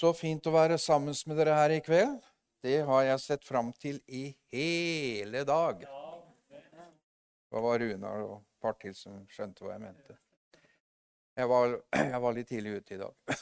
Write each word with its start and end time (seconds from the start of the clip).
Så 0.00 0.14
fint 0.16 0.46
å 0.48 0.52
være 0.54 0.78
sammen 0.80 1.16
med 1.28 1.36
dere 1.36 1.52
her 1.58 1.72
i 1.74 1.80
kveld. 1.84 2.22
Det 2.64 2.78
har 2.88 3.02
jeg 3.04 3.20
sett 3.20 3.42
fram 3.44 3.68
til 3.76 3.98
i 4.08 4.30
hele 4.52 5.42
dag. 5.44 5.82
Det 7.50 7.62
var 7.66 7.82
Runar 7.82 8.22
og 8.24 8.38
et 8.38 8.62
par 8.64 8.78
til 8.80 8.94
som 8.96 9.18
skjønte 9.28 9.66
hva 9.66 9.74
jeg 9.74 9.82
mente. 9.82 10.16
Jeg 11.36 11.50
var, 11.52 11.76
jeg 12.14 12.22
var 12.24 12.36
litt 12.38 12.48
tidlig 12.48 12.74
ute 12.78 12.96
i 12.96 13.00
dag. 13.02 13.36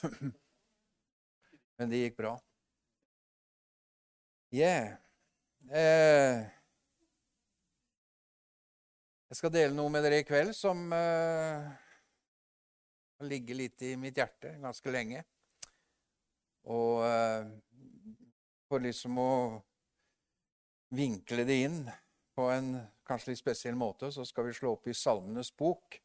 Men 1.78 1.94
det 1.94 2.02
gikk 2.02 2.18
bra. 2.24 2.34
Yeah. 4.50 4.98
Eh, 5.70 6.42
jeg 9.30 9.42
skal 9.44 9.54
dele 9.54 9.78
noe 9.78 9.94
med 9.94 10.02
dere 10.08 10.24
i 10.24 10.26
kveld 10.26 10.56
som 10.58 10.88
eh, 10.96 11.70
ligger 13.30 13.62
litt 13.62 13.90
i 13.92 13.94
mitt 14.00 14.18
hjerte 14.18 14.56
ganske 14.58 14.98
lenge. 14.98 15.22
Og 16.68 17.04
eh, 17.06 17.48
for 18.68 18.84
liksom 18.84 19.18
å 19.22 19.32
vinkle 20.92 21.44
det 21.48 21.62
inn 21.64 21.80
på 22.36 22.48
en 22.52 22.74
kanskje 23.08 23.32
litt 23.32 23.40
spesiell 23.40 23.76
måte, 23.78 24.12
så 24.12 24.24
skal 24.28 24.48
vi 24.48 24.56
slå 24.56 24.74
opp 24.76 24.88
i 24.88 24.96
Salmenes 24.96 25.50
bok. 25.56 25.98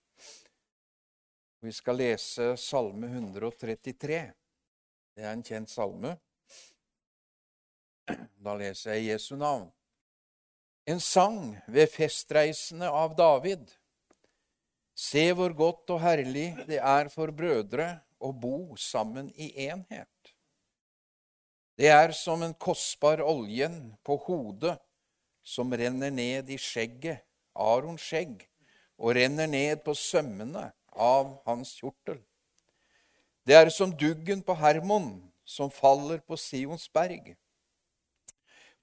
Vi 1.64 1.72
skal 1.72 2.00
lese 2.00 2.54
Salme 2.60 3.08
133. 3.08 4.22
Det 5.16 5.24
er 5.24 5.32
en 5.32 5.44
kjent 5.46 5.72
salme. 5.72 6.16
Da 8.44 8.56
leser 8.60 8.98
jeg 8.98 9.14
Jesu 9.14 9.36
navn. 9.40 9.70
En 10.84 11.00
sang 11.00 11.54
ved 11.72 11.88
festreisene 11.92 12.90
av 12.92 13.16
David. 13.16 13.70
Se 14.94 15.30
hvor 15.38 15.56
godt 15.56 15.94
og 15.96 16.02
herlig 16.04 16.50
det 16.68 16.82
er 16.84 17.08
for 17.14 17.32
brødre 17.32 17.88
å 18.20 18.34
bo 18.36 18.76
sammen 18.80 19.32
i 19.40 19.54
enhet. 19.70 20.13
Det 21.80 21.90
er 21.90 22.12
som 22.14 22.44
en 22.46 22.54
kostbar 22.54 23.24
oljen 23.26 23.96
på 24.06 24.18
hodet 24.28 24.76
som 25.44 25.74
renner 25.74 26.14
ned 26.14 26.50
i 26.54 26.58
skjegget, 26.62 27.24
Arons 27.54 28.02
skjegg, 28.02 28.46
og 28.98 29.16
renner 29.18 29.50
ned 29.50 29.82
på 29.86 29.96
sømmene 29.98 30.70
av 30.94 31.36
hans 31.48 31.74
kjortel. 31.80 32.22
Det 33.44 33.58
er 33.58 33.70
som 33.74 33.92
duggen 33.92 34.44
på 34.46 34.56
Hermon 34.56 35.18
som 35.44 35.72
faller 35.74 36.22
på 36.24 36.38
Sions 36.40 36.88
berg. 36.94 37.34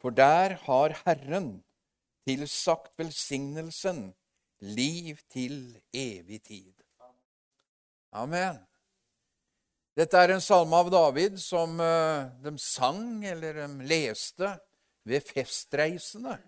For 0.00 0.10
der 0.10 0.58
har 0.66 0.96
Herren 1.04 1.62
tilsagt 2.28 2.92
velsignelsen, 2.98 4.10
liv 4.60 5.18
til 5.32 5.80
evig 5.94 6.42
tid. 6.44 6.74
Amen. 8.12 8.58
Dette 10.00 10.16
er 10.16 10.32
en 10.32 10.40
salme 10.40 10.78
av 10.80 10.88
David 10.88 11.34
som 11.36 11.74
uh, 11.76 12.30
de 12.40 12.54
sang 12.56 13.20
eller 13.28 13.58
de 13.58 13.88
leste 13.90 14.48
ved 15.04 15.26
festreisene. 15.28 16.38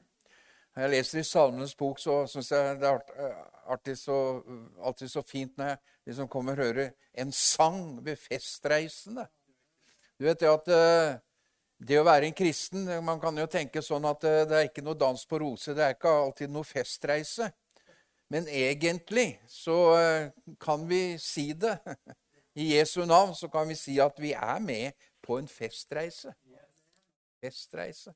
Når 0.73 0.87
jeg 0.87 0.93
leser 0.95 1.21
i 1.21 1.25
Salmenes 1.29 1.75
bok, 1.77 2.01
så 2.01 2.23
syns 2.31 2.49
jeg 2.55 2.79
det 2.81 2.89
er 2.89 3.03
eh, 3.21 3.43
artig 3.75 3.99
så, 4.01 4.15
alltid 4.81 5.11
så 5.13 5.21
fint 5.27 5.53
når 5.61 5.69
jeg 5.69 5.81
liksom 6.09 6.31
kommer 6.33 6.57
og 6.57 6.65
hører 6.65 6.95
en 7.21 7.35
sang 7.37 7.99
ved 8.07 8.17
festreisende. 8.23 9.27
Du 10.17 10.25
vet 10.25 10.41
det 10.41 10.49
at 10.49 10.73
uh, 10.73 11.21
det 11.83 12.01
å 12.01 12.07
være 12.07 12.31
en 12.31 12.37
kristen 12.37 12.87
Man 13.05 13.21
kan 13.21 13.37
jo 13.37 13.49
tenke 13.51 13.83
sånn 13.85 14.09
at 14.09 14.25
eh, 14.25 14.47
det 14.49 14.59
er 14.63 14.71
ikke 14.71 14.87
noe 14.87 14.97
dans 14.97 15.29
på 15.29 15.43
roser. 15.45 15.77
Det 15.77 15.85
er 15.85 15.99
ikke 15.99 16.17
alltid 16.23 16.57
noe 16.57 16.65
festreise. 16.65 17.53
Men 18.33 18.49
egentlig 18.49 19.35
så 19.51 19.79
eh, 19.99 20.29
kan 20.63 20.89
vi 20.89 21.05
si 21.21 21.51
det. 21.53 21.77
I 22.55 22.75
Jesu 22.75 23.05
navn 23.09 23.35
så 23.35 23.49
kan 23.49 23.69
vi 23.69 23.77
si 23.79 23.99
at 24.01 24.19
vi 24.21 24.33
er 24.37 24.59
med 24.61 24.93
på 25.25 25.39
en 25.41 25.49
festreise. 25.49 26.35
Festreise. 27.41 28.13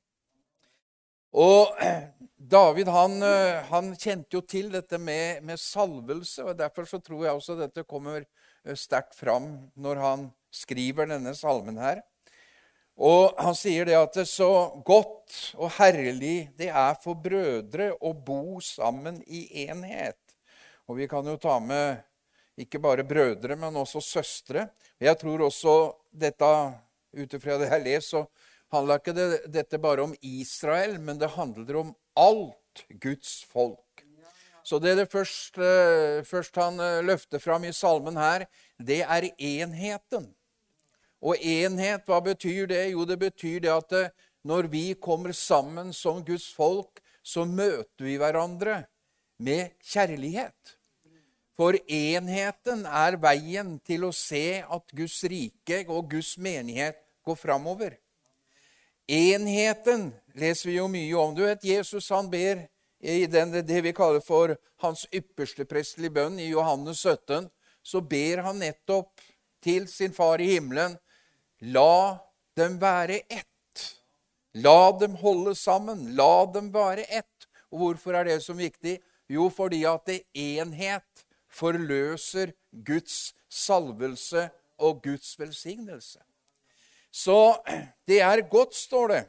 Og 1.37 1.73
David 2.55 2.89
han, 2.93 3.21
eh, 3.23 3.63
han 3.71 3.93
kjente 3.97 4.37
jo 4.37 4.43
til 4.45 4.69
dette 4.73 4.99
med, 5.01 5.43
med, 5.45 5.59
salvelse, 5.59 6.45
og 6.45 6.59
derfor 6.59 6.87
så 6.87 7.01
tror 7.03 7.25
jeg 7.25 7.39
også 7.39 7.57
dette 7.59 7.85
kommer 7.87 8.25
sterkt 8.75 9.15
fram 9.15 9.51
når 9.79 10.01
han 10.01 10.29
skriver 10.53 11.09
denne 11.09 11.33
salmen 11.37 11.77
her. 11.81 12.01
Og 12.97 13.37
han 13.37 13.53
sier 13.53 13.85
det 13.85 13.93
at 13.97 14.15
det 14.15 14.23
er 14.23 14.31
så 14.31 14.51
godt 14.85 15.35
og 15.59 15.69
herlig 15.77 16.49
det 16.57 16.71
er 16.71 16.95
for 17.03 17.19
brødre 17.21 17.91
å 18.01 18.13
bo 18.13 18.57
sammen 18.63 19.19
i 19.27 19.45
enhet. 19.67 20.17
Og 20.89 20.97
vi 20.97 21.07
kan 21.11 21.27
jo 21.27 21.37
ta 21.37 21.59
med 21.61 22.01
ikke 22.57 22.81
bare 22.81 23.05
brødre, 23.07 23.55
men 23.55 23.75
også 23.77 24.01
søstre. 24.01 24.67
Jeg 24.99 25.17
tror 25.21 25.45
også 25.45 25.75
dette, 26.11 26.51
ut 27.17 27.33
ifra 27.37 27.57
det 27.61 27.69
jeg 27.69 27.85
leser, 27.85 28.07
så 28.09 28.23
handler 28.73 29.01
ikke 29.01 29.15
det, 29.15 29.27
dette 29.53 29.79
bare 29.81 30.07
om 30.07 30.15
Israel, 30.21 30.97
men 30.99 31.19
det 31.21 31.35
handler 31.37 31.83
om 31.83 31.93
alt 32.17 32.85
Guds 33.01 33.43
folk. 33.47 33.83
Så 34.67 34.81
det 34.83 34.97
det 34.99 35.07
først, 35.07 35.55
først 36.27 36.57
han 36.59 36.79
eh, 36.83 37.03
løfter 37.05 37.39
fram 37.39 37.63
i 37.63 37.71
salmen 37.71 38.17
her, 38.19 38.43
det 38.75 38.99
er 39.05 39.29
enheten. 39.37 40.33
Og 41.23 41.39
enhet, 41.39 42.03
hva 42.05 42.19
betyr 42.21 42.67
det? 42.67 42.81
Jo, 42.91 43.05
det 43.07 43.15
betyr 43.21 43.61
det 43.63 43.71
at 43.71 43.95
eh, 43.95 44.11
når 44.43 44.67
vi 44.73 44.83
kommer 44.99 45.31
sammen 45.31 45.93
som 45.95 46.19
Guds 46.25 46.49
folk, 46.51 46.99
så 47.23 47.45
møter 47.47 48.03
vi 48.03 48.17
hverandre 48.19 48.81
med 49.39 49.71
kjærlighet. 49.83 50.76
For 51.57 51.73
enheten 51.89 52.83
er 52.85 53.17
veien 53.17 53.77
til 53.81 54.05
å 54.05 54.13
se 54.13 54.61
at 54.61 54.93
Guds 54.93 55.23
rike 55.25 55.81
og 55.89 56.11
Guds 56.11 56.35
menighet 56.37 56.99
går 57.25 57.39
framover. 57.39 57.95
Enheten 59.07 60.11
leser 60.37 60.69
vi 60.69 60.75
jo 60.77 60.85
mye 60.91 61.15
om. 61.17 61.33
Du 61.33 61.41
vet, 61.47 61.63
Jesus 61.65 62.11
han 62.13 62.29
ber 62.29 62.67
i 63.01 63.25
den, 63.25 63.55
det 63.65 63.81
vi 63.81 63.95
kaller 63.95 64.21
for 64.21 64.53
hans 64.83 65.05
ypperste 65.15 65.65
prestelige 65.65 66.13
bønn 66.19 66.37
i 66.43 66.51
Johannes 66.51 67.01
17. 67.01 67.49
Så 67.81 68.03
ber 68.05 68.43
han 68.45 68.61
nettopp 68.61 69.23
til 69.63 69.87
sin 69.89 70.13
far 70.13 70.43
i 70.43 70.51
himmelen 70.53 70.97
La 71.73 72.19
dem 72.57 72.77
være 72.77 73.23
ett. 73.33 73.85
La 74.53 74.91
dem 74.99 75.15
holde 75.17 75.55
sammen. 75.57 76.11
La 76.15 76.45
dem 76.53 76.69
være 76.73 77.07
ett. 77.09 77.47
Og 77.71 77.81
hvorfor 77.81 78.13
er 78.19 78.27
det 78.29 78.41
så 78.45 78.53
viktig? 78.53 78.99
Jo, 79.27 79.49
fordi 79.49 79.81
at 79.89 80.05
det 80.05 80.21
enhet 80.37 81.25
forløser 81.57 82.53
Guds 82.85 83.33
salvelse 83.49 84.47
og 84.77 85.01
Guds 85.03 85.33
velsignelse. 85.39 86.19
Så 87.11 87.57
det 88.07 88.21
er 88.21 88.45
godt, 88.49 88.75
står 88.75 89.07
det, 89.07 89.23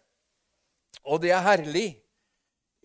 og 1.05 1.23
det 1.23 1.33
er 1.33 1.45
herlig 1.45 1.89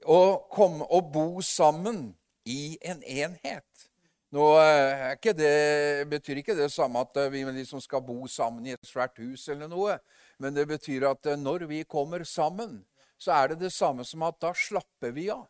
å 0.07 0.47
komme 0.51 0.87
og 0.91 1.11
bo 1.11 1.41
sammen 1.43 2.13
i 2.47 2.77
en 2.83 3.03
enhet. 3.03 3.89
Nå 4.33 4.47
eh, 4.57 5.11
ikke 5.13 5.35
det, 5.37 6.07
betyr 6.09 6.39
ikke 6.41 6.55
det 6.57 6.71
samme 6.73 7.03
at 7.05 7.17
eh, 7.21 7.29
vi 7.29 7.43
liksom 7.45 7.81
skal 7.83 8.01
bo 8.01 8.23
sammen 8.31 8.65
i 8.65 8.73
et 8.73 8.87
svært 8.87 9.19
hus, 9.21 9.45
eller 9.53 9.69
noe. 9.69 9.99
Men 10.41 10.55
det 10.55 10.65
betyr 10.71 11.05
at 11.11 11.29
eh, 11.29 11.37
når 11.37 11.67
vi 11.69 11.83
kommer 11.85 12.25
sammen, 12.25 12.79
så 13.21 13.35
er 13.37 13.53
det 13.53 13.59
det 13.61 13.73
samme 13.75 14.05
som 14.07 14.25
at 14.25 14.39
da 14.41 14.49
slapper 14.57 15.13
vi 15.13 15.27
av. 15.29 15.45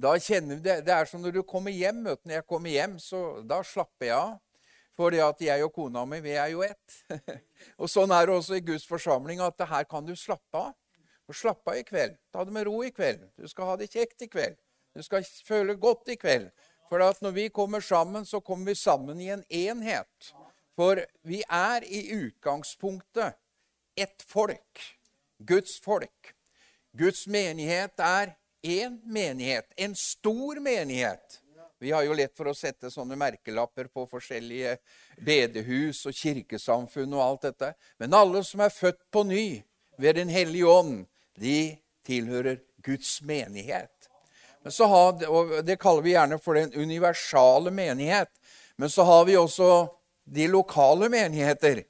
Da 0.00 0.14
kjenner 0.16 0.56
vi 0.56 0.64
det, 0.64 0.78
det 0.86 0.92
er 0.94 1.08
som 1.08 1.20
når 1.20 1.34
du 1.34 1.42
kommer 1.44 1.74
hjem. 1.74 2.04
Når 2.06 2.32
jeg 2.38 2.46
kommer 2.48 2.72
hjem, 2.72 2.96
så 3.02 3.40
da 3.44 3.60
slapper 3.66 4.08
jeg 4.08 4.16
av. 4.16 4.38
Fordi 4.96 5.20
at 5.24 5.42
jeg 5.44 5.64
og 5.64 5.72
kona 5.72 6.04
mi, 6.08 6.20
vi 6.24 6.32
er 6.36 6.50
jo 6.52 6.62
ett. 6.64 6.96
og 7.80 7.88
sånn 7.88 8.12
er 8.12 8.28
det 8.28 8.36
også 8.36 8.56
i 8.58 8.64
Guds 8.64 8.86
forsamling, 8.88 9.40
at 9.44 9.60
her 9.68 9.84
kan 9.88 10.04
du 10.04 10.14
slappe 10.16 10.60
av. 10.60 10.72
Og 11.28 11.36
slappe 11.36 11.72
av 11.72 11.78
i 11.78 11.84
kveld. 11.86 12.16
Ta 12.32 12.44
det 12.44 12.54
med 12.54 12.66
ro 12.68 12.80
i 12.84 12.92
kveld. 12.92 13.22
Du 13.38 13.46
skal 13.48 13.70
ha 13.70 13.76
det 13.80 13.90
kjekt 13.92 14.24
i 14.24 14.30
kveld. 14.32 14.56
Du 14.96 15.04
skal 15.06 15.24
føle 15.46 15.76
godt 15.78 16.10
i 16.10 16.18
kveld. 16.20 16.48
For 16.90 17.04
at 17.04 17.20
når 17.22 17.36
vi 17.36 17.46
kommer 17.54 17.84
sammen, 17.84 18.26
så 18.26 18.40
kommer 18.42 18.72
vi 18.72 18.74
sammen 18.74 19.20
i 19.22 19.30
en 19.30 19.44
enhet. 19.46 20.32
For 20.80 21.04
vi 21.28 21.44
er 21.46 21.84
i 21.86 22.02
utgangspunktet 22.16 23.36
ett 24.00 24.24
folk. 24.26 24.84
Guds 25.38 25.78
folk. 25.84 26.34
Guds 26.98 27.26
menighet 27.30 28.00
er 28.02 28.34
én 28.62 29.00
menighet. 29.04 29.72
En 29.76 29.94
stor 29.94 30.60
menighet. 30.60 31.40
Vi 31.78 31.90
har 31.90 32.02
jo 32.04 32.14
lett 32.14 32.36
for 32.36 32.50
å 32.50 32.54
sette 32.54 32.90
sånne 32.92 33.16
merkelapper 33.16 33.86
på 33.88 34.04
forskjellige 34.10 34.74
bedehus 35.24 36.02
og 36.10 36.12
kirkesamfunn 36.12 37.14
og 37.16 37.22
alt 37.24 37.46
dette. 37.48 37.70
Men 37.96 38.16
alle 38.18 38.42
som 38.44 38.60
er 38.60 38.74
født 38.74 39.00
på 39.10 39.24
ny 39.24 39.62
ved 39.96 40.16
Den 40.16 40.28
hellige 40.28 40.68
ånd, 40.68 41.06
de 41.36 41.78
tilhører 42.04 42.60
Guds 42.84 43.22
menighet. 43.22 44.10
Har, 44.64 45.24
og 45.28 45.64
Det 45.64 45.78
kaller 45.80 46.02
vi 46.02 46.12
gjerne 46.12 46.38
for 46.38 46.54
den 46.54 46.72
universale 46.76 47.70
menighet. 47.70 48.28
Men 48.76 48.90
så 48.90 49.02
har 49.02 49.24
vi 49.24 49.36
også 49.36 49.88
de 50.24 50.48
lokale 50.48 51.08
menigheter. 51.08 51.84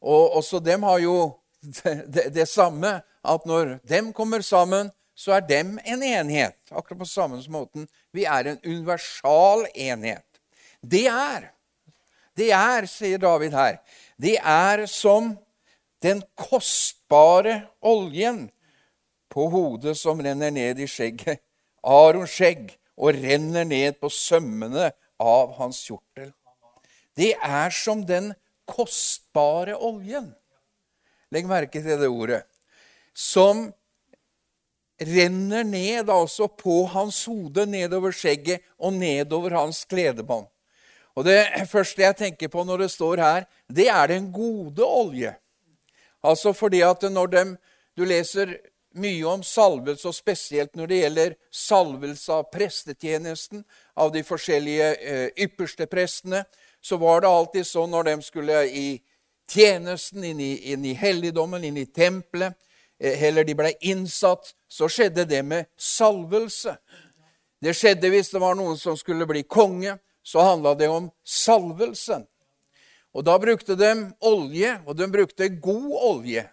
Og 0.00 0.36
også 0.36 0.60
dem 0.60 0.82
har 0.82 0.98
jo 0.98 1.16
det, 1.60 2.04
det, 2.14 2.28
det 2.34 2.46
samme, 2.48 3.00
at 3.24 3.46
når 3.46 3.78
dem 3.88 4.12
kommer 4.12 4.40
sammen, 4.46 4.90
så 5.14 5.36
er 5.36 5.46
dem 5.46 5.76
en 5.84 6.02
enhet. 6.02 6.56
Akkurat 6.70 6.98
på 6.98 7.08
samme 7.08 7.40
måten. 7.48 7.86
Vi 8.12 8.26
er 8.26 8.50
en 8.50 8.60
universal 8.64 9.66
enhet. 9.74 10.26
Det 10.82 11.06
er, 11.08 11.48
det 12.36 12.50
er, 12.52 12.86
sier 12.90 13.18
David 13.22 13.54
her, 13.56 13.78
det 14.20 14.36
er 14.38 14.84
som 14.90 15.32
den 16.04 16.20
kostbare 16.36 17.62
oljen 17.80 18.48
på 19.32 19.46
hodet 19.50 19.96
som 19.96 20.20
renner 20.22 20.52
ned 20.52 20.82
i 20.82 20.88
skjegget, 20.90 21.40
Arons 21.84 22.34
skjegg, 22.36 22.74
og 22.94 23.16
renner 23.16 23.64
ned 23.66 23.96
på 23.98 24.10
sømmene 24.12 24.90
av 25.20 25.54
hans 25.58 25.80
kjortel. 25.86 26.30
Det 27.16 27.32
er 27.34 27.72
som 27.74 28.04
den 28.06 28.32
kostbare 28.68 29.74
oljen. 29.76 30.30
Legg 31.34 31.48
merke 31.48 31.82
til 31.82 31.98
det 31.98 32.10
ordet. 32.10 32.44
Som 33.14 33.70
renner 35.06 35.64
ned 35.64 36.10
altså 36.10 36.48
på 36.48 36.84
hans 36.92 37.24
hode, 37.28 37.66
nedover 37.66 38.14
skjegget 38.14 38.64
og 38.78 38.96
nedover 38.96 39.56
hans 39.58 39.84
kledebånd. 39.88 40.46
Og 41.14 41.24
Det 41.24 41.68
første 41.70 42.02
jeg 42.02 42.16
tenker 42.18 42.50
på 42.50 42.64
når 42.64 42.84
det 42.84 42.90
står 42.90 43.22
her, 43.22 43.44
det 43.70 43.88
er 43.88 44.06
den 44.10 44.32
gode 44.32 44.82
olje. 44.82 45.34
Altså 46.24 46.52
fordi 46.52 46.80
at 46.82 47.02
når 47.02 47.26
de, 47.26 47.44
du 47.96 48.04
leser 48.04 48.56
mye 48.94 49.26
om 49.26 49.42
salvelse, 49.42 50.08
og 50.08 50.14
spesielt 50.14 50.76
når 50.76 50.90
det 50.90 51.00
gjelder 51.00 51.34
salvelse 51.50 52.32
av 52.32 52.50
prestetjenesten, 52.52 53.64
av 53.96 54.12
de 54.14 54.22
forskjellige 54.26 54.90
eh, 54.98 55.28
ypperste 55.46 55.86
prestene, 55.86 56.44
så 56.82 56.98
var 57.00 57.22
det 57.22 57.30
alltid 57.30 57.66
sånn 57.66 57.90
når 57.94 58.10
de 58.10 58.16
skulle 58.22 58.60
i 58.68 58.88
tjenesten, 59.50 60.24
inn 60.24 60.40
i, 60.40 60.52
inn 60.72 60.84
i 60.84 60.94
helligdommen, 60.98 61.64
inn 61.64 61.78
i 61.80 61.86
tempelet, 61.86 62.54
eller 63.04 63.44
de 63.44 63.56
ble 63.58 63.72
innsatt, 63.84 64.54
så 64.68 64.88
skjedde 64.88 65.26
det 65.28 65.42
med 65.44 65.68
salvelse. 65.76 66.76
Det 67.60 67.74
skjedde 67.76 68.10
hvis 68.12 68.32
det 68.32 68.40
var 68.42 68.56
noen 68.58 68.78
som 68.80 68.96
skulle 68.96 69.26
bli 69.28 69.44
konge, 69.44 69.96
så 70.24 70.40
handla 70.44 70.74
det 70.74 70.88
om 70.88 71.10
salvelsen. 71.24 72.24
Og 73.14 73.24
Da 73.24 73.38
brukte 73.38 73.76
de 73.78 74.10
olje, 74.20 74.72
og 74.86 74.96
de 74.96 75.06
brukte 75.06 75.48
god 75.48 75.92
olje. 76.02 76.48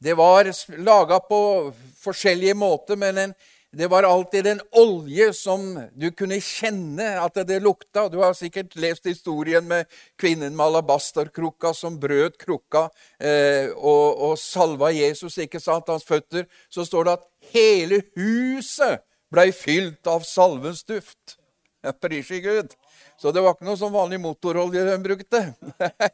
Det 0.00 0.14
var 0.14 0.50
laga 0.78 1.20
på 1.20 1.72
forskjellige 2.02 2.54
måter, 2.54 2.96
men 2.96 3.18
en, 3.18 3.34
det 3.72 3.86
var 3.86 4.02
alltid 4.02 4.46
en 4.46 4.60
olje 4.70 5.32
som 5.32 5.64
du 5.92 6.08
kunne 6.16 6.38
kjenne 6.40 7.04
at 7.20 7.36
det 7.46 7.58
lukta. 7.60 8.06
Du 8.08 8.16
har 8.22 8.32
sikkert 8.32 8.76
lest 8.80 9.04
historien 9.06 9.66
med 9.68 9.84
kvinnen 10.16 10.56
med 10.56 10.70
alabasterkrukka 10.70 11.74
som 11.76 11.98
brøt 12.00 12.38
krukka 12.40 12.86
eh, 13.20 13.68
og, 13.76 14.06
og, 14.16 14.38
salva 14.40 14.88
Jesus, 14.96 15.36
ikke 15.44 15.60
sant, 15.60 15.90
hans 15.92 16.06
føtter. 16.08 16.46
Så 16.72 16.86
står 16.88 17.04
det 17.04 17.16
at 17.18 17.26
hele 17.52 18.00
huset 18.16 19.04
blei 19.28 19.50
fylt 19.52 20.08
av 20.08 20.24
salvens 20.24 20.80
duft. 20.88 21.36
Pris 22.00 22.30
i 22.34 22.40
Gud. 22.40 22.72
Så 23.20 23.30
det 23.34 23.42
var 23.44 23.52
ikke 23.52 23.68
noe 23.68 23.78
sånn 23.78 23.92
vanlig 23.92 24.18
motorolje 24.22 24.80
de 24.86 24.96
brukte. 25.04 25.42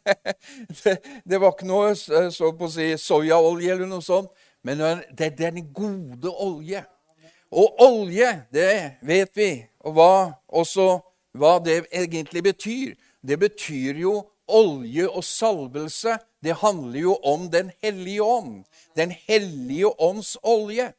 det, 0.82 0.96
det, 1.22 1.38
var 1.38 1.54
ikke 1.54 1.70
noe 1.70 1.94
så 1.94 2.50
på 2.50 2.66
å 2.66 2.72
si, 2.72 2.90
soyaolje 2.98 3.76
eller 3.76 3.88
noe 3.88 4.04
sånt. 4.04 4.34
Men 4.66 4.82
det 5.14 5.30
er 5.30 5.38
den 5.38 5.62
gode 5.76 6.34
olje. 6.34 6.82
Og 7.54 7.80
olje, 7.82 8.28
det 8.50 8.98
vet 9.06 9.30
vi, 9.38 9.50
og 9.86 9.94
hva, 9.94 10.14
også 10.50 10.98
hva 11.38 11.58
det 11.62 11.84
egentlig 11.94 12.42
betyr. 12.42 12.94
Det 13.22 13.38
betyr 13.38 14.00
jo 14.02 14.16
olje 14.50 15.06
og 15.06 15.22
salvelse. 15.24 16.18
Det 16.42 16.58
handler 16.60 17.00
jo 17.00 17.14
om 17.22 17.48
Den 17.50 17.70
hellige 17.82 18.22
ånd. 18.22 18.64
Den 18.96 19.10
hellige 19.10 19.92
ånds 20.00 20.36
olje. 20.42 20.92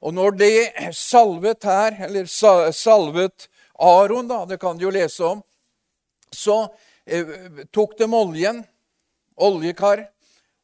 Og 0.00 0.14
når 0.14 0.30
det 0.30 0.94
salvet 0.94 1.64
her, 1.64 1.96
eller 2.06 2.26
salvet 2.72 3.48
Aron, 3.78 4.28
da, 4.28 4.44
det 4.46 4.60
kan 4.60 4.78
du 4.78 4.86
jo 4.86 4.94
lese 4.94 5.24
om, 5.24 5.42
så 6.32 6.68
eh, 7.06 7.26
tok 7.72 7.96
de 7.98 8.06
oljen, 8.08 8.62
oljekar, 9.36 10.06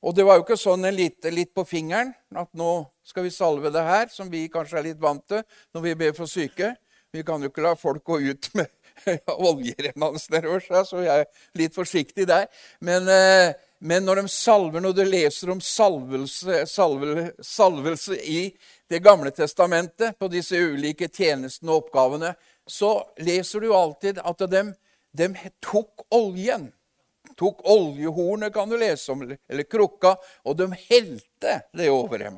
og 0.02 0.14
det 0.16 0.24
var 0.26 0.38
jo 0.38 0.42
ikke 0.42 0.58
sånn 0.58 0.84
en 0.88 0.96
litt, 0.96 1.22
litt, 1.30 1.52
på 1.54 1.62
fingeren 1.68 2.10
at 2.34 2.50
nå 2.58 2.72
skal 3.06 3.26
vi 3.26 3.34
salve 3.34 3.70
det 3.70 3.82
her, 3.86 4.08
som 4.10 4.30
vi 4.30 4.48
kanskje 4.50 4.80
er 4.80 4.88
litt 4.88 5.02
vant 5.02 5.22
til 5.30 5.44
når 5.74 5.84
vi 5.84 5.98
ber 6.00 6.16
for 6.16 6.30
syke. 6.30 6.72
Vi 7.12 7.22
kan 7.26 7.42
jo 7.42 7.50
ikke 7.52 7.62
la 7.62 7.74
folk 7.78 8.02
gå 8.08 8.18
ut 8.32 8.48
med 8.58 8.70
oljerennende 9.48 10.22
nedover 10.32 10.64
seg, 10.64 10.88
så 10.88 11.04
jeg 11.04 11.22
er 11.22 11.60
litt 11.60 11.76
forsiktig 11.76 12.26
der. 12.28 12.48
Men, 12.80 13.06
eh, 13.08 13.54
men, 13.82 14.04
når 14.06 14.22
de 14.22 14.32
salver, 14.32 14.82
når 14.82 14.96
du 14.96 15.02
leser 15.06 15.52
om 15.54 15.62
salvelse, 15.62 16.64
salvel, 16.70 17.24
salvelse 17.42 18.18
i 18.18 18.44
Det 18.92 19.00
gamle 19.00 19.30
testamentet, 19.32 20.18
på 20.18 20.28
disse 20.28 20.52
ulike 20.52 21.06
tjenestene 21.08 21.72
og 21.72 21.86
oppgavene, 21.86 22.34
så 22.68 22.98
leser 23.24 23.62
du 23.64 23.70
alltid 23.72 24.18
at 24.20 24.42
de, 24.52 24.66
de 25.16 25.28
tok 25.64 26.04
oljen. 26.12 26.66
Tok 27.42 27.64
oljehornet, 27.66 28.52
kan 28.54 28.70
du 28.70 28.76
lese 28.78 29.12
om, 29.12 29.24
eller 29.26 29.66
krukka, 29.66 30.14
og 30.46 30.56
de 30.60 30.68
helte 30.86 31.56
det 31.74 31.88
over 31.90 32.22
dem. 32.22 32.36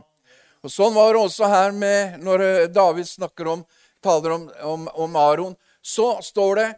Og 0.64 0.72
Sånn 0.72 0.94
var 0.96 1.12
det 1.12 1.20
også 1.26 1.50
her 1.52 1.74
med, 1.76 2.16
når 2.24 2.44
eh, 2.46 2.70
David 2.72 3.08
snakker 3.10 3.50
om, 3.52 3.66
taler 4.04 4.38
om, 4.38 4.48
om, 4.64 4.88
om 5.04 5.18
Aron. 5.20 5.52
Så 5.84 6.14
står 6.24 6.56
det 6.56 6.68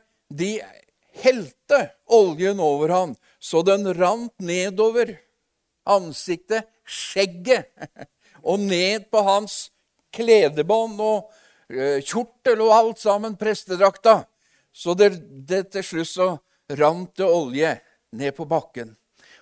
de 0.43 0.51
helte 1.23 1.81
oljen 2.11 2.59
over 2.61 2.91
ham, 2.91 3.15
så 3.39 3.63
den 3.63 3.87
rant 3.95 4.35
nedover 4.43 5.15
ansiktet, 5.87 6.67
skjegget, 6.83 7.71
og 8.49 8.59
ned 8.67 9.07
på 9.11 9.23
hans 9.23 9.69
kledebånd 10.15 10.99
og 11.03 11.31
Eh, 11.67 11.99
kjortel 11.99 12.61
og 12.63 12.73
alt 12.75 13.01
sammen, 13.03 13.35
prestedrakta. 13.37 14.21
Så 14.73 14.95
det, 14.95 15.17
det 15.49 15.65
til 15.75 15.83
slutt 15.85 16.11
så 16.13 16.29
rant 16.79 17.11
det 17.19 17.27
olje 17.27 17.73
ned 18.13 18.35
på 18.37 18.47
bakken. 18.49 18.95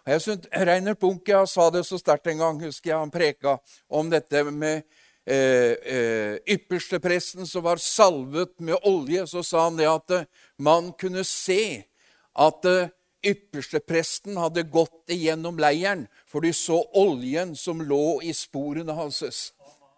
Og 0.05 0.13
jeg 0.13 0.21
synes 0.21 0.49
Reiner 0.53 0.97
Bunke 1.01 1.45
sa 1.49 1.71
det 1.73 1.85
så 1.89 1.99
sterkt 2.01 2.29
en 2.29 2.43
gang, 2.43 2.61
husker 2.61 2.93
jeg 2.93 3.01
han 3.01 3.13
preka 3.13 3.57
om 3.89 4.11
dette 4.13 4.43
med 4.51 4.83
eh, 5.25 5.73
eh, 5.81 6.35
ypperstepresten 6.57 7.49
som 7.49 7.65
var 7.65 7.81
salvet 7.81 8.53
med 8.61 8.77
olje. 8.85 9.27
Så 9.27 9.45
sa 9.47 9.65
han 9.69 9.81
det 9.81 9.89
at 9.89 10.13
eh, 10.13 10.29
man 10.61 10.93
kunne 11.01 11.25
se 11.25 11.85
at 12.35 12.69
eh, 12.69 12.93
ypperstepresten 13.25 14.37
hadde 14.37 14.67
gått 14.69 15.09
igjennom 15.13 15.57
leiren, 15.57 16.05
for 16.29 16.45
de 16.45 16.53
så 16.53 16.83
oljen 17.01 17.55
som 17.57 17.81
lå 17.81 18.21
i 18.21 18.35
sporene 18.37 18.93
hans. 18.93 19.23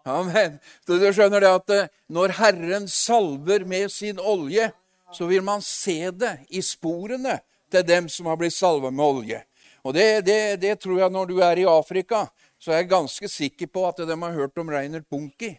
Amen. 0.07 0.55
Så 0.87 0.95
du 0.95 1.09
skjønner 1.11 1.43
det 1.43 1.51
at 1.51 1.73
eh, 1.75 1.89
Når 2.07 2.37
Herren 2.39 2.87
salver 2.87 3.65
med 3.67 3.91
sin 3.91 4.19
olje, 4.23 4.71
så 5.11 5.27
vil 5.27 5.43
man 5.43 5.59
se 5.63 6.11
det 6.11 6.37
i 6.47 6.61
sporene 6.63 7.39
til 7.71 7.85
dem 7.87 8.09
som 8.11 8.29
har 8.29 8.39
blitt 8.39 8.55
salva 8.55 8.91
med 8.91 9.05
olje. 9.05 9.41
Og 9.87 9.93
det, 9.95 10.25
det, 10.27 10.39
det, 10.61 10.75
tror 10.83 10.99
jeg 10.99 11.13
når 11.13 11.29
du 11.29 11.37
er 11.43 11.61
i 11.61 11.67
Afrika, 11.69 12.25
så 12.59 12.73
er 12.73 12.81
jeg 12.81 12.91
ganske 12.91 13.29
sikker 13.31 13.69
på 13.71 13.85
at 13.87 14.01
de 14.03 14.17
har 14.17 14.35
hørt 14.35 14.57
om 14.59 14.71
Reinert 14.73 15.07
Bunki. 15.09 15.53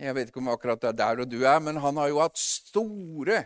Jeg 0.00 0.14
vet 0.16 0.30
ikke 0.30 0.40
om 0.42 0.50
akkurat 0.50 0.80
det 0.80 0.90
er 0.90 1.00
der 1.00 1.26
du 1.28 1.42
er, 1.44 1.58
men 1.62 1.76
han 1.82 1.98
har 2.00 2.08
jo 2.10 2.22
hatt 2.22 2.38
store 2.40 3.44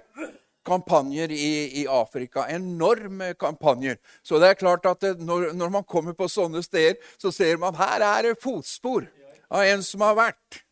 kampanjer 0.68 1.32
i, 1.32 1.82
i 1.82 1.86
Afrika. 1.90 2.46
Enorme 2.52 3.32
kampanjer. 3.34 3.98
Så 4.22 4.40
det 4.40 4.52
er 4.52 4.60
klart 4.60 4.86
at 4.88 5.00
det, 5.04 5.16
når, 5.24 5.52
når 5.56 5.72
man 5.80 5.84
kommer 5.88 6.16
på 6.16 6.28
sånne 6.30 6.62
steder, 6.64 6.96
så 7.20 7.32
ser 7.34 7.60
man 7.60 7.76
her 7.78 8.04
er 8.04 8.30
det 8.30 8.38
fotspor 8.42 9.08
av 9.48 9.64
en 9.64 9.84
som 9.84 10.04
har 10.04 10.16
vært. 10.18 10.62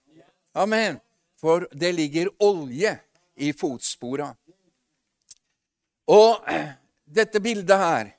Amen. 0.56 1.00
For 1.40 1.66
det 1.72 1.92
ligger 1.96 2.32
olje 2.40 2.94
i 3.36 3.52
fotspora. 3.56 4.30
Og 6.08 6.46
dette 7.06 7.40
bildet 7.40 7.78
her, 7.78 8.12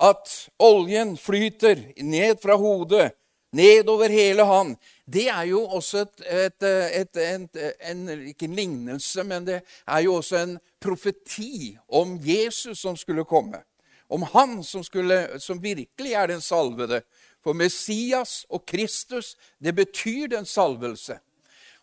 at 0.00 0.30
oljen 0.58 1.16
flyter 1.20 1.80
ned 2.02 2.40
fra 2.42 2.56
hodet, 2.56 3.10
nedover 3.52 4.08
hele 4.08 4.44
han, 4.46 4.74
det 5.04 5.26
er 5.28 5.48
jo 5.50 5.64
også 5.66 6.04
et, 6.04 6.22
et, 6.26 6.62
et, 6.62 7.16
et, 7.16 7.58
en, 7.90 8.04
Ikke 8.30 8.46
en 8.46 8.54
lignelse, 8.54 9.24
men 9.24 9.46
det 9.46 9.60
er 9.86 10.04
jo 10.06 10.14
også 10.20 10.38
en 10.38 10.58
profeti 10.80 11.76
om 11.88 12.18
Jesus 12.22 12.78
som 12.78 12.96
skulle 12.96 13.24
komme. 13.24 13.62
Om 14.10 14.22
han 14.32 14.62
som, 14.64 14.84
skulle, 14.84 15.38
som 15.38 15.62
virkelig 15.62 16.12
er 16.12 16.26
den 16.26 16.40
salvede, 16.40 17.02
for 17.44 17.56
Messias 17.56 18.44
og 18.50 18.66
Kristus, 18.66 19.36
det 19.58 19.74
betyr 19.74 20.26
den 20.28 20.44
salvelse. 20.44 21.18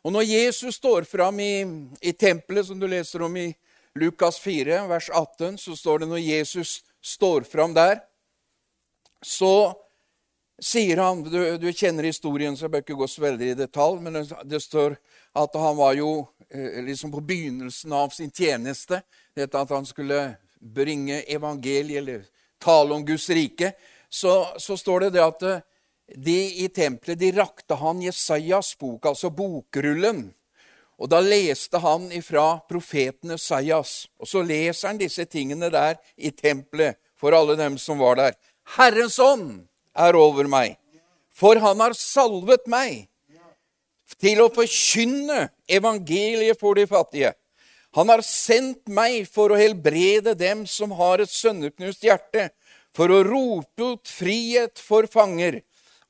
Og 0.04 0.12
når 0.12 0.22
Jesus 0.22 0.76
står 0.76 1.08
fram 1.10 1.40
i, 1.40 1.66
i 2.02 2.12
tempelet, 2.12 2.68
som 2.68 2.80
du 2.80 2.88
leser 2.88 3.24
om 3.26 3.38
i 3.38 3.50
Lukas 4.00 4.40
4, 4.44 4.84
vers 4.90 5.10
18, 5.10 5.58
så 5.62 5.76
står 5.76 6.04
det 6.04 6.12
når 6.12 6.24
Jesus 6.24 6.78
står 7.04 7.48
fram 7.50 7.74
der, 7.76 8.00
så 9.26 9.74
sier 10.62 10.98
han 11.02 11.24
Du, 11.26 11.40
du 11.58 11.68
kjenner 11.74 12.08
historien, 12.08 12.58
så 12.58 12.66
jeg 12.66 12.74
bør 12.74 12.86
ikke 12.86 12.98
gå 13.02 13.08
så 13.10 13.24
veldig 13.26 13.52
i 13.52 13.58
detalj, 13.58 14.02
men 14.02 14.22
det, 14.46 14.62
står 14.62 14.98
at 15.38 15.58
han 15.58 15.78
var 15.78 15.94
jo 15.98 16.12
eh, 16.50 16.82
liksom 16.86 17.14
på 17.14 17.22
begynnelsen 17.22 17.94
av 17.94 18.10
sin 18.16 18.32
tjeneste. 18.34 19.02
Dette 19.38 19.62
at 19.62 19.74
han 19.74 19.86
skulle 19.86 20.22
bringe 20.58 21.22
evangeliet, 21.30 22.02
eller 22.02 22.26
tale 22.62 22.96
om 22.96 23.06
Guds 23.06 23.30
rike 23.30 23.76
så, 24.10 24.48
så 24.58 24.78
står 24.78 25.00
det 25.00 25.10
det 25.18 25.24
at 25.24 25.44
eh, 25.44 25.64
de 26.16 26.38
i 26.64 26.68
tempelet 26.72 27.20
de 27.20 27.32
rakte 27.36 27.76
han 27.76 28.02
Jesajas 28.02 28.72
bok, 28.80 29.06
altså 29.06 29.30
bokrullen. 29.30 30.30
Og 30.98 31.10
da 31.12 31.20
leste 31.22 31.78
han 31.82 32.08
ifra 32.16 32.58
profeten 32.70 33.36
Esaias. 33.36 34.08
Og 34.18 34.30
så 34.30 34.42
leser 34.42 34.90
han 34.90 35.02
disse 35.02 35.28
tingene 35.30 35.70
der 35.74 36.00
i 36.18 36.32
tempelet 36.34 36.98
for 37.18 37.36
alle 37.38 37.58
dem 37.58 37.78
som 37.82 38.02
var 38.02 38.18
der. 38.18 38.38
Herrens 38.78 39.20
ånd 39.22 39.68
er 39.98 40.18
over 40.18 40.50
meg, 40.50 40.76
for 41.34 41.58
han 41.62 41.80
har 41.82 41.96
salvet 41.98 42.66
meg 42.70 43.08
til 44.22 44.42
å 44.42 44.52
forkynne 44.54 45.48
evangeliet 45.70 46.60
for 46.60 46.78
de 46.78 46.88
fattige. 46.90 47.34
Han 47.98 48.12
har 48.12 48.22
sendt 48.26 48.86
meg 48.92 49.26
for 49.32 49.54
å 49.54 49.60
helbrede 49.60 50.36
dem 50.38 50.66
som 50.70 50.94
har 51.00 51.22
et 51.24 51.32
sønderknust 51.32 52.04
hjerte, 52.06 52.50
for 52.94 53.14
å 53.14 53.24
rope 53.26 53.94
ut 53.94 54.10
frihet 54.10 54.82
for 54.82 55.08
fanger, 55.10 55.62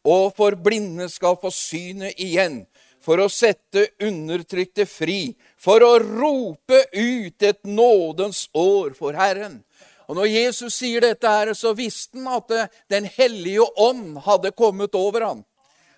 og 0.07 0.31
for 0.37 0.55
blinde 0.55 1.09
skal 1.11 1.35
få 1.39 1.51
synet 1.51 2.15
igjen, 2.19 2.61
for 3.07 3.23
å 3.23 3.29
sette 3.31 3.85
undertrykte 4.03 4.83
fri, 4.83 5.31
for 5.55 5.79
å 5.85 5.93
rope 6.03 6.81
ut 6.91 7.43
et 7.47 7.61
nådens 7.63 8.49
år 8.51 8.91
for 8.99 9.15
Herren. 9.15 9.61
Og 10.07 10.19
Når 10.19 10.27
Jesus 10.27 10.75
sier 10.81 11.03
dette, 11.03 11.27
her, 11.27 11.53
så 11.55 11.71
visste 11.75 12.19
han 12.19 12.27
at 12.35 12.73
Den 12.91 13.07
hellige 13.07 13.63
ånd 13.79 14.19
hadde 14.27 14.51
kommet 14.51 14.95
over 14.95 15.23
ham. 15.23 15.45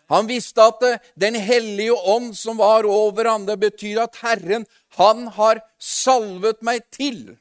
Han 0.10 0.30
visste 0.30 0.62
at 0.62 0.86
Den 1.18 1.36
hellige 1.36 1.98
ånd 1.98 2.38
som 2.38 2.58
var 2.58 2.86
over 2.86 3.26
ham, 3.26 3.46
det 3.46 3.58
betyr 3.58 4.06
at 4.06 4.22
Herren, 4.22 4.66
han 4.98 5.28
har 5.34 5.62
salvet 5.78 6.62
meg 6.62 6.86
til. 6.94 7.38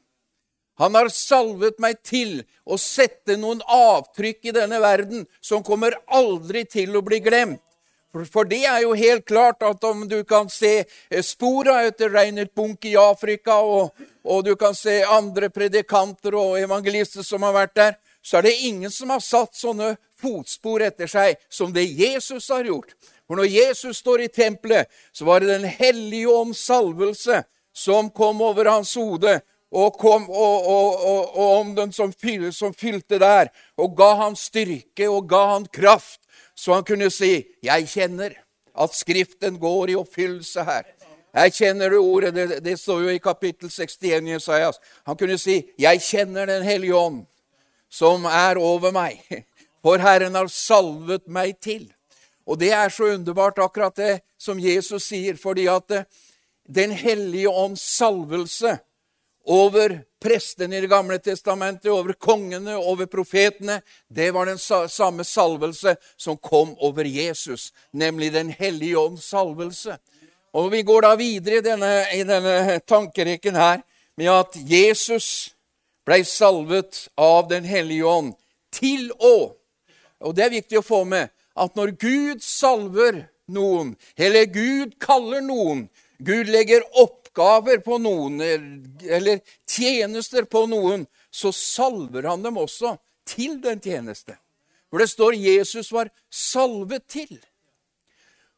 Han 0.79 0.95
har 0.95 1.09
salvet 1.13 1.77
meg 1.81 2.01
til 2.07 2.43
å 2.65 2.77
sette 2.77 3.35
noen 3.37 3.61
avtrykk 3.65 4.49
i 4.49 4.53
denne 4.55 4.79
verden 4.81 5.25
som 5.41 5.65
kommer 5.65 5.97
aldri 6.07 6.63
til 6.65 6.95
å 6.95 7.05
bli 7.05 7.19
glemt. 7.21 7.61
For 8.09 8.47
det 8.49 8.63
er 8.65 8.81
jo 8.81 8.95
helt 8.97 9.25
klart 9.25 9.61
at 9.63 9.83
om 9.85 10.07
du 10.09 10.23
kan 10.25 10.49
se 10.49 10.83
spora 11.21 11.83
etter 11.85 12.09
Reinert 12.09 12.55
Bunch 12.57 12.87
i 12.89 12.95
Afrika, 12.97 13.59
og, 13.61 13.91
og, 14.23 14.43
du 14.45 14.55
kan 14.57 14.73
se 14.75 15.03
andre 15.05 15.49
predikanter 15.53 16.35
og 16.35 16.57
evangelister 16.59 17.25
som 17.25 17.45
har 17.45 17.53
vært 17.53 17.75
der, 17.75 17.93
så 18.21 18.39
er 18.39 18.49
det 18.49 18.55
ingen 18.65 18.91
som 18.91 19.13
har 19.13 19.21
satt 19.23 19.53
sånne 19.55 19.93
fotspor 20.19 20.81
etter 20.83 21.07
seg 21.07 21.37
som 21.49 21.71
det 21.73 21.85
Jesus 21.85 22.49
har 22.49 22.65
gjort. 22.65 22.97
For 23.29 23.37
når 23.37 23.51
Jesus 23.53 24.01
står 24.01 24.25
i 24.25 24.33
tempelet, 24.33 24.89
så 25.13 25.25
var 25.29 25.39
det 25.39 25.53
Den 25.53 25.69
hellige 25.69 26.33
ånds 26.33 26.65
salvelse 26.65 27.43
som 27.73 28.09
kom 28.09 28.41
over 28.41 28.65
hans 28.65 28.95
hode, 28.97 29.39
og, 29.69 29.93
kom, 30.01 30.25
og, 30.29 30.65
og, 30.65 31.05
og 31.37 31.59
ånden 31.59 31.91
som, 31.93 32.09
fyl, 32.09 32.49
som 32.53 32.73
fylte 32.73 33.19
der, 33.21 33.51
og 33.77 33.93
ga 33.97 34.15
han 34.23 34.35
styrke 34.35 35.05
og 35.05 35.29
ga 35.29 35.43
han 35.53 35.69
kraft 35.69 36.18
så 36.59 36.73
han 36.73 36.83
kunne 36.83 37.07
si, 37.09 37.45
'Jeg 37.63 37.87
kjenner 37.87 38.33
at 38.75 38.95
Skriften 38.95 39.59
går 39.59 39.89
i 39.89 39.95
oppfyllelse 39.95 40.63
her'. 40.63 40.87
Jeg 41.33 41.53
kjenner 41.53 41.89
det 41.89 41.97
ordet. 41.97 42.35
Det, 42.35 42.63
det 42.63 42.79
står 42.79 43.01
jo 43.01 43.09
i 43.09 43.17
kapittel 43.17 43.69
61 43.69 44.27
i 44.27 44.31
Jesajas. 44.31 44.79
Han 45.05 45.17
kunne 45.17 45.37
si, 45.37 45.63
'Jeg 45.79 46.01
kjenner 46.01 46.45
Den 46.45 46.63
hellige 46.63 46.95
ånd, 46.95 47.25
som 47.89 48.25
er 48.25 48.57
over 48.57 48.91
meg', 48.91 49.43
for 49.83 49.97
Herren 49.97 50.35
har 50.35 50.47
salvet 50.47 51.27
meg 51.27 51.55
til. 51.61 51.93
Og 52.45 52.59
det 52.59 52.71
er 52.73 52.89
så 52.89 53.03
underbart, 53.03 53.57
akkurat 53.57 53.95
det 53.95 54.21
som 54.37 54.59
Jesus 54.59 55.03
sier, 55.03 55.37
fordi 55.37 55.67
at 55.67 55.91
eh, 55.91 56.03
Den 56.75 56.91
hellige 56.91 57.49
ånds 57.49 57.81
salvelse 57.81 58.77
over 59.45 60.01
prestene 60.21 60.77
i 60.77 60.81
Det 60.81 60.87
gamle 60.87 61.17
testamentet, 61.17 61.91
over 61.91 62.13
kongene, 62.13 62.75
over 62.77 63.05
profetene. 63.05 63.81
Det 64.07 64.31
var 64.31 64.45
den 64.45 64.59
samme 64.89 65.23
salvelse 65.23 65.95
som 66.17 66.37
kom 66.37 66.75
over 66.77 67.03
Jesus, 67.05 67.73
nemlig 67.91 68.33
Den 68.33 68.49
hellige 68.49 68.97
ånds 68.97 69.25
salvelse. 69.25 69.97
Og 70.53 70.71
Vi 70.71 70.81
går 70.81 71.01
da 71.01 71.15
videre 71.15 71.57
i 71.57 71.61
denne, 71.61 72.05
i 72.13 72.23
denne 72.23 72.79
tankerekken 72.79 73.55
her 73.55 73.81
med 74.17 74.29
at 74.29 74.55
Jesus 74.55 75.55
ble 76.05 76.23
salvet 76.25 77.07
av 77.17 77.49
Den 77.49 77.63
hellige 77.63 78.05
ånd 78.05 78.33
til 78.71 79.11
å 79.19 79.55
Og 80.19 80.35
det 80.35 80.43
er 80.43 80.57
viktig 80.57 80.77
å 80.79 80.83
få 80.83 81.05
med 81.07 81.29
at 81.55 81.75
når 81.75 81.93
Gud 81.95 82.41
salver 82.43 83.29
noen, 83.47 83.95
eller 84.17 84.45
Gud 84.51 84.97
kaller 84.99 85.39
noen 85.41 85.87
Gud 86.19 86.49
legger 86.51 86.83
opp 86.99 87.18
oppgaver 87.39 87.77
på 87.77 87.97
noen, 87.97 88.41
eller 89.01 89.39
tjenester 89.67 90.43
på 90.43 90.65
noen, 90.67 91.05
så 91.31 91.51
salver 91.51 92.23
han 92.27 92.43
dem 92.43 92.57
også 92.57 92.97
til 93.27 93.61
den 93.61 93.79
tjeneste. 93.79 94.35
For 94.89 94.99
det 94.99 95.09
står 95.09 95.37
Jesus 95.37 95.91
var 95.91 96.09
salvet 96.29 97.07
til. 97.07 97.39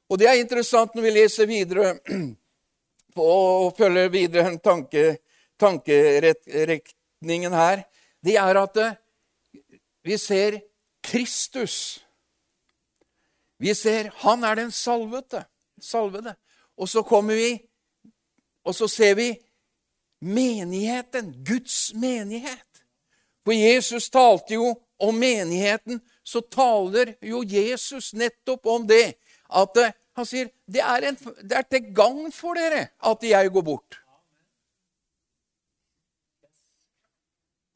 Og 0.10 0.20
det 0.20 0.28
er 0.28 0.42
interessant 0.42 0.96
når 0.96 1.04
vi 1.04 1.14
leser 1.14 1.48
videre 1.48 1.94
og 3.16 3.78
følger 3.78 4.10
videre 4.10 4.50
den 4.50 4.60
tanke, 4.60 5.18
tankeretningen 5.60 7.54
her. 7.54 7.84
Det 8.24 8.38
er 8.40 8.62
at 8.64 8.78
eh, 8.78 8.98
vi 10.04 10.18
ser 10.18 10.62
Kristus. 11.04 12.02
Vi 13.62 13.76
ser 13.76 14.12
han 14.24 14.44
er 14.44 14.56
den 14.56 14.72
salvete. 14.72 15.46
salvede. 15.82 16.36
Og 16.78 16.90
så 16.90 17.04
kommer 17.04 17.36
vi 17.36 17.60
og 18.66 18.76
så 18.76 18.88
ser 18.88 19.16
vi 19.18 19.30
menigheten, 20.22 21.34
Guds 21.46 21.94
menighet. 21.94 22.84
For 23.46 23.58
Jesus 23.58 24.10
talte 24.10 24.54
jo 24.54 24.76
om 25.02 25.18
menigheten, 25.18 26.02
så 26.24 26.42
taler 26.42 27.16
jo 27.26 27.42
Jesus 27.44 28.14
nettopp 28.14 28.66
om 28.70 28.86
det. 28.88 29.18
At 29.50 29.78
eh, 29.82 29.96
han 30.14 30.28
sier 30.28 30.52
det 30.70 30.84
er, 30.86 31.08
en, 31.10 31.18
det 31.42 31.58
er 31.58 31.66
til 31.66 31.90
gagn 31.96 32.30
for 32.36 32.58
dere 32.60 32.92
at 33.10 33.26
jeg 33.26 33.52
går 33.52 33.66
bort. 33.66 33.98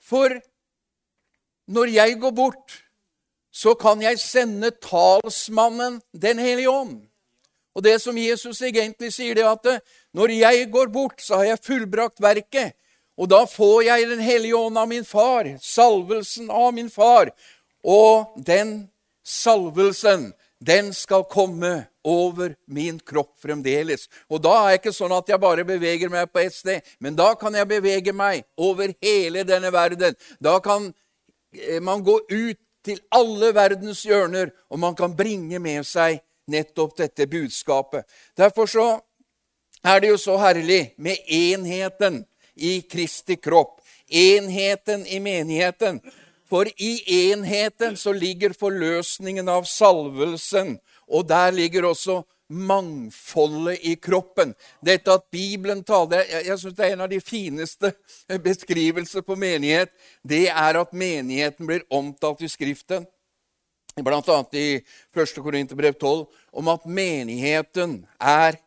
For 0.05 0.37
når 1.65 1.89
jeg 1.95 2.19
går 2.21 2.31
bort, 2.37 2.81
så 3.49 3.73
kan 3.79 4.01
jeg 4.03 4.19
sende 4.19 4.69
talsmannen 4.83 6.01
Den 6.13 6.39
hellige 6.39 6.69
ånd. 6.69 7.04
Og 7.75 7.83
det 7.83 7.99
som 8.01 8.17
Jesus 8.17 8.61
egentlig 8.63 9.11
sier, 9.13 9.35
det 9.35 9.43
er 9.43 9.51
at 9.51 9.69
eh, 9.69 9.83
når 10.15 10.33
jeg 10.37 10.69
går 10.71 10.91
bort, 10.93 11.19
så 11.21 11.41
har 11.41 11.51
jeg 11.51 11.63
fullbrakt 11.65 12.23
verket. 12.23 12.75
Og 13.15 13.29
da 13.31 13.45
får 13.47 13.83
jeg 13.87 14.09
Den 14.09 14.23
hellige 14.23 14.55
ånd 14.55 14.77
av 14.77 14.87
min 14.87 15.05
far, 15.05 15.47
salvelsen 15.61 16.49
av 16.51 16.73
min 16.75 16.89
far. 16.89 17.31
Og 17.83 18.33
den 18.35 18.89
salvelsen, 19.23 20.33
den 20.59 20.93
skal 20.93 21.23
komme 21.29 21.85
over 22.05 22.55
min 22.67 22.99
kropp 22.99 23.33
fremdeles. 23.41 24.07
Og 24.29 24.41
da 24.41 24.53
er 24.55 24.75
det 24.75 24.81
ikke 24.81 24.93
sånn 24.95 25.15
at 25.15 25.29
jeg 25.29 25.41
bare 25.41 25.65
beveger 25.67 26.11
meg 26.11 26.29
på 26.31 26.43
ett 26.43 26.55
sted, 26.55 26.85
men 26.99 27.17
da 27.17 27.33
kan 27.39 27.55
jeg 27.57 27.69
bevege 27.69 28.13
meg 28.13 28.45
over 28.57 28.93
hele 29.01 29.43
denne 29.47 29.71
verden. 29.73 30.15
Da 30.39 30.59
kan 30.63 30.91
eh, 31.51 31.81
man 31.81 32.05
gå 32.05 32.19
ut 32.29 32.61
til 32.85 33.01
alle 33.09 33.49
verdens 33.55 34.03
hjørner, 34.05 34.51
og 34.69 34.79
man 34.79 34.95
kan 34.95 35.15
bringe 35.17 35.59
med 35.59 35.85
seg 35.87 36.21
nettopp 36.47 36.97
dette 36.97 37.27
budskapet. 37.27 38.05
Derfor 38.37 38.65
så 38.69 38.87
er 39.85 40.01
det 40.01 40.13
jo 40.13 40.17
så 40.17 40.37
herlig 40.41 40.93
med 40.97 41.17
enheten 41.27 42.23
i 42.55 42.81
Kristi 42.81 43.35
kropp. 43.35 43.81
Enheten 44.09 45.05
i 45.07 45.19
menigheten. 45.19 45.99
For 46.49 46.69
i 46.77 47.31
enheten 47.31 47.97
så 47.97 48.13
ligger 48.13 48.53
forløsningen 48.53 49.49
av 49.49 49.65
salvelsen, 49.65 50.77
og 51.09 51.25
der 51.29 51.51
ligger 51.51 51.89
også 51.89 52.21
mangfoldet 52.49 53.81
i 53.81 53.95
kroppen. 53.97 54.53
Dette 54.85 55.13
at 55.13 55.25
Bibelen 55.33 55.81
taler 55.83 56.21
Jeg, 56.29 56.45
jeg 56.45 56.59
syns 56.59 56.75
det 56.77 56.85
er 56.85 56.93
en 56.93 57.01
av 57.01 57.09
de 57.09 57.21
fineste 57.21 57.91
beskrivelser 58.47 59.25
på 59.25 59.35
menighet. 59.35 59.89
Det 60.21 60.47
er 60.49 60.77
at 60.77 60.93
menigheten 60.93 61.65
blir 61.65 61.85
omtalt 61.89 62.45
i 62.45 62.49
Skriften 62.49 63.07
bl.a. 64.03 64.45
i 64.51 64.81
1. 65.15 65.35
Korinterbrev 65.43 65.93
12, 65.93 66.25
om 66.51 66.67
at 66.67 66.85
menigheten 66.85 68.01
er 68.19 68.57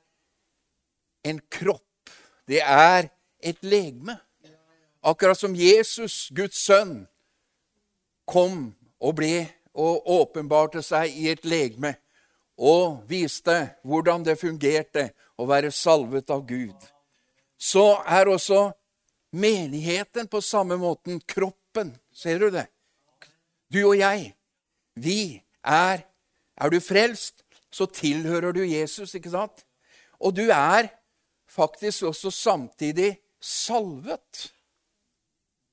en 1.24 1.40
kropp. 1.52 1.84
Det 2.48 2.62
er 2.64 3.10
et 3.44 3.60
legeme. 3.60 4.16
Akkurat 5.04 5.38
som 5.38 5.54
Jesus, 5.54 6.28
Guds 6.32 6.56
sønn, 6.64 7.06
kom 8.28 8.72
og 9.00 9.18
ble 9.20 9.46
og 9.78 10.08
åpenbarte 10.10 10.82
seg 10.84 11.12
i 11.12 11.28
et 11.32 11.44
legeme 11.48 11.94
og 12.58 13.04
viste 13.08 13.54
hvordan 13.86 14.24
det 14.26 14.38
fungerte 14.40 15.10
å 15.38 15.46
være 15.46 15.70
salvet 15.72 16.32
av 16.34 16.42
Gud. 16.48 16.74
Så 17.58 18.00
er 18.08 18.32
også 18.32 18.70
menigheten 19.36 20.26
på 20.26 20.40
samme 20.42 20.76
måten 20.80 21.20
kroppen. 21.20 21.94
Ser 22.12 22.40
du 22.42 22.50
det? 22.50 22.66
Du 23.70 23.84
og 23.84 23.96
jeg 24.00 24.32
vi 25.02 25.42
er 25.64 26.04
Er 26.58 26.70
du 26.74 26.80
frelst, 26.82 27.44
så 27.70 27.86
tilhører 27.86 28.50
du 28.52 28.64
Jesus, 28.66 29.14
ikke 29.14 29.30
sant? 29.30 29.62
Og 30.18 30.34
du 30.34 30.48
er 30.50 30.88
faktisk 31.46 32.02
også 32.02 32.30
samtidig 32.34 33.12
salvet. 33.40 34.52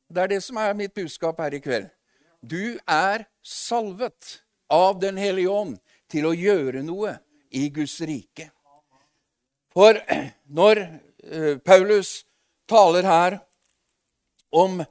Det 0.06 0.22
er 0.22 0.28
det 0.28 0.44
som 0.44 0.60
er 0.62 0.78
mitt 0.78 0.94
budskap 0.94 1.42
her 1.42 1.58
i 1.58 1.60
kveld. 1.64 1.90
Du 2.46 2.78
er 2.86 3.26
salvet 3.42 4.44
av 4.70 5.00
Den 5.02 5.18
hellige 5.18 5.50
ånd 5.50 5.80
til 6.10 6.30
å 6.30 6.36
gjøre 6.38 6.84
noe 6.86 7.18
i 7.50 7.70
Guds 7.74 7.98
rike. 8.06 8.52
For 9.74 9.98
når 10.46 10.84
uh, 10.86 11.58
Paulus 11.66 12.22
taler 12.70 13.10
her 13.10 13.40
om 14.54 14.84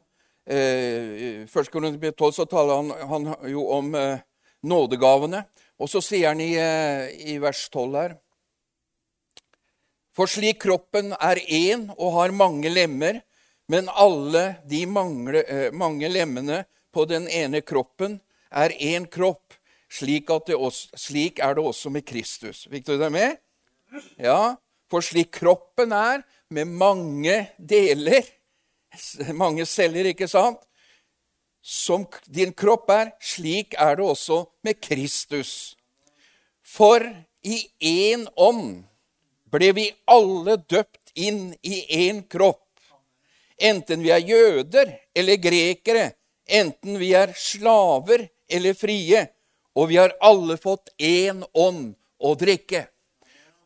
eh, 0.47 1.45
1. 1.45 1.71
Korinter 1.73 2.13
12 2.13 2.33
så 2.33 2.47
taler 2.47 2.81
han, 2.81 2.91
han, 3.11 3.31
jo 3.51 3.67
om 3.73 3.95
eh, 3.95 4.23
nådegavene. 4.63 5.45
Og 5.81 5.91
så 5.91 6.03
sier 6.05 6.33
han 6.33 6.43
i, 6.43 6.55
eh, 6.61 7.11
i 7.35 7.39
vers 7.43 7.67
12 7.73 7.97
her 7.99 8.19
For 10.15 10.31
slik 10.31 10.61
kroppen 10.63 11.13
er 11.19 11.41
én 11.51 11.89
og 11.97 12.13
har 12.21 12.35
mange 12.37 12.71
lemmer, 12.71 13.19
men 13.67 13.89
alle 13.89 14.61
de 14.71 14.85
mange, 14.87 15.43
eh, 15.43 15.73
mange 15.73 16.09
lemmene 16.09 16.65
på 16.95 17.07
den 17.11 17.27
ene 17.27 17.65
kroppen 17.67 18.21
er 18.55 18.71
én 18.79 19.09
kropp, 19.11 19.57
slik, 19.91 20.31
også, 20.31 20.95
slik, 20.95 21.41
er 21.43 21.55
det 21.55 21.65
også 21.65 21.91
med 21.91 22.07
Kristus. 22.07 22.69
Fikk 22.71 22.87
du 22.87 22.95
det 22.99 23.11
med? 23.11 23.41
Ja, 24.19 24.55
for 24.91 25.03
slik 25.03 25.33
kroppen 25.35 25.93
er, 25.93 26.23
med 26.51 26.71
mange 26.71 27.49
deler, 27.59 28.23
mange 29.43 29.67
celler, 29.67 30.11
ikke 30.13 30.29
sant? 30.31 30.61
Som 31.65 32.05
din 32.29 32.53
kropp 32.53 32.91
er, 32.93 33.15
slik 33.25 33.77
er 33.81 33.97
det 33.97 34.05
også 34.05 34.43
med 34.67 34.81
Kristus. 34.85 35.75
For 36.61 37.01
i 37.45 37.61
én 37.81 38.27
ånd 38.37 38.85
ble 39.53 39.71
vi 39.77 39.87
alle 40.11 40.59
døpt 40.59 41.15
inn 41.15 41.55
i 41.63 41.81
én 42.09 42.25
kropp. 42.29 42.61
Enten 43.57 44.03
vi 44.03 44.11
er 44.11 44.25
jøder 44.27 44.91
eller 45.15 45.41
grekere, 45.41 46.09
enten 46.45 46.99
vi 46.99 47.13
er 47.15 47.33
slaver 47.39 48.27
eller 48.51 48.75
frie. 48.75 49.27
Og 49.75 49.89
vi 49.91 49.99
har 49.99 50.15
alle 50.23 50.57
fått 50.61 50.93
én 50.99 51.43
ånd 51.53 51.95
å 52.19 52.35
drikke. 52.39 52.85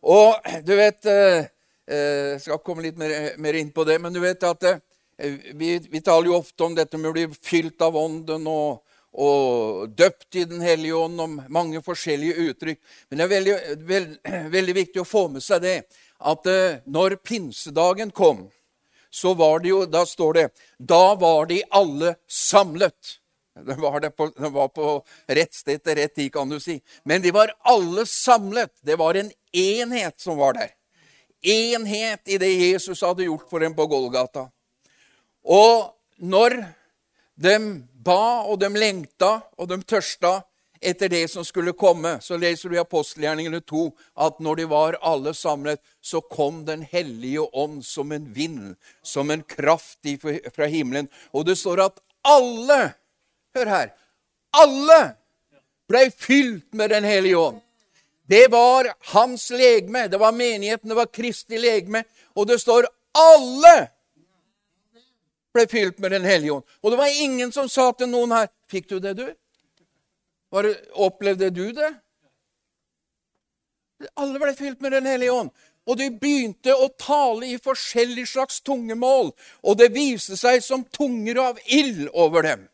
Og 0.09 0.37
du 0.65 0.75
vet 0.79 1.09
eh, 1.11 1.49
eh, 1.91 2.37
Jeg 2.37 2.45
skal 2.45 2.61
komme 2.65 2.85
litt 2.85 2.97
mer, 3.01 3.35
mer, 3.37 3.59
inn 3.59 3.73
på 3.75 3.85
det, 3.85 3.99
men 4.01 4.15
du 4.15 4.21
vet 4.23 4.45
at 4.47 4.65
eh, 4.65 4.81
vi, 5.19 5.79
vi, 5.91 6.01
taler 6.01 6.31
jo 6.31 6.39
ofte 6.39 6.65
om 6.65 6.75
dette 6.77 6.99
med 6.99 7.11
å 7.11 7.17
bli 7.17 7.27
fylt 7.43 7.83
av 7.83 7.97
Ånden 7.99 8.47
og, 8.51 8.85
og 9.19 9.89
døpt 9.99 10.39
i 10.39 10.45
Den 10.47 10.63
hellige 10.63 10.95
ånd, 10.95 11.21
om 11.21 11.41
mange 11.49 11.83
forskjellige 11.83 12.51
uttrykk. 12.51 12.81
Men 13.09 13.19
det 13.19 13.25
er 13.25 13.33
veldig, 13.33 13.57
veld, 13.89 14.13
veldig 14.57 14.77
viktig 14.83 15.03
å 15.03 15.09
få 15.09 15.27
med 15.33 15.45
seg 15.45 15.65
det 15.67 15.79
at 16.19 16.49
når 16.91 17.15
pinsedagen 17.23 18.11
kom, 18.11 18.49
så 19.11 19.35
var 19.35 19.63
det 19.63 19.71
jo 19.71 19.85
Da 19.87 20.03
står 20.07 20.33
det 20.35 20.49
Da 20.79 21.15
var 21.15 21.47
de 21.47 21.63
alle 21.71 22.15
samlet. 22.27 23.19
Den 23.67 23.81
var, 23.81 24.01
på, 24.11 24.29
den 24.37 24.53
var 24.53 24.69
på 24.69 25.05
rett 25.27 25.55
sted 25.55 25.83
til 25.83 25.97
rett 25.99 26.15
tid, 26.15 26.33
kan 26.33 26.49
du 26.49 26.61
si. 26.63 26.79
Men 27.03 27.23
de 27.23 27.33
var 27.35 27.51
alle 27.67 28.07
samlet. 28.07 28.71
Det 28.83 28.95
var 28.99 29.19
en 29.19 29.33
enhet 29.53 30.21
som 30.21 30.39
var 30.39 30.55
der. 30.55 30.71
Enhet 31.43 32.29
i 32.29 32.39
det 32.39 32.53
Jesus 32.53 33.03
hadde 33.03 33.27
gjort 33.27 33.51
for 33.51 33.63
dem 33.63 33.75
på 33.75 33.87
Golgata. 33.91 34.49
Og 35.49 35.95
når 36.19 36.61
de 37.41 37.57
ba, 38.05 38.45
og 38.45 38.61
de 38.61 38.69
lengta, 38.75 39.39
og 39.57 39.71
de 39.71 39.81
tørsta 39.83 40.41
etter 40.79 41.11
det 41.11 41.25
som 41.31 41.45
skulle 41.45 41.75
komme, 41.75 42.19
så 42.23 42.37
leser 42.39 42.71
du 42.71 42.77
i 42.77 42.83
apostelgjerningene 42.83 43.61
2 43.67 43.85
at 44.27 44.39
når 44.45 44.61
de 44.61 44.67
var 44.71 44.99
alle 45.03 45.35
samlet, 45.35 45.81
så 46.01 46.21
kom 46.21 46.65
Den 46.65 46.83
hellige 46.83 47.43
ånd 47.53 47.83
som 47.85 48.13
en 48.13 48.29
vind, 48.35 48.77
som 49.03 49.31
en 49.31 49.43
kraft 49.43 49.99
fra 50.55 50.67
himmelen. 50.67 51.09
Og 51.33 51.47
det 51.47 51.59
står 51.59 51.89
at 51.89 52.01
alle 52.25 52.95
Hør 53.57 53.67
her. 53.67 53.89
Alle 54.55 54.99
ble 55.89 56.11
fylt 56.13 56.75
med 56.77 56.91
Den 56.91 57.05
hellige 57.05 57.39
ånd. 57.39 57.61
Det 58.29 58.51
var 58.53 58.93
hans 59.15 59.51
legeme, 59.51 60.05
det 60.09 60.21
var 60.21 60.33
menigheten, 60.37 60.89
det 60.89 60.97
var 60.97 61.09
Kristi 61.09 61.59
legeme. 61.59 62.05
Og 62.37 62.47
det 62.47 62.61
står 62.61 62.87
alle 63.17 63.89
ble 65.55 65.67
fylt 65.71 65.99
med 65.99 66.13
Den 66.13 66.25
hellige 66.25 66.53
ånd. 66.53 66.65
Og 66.83 66.93
det 66.93 66.99
var 66.99 67.23
ingen 67.23 67.53
som 67.53 67.69
sa 67.69 67.91
til 67.93 68.11
noen 68.13 68.35
her 68.37 68.51
Fikk 68.69 68.89
du 68.91 68.99
det, 69.01 69.15
du? 69.17 69.25
Det, 70.53 70.75
opplevde 70.93 71.51
du 71.51 71.73
det? 71.73 71.89
Alle 74.15 74.39
ble 74.41 74.53
fylt 74.57 74.81
med 74.85 74.93
Den 74.93 75.09
hellige 75.09 75.33
ånd. 75.33 75.51
Og 75.89 75.97
de 75.97 76.11
begynte 76.13 76.75
å 76.77 76.91
tale 77.01 77.49
i 77.49 77.61
forskjellige 77.61 78.29
slags 78.35 78.61
tungemål. 78.61 79.33
Og 79.65 79.79
det 79.81 79.89
viste 79.95 80.37
seg 80.37 80.61
som 80.65 80.85
tunger 80.85 81.41
av 81.41 81.63
ild 81.65 82.11
over 82.13 82.45
dem. 82.45 82.67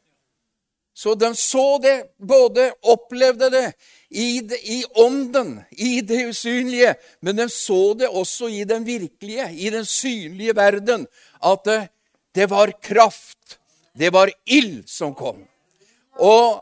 Så 0.95 1.15
de 1.19 1.35
så 1.35 1.79
det, 1.83 2.15
både 2.19 2.69
opplevde 2.87 3.49
det 3.51 3.65
i, 4.09 4.41
det, 4.41 4.61
i 4.63 4.85
ånden, 5.03 5.57
i 5.71 6.01
det 6.07 6.21
usynlige, 6.31 6.93
men 7.21 7.37
de 7.37 7.49
så 7.51 7.97
det 7.99 8.09
også 8.09 8.49
i 8.49 8.63
den 8.65 8.87
virkelige, 8.87 9.49
i 9.59 9.73
den 9.75 9.85
synlige 9.85 10.55
verden, 10.55 11.09
at 11.43 11.67
det, 12.35 12.47
var 12.51 12.73
kraft, 12.83 13.59
det 13.95 14.11
var 14.11 14.31
ild 14.47 14.89
som 14.89 15.15
kom. 15.15 15.45
Og 16.19 16.61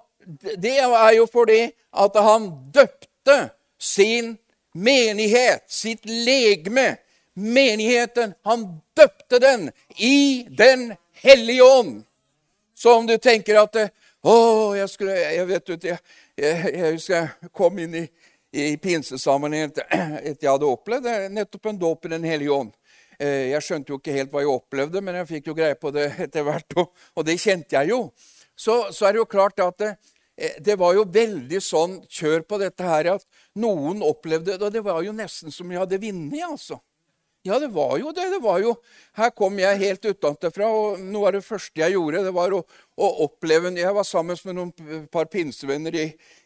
det 0.59 0.79
er 0.79 1.13
jo 1.17 1.27
fordi 1.27 1.65
at 1.93 2.17
han 2.17 2.51
døpte 2.73 3.39
sin 3.81 4.37
menighet, 4.73 5.65
sitt 5.69 6.05
legeme, 6.05 6.97
menigheten. 7.35 8.35
Han 8.45 8.67
døpte 8.97 9.39
den 9.39 9.71
i 9.97 10.47
Den 10.51 10.95
hellige 11.13 11.63
ånd. 11.65 12.03
Så 12.75 12.95
om 12.95 13.07
du 13.07 13.17
tenker 13.19 13.61
at 13.63 13.77
å, 14.23 14.35
jeg 14.77 14.89
skulle 14.91 15.17
Jeg 15.17 15.47
vet 15.47 15.67
du, 15.67 15.89
jeg, 15.89 15.99
jeg, 16.37 16.93
husker 16.93 17.15
jeg 17.17 17.51
kom 17.53 17.79
inn 17.79 17.95
i, 17.95 18.05
i 18.53 18.77
pinsesammenheng 18.77 19.71
etter 19.71 20.39
jeg 20.39 20.51
hadde 20.51 20.69
opplevd 20.69 21.09
nettopp 21.33 21.71
en 21.71 21.79
dåp 21.79 22.07
i 22.07 22.13
Den 22.15 22.25
hellige 22.25 22.53
ånd. 22.53 22.73
Eh, 23.23 23.53
jeg 23.53 23.63
skjønte 23.63 23.93
jo 23.93 24.01
ikke 24.01 24.15
helt 24.17 24.33
hva 24.33 24.43
jeg 24.43 24.51
opplevde, 24.51 25.03
men 25.05 25.21
jeg 25.21 25.29
fikk 25.29 25.51
jo 25.53 25.59
greie 25.59 25.79
på 25.79 25.93
det 25.95 26.09
etter 26.27 26.47
hvert. 26.47 26.79
Og, 26.83 27.27
det 27.27 27.39
kjente 27.41 27.79
jeg 27.79 27.93
jo. 27.93 28.07
Så, 28.59 28.89
så, 28.91 29.07
er 29.07 29.15
det 29.15 29.23
jo 29.23 29.29
klart 29.31 29.63
at 29.63 29.79
det, 29.81 29.91
eh, 30.37 30.57
det 30.65 30.79
var 30.81 30.97
jo 30.97 31.07
veldig 31.09 31.61
sånn 31.63 32.01
kjør 32.11 32.47
på 32.49 32.59
dette 32.63 32.87
her 32.87 33.15
at 33.17 33.27
noen 33.63 34.03
opplevde 34.07 34.57
det. 34.57 34.63
Og 34.63 34.75
det 34.75 34.83
var 34.87 35.05
jo 35.07 35.15
nesten 35.17 35.55
som 35.55 35.71
jeg 35.71 35.85
hadde 35.85 36.01
vunnet, 36.03 36.41
altså. 36.49 36.81
Ja, 37.43 37.57
det 37.59 37.73
var 37.75 37.97
jo 37.99 38.13
det. 38.15 38.29
det 38.31 38.39
var 38.39 38.61
jo, 38.63 38.77
Her 39.19 39.33
kom 39.35 39.57
jeg 39.59 39.81
helt 39.81 40.05
utenfra, 40.07 40.69
og 40.71 41.01
noe 41.03 41.27
av 41.27 41.35
det 41.35 41.43
første 41.43 41.81
jeg 41.81 41.97
gjorde, 41.97 42.21
det 42.23 42.31
var 42.35 42.55
å, 42.55 42.61
å 42.95 43.09
oppleve 43.25 43.73
Jeg 43.75 43.95
var 43.97 44.07
sammen 44.07 44.39
med 44.47 44.55
noen 44.55 45.09
par 45.11 45.27
pinsevenner 45.27 45.97
i, 45.99 46.05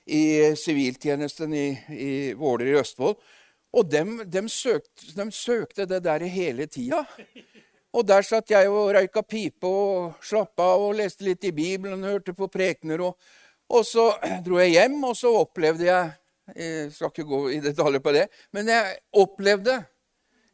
i 0.08 0.22
siviltjenesten 0.56 1.52
i, 1.52 1.66
i 1.92 2.12
Våler 2.32 2.72
i 2.72 2.78
Østfold. 2.80 3.20
Og 3.74 3.88
dem, 3.90 4.18
dem, 4.30 4.48
søkte, 4.48 5.10
dem 5.16 5.32
søkte 5.34 5.86
det 5.88 6.02
der 6.04 6.22
hele 6.30 6.66
tida. 6.66 7.02
Og 7.96 8.04
der 8.06 8.22
satt 8.26 8.50
jeg 8.52 8.68
og 8.68 8.92
røyka 8.94 9.22
pipe 9.24 9.66
og 9.66 10.22
slappa 10.24 10.68
av 10.76 10.86
og 10.90 10.96
leste 10.98 11.26
litt 11.26 11.44
i 11.48 11.54
Bibelen 11.56 12.02
og 12.04 12.16
hørte 12.16 12.36
på 12.36 12.48
prekener. 12.52 13.02
Og, 13.08 13.16
og 13.72 13.84
så 13.88 14.10
dro 14.46 14.60
jeg 14.62 14.76
hjem, 14.76 15.00
og 15.04 15.16
så 15.18 15.34
opplevde 15.42 15.90
jeg 15.90 16.14
Jeg 16.54 16.92
skal 16.94 17.10
ikke 17.10 17.24
gå 17.26 17.38
i 17.50 17.56
detaljer 17.58 17.98
på 17.98 18.12
det, 18.14 18.28
men 18.54 18.68
jeg 18.70 18.98
opplevde 19.18 19.80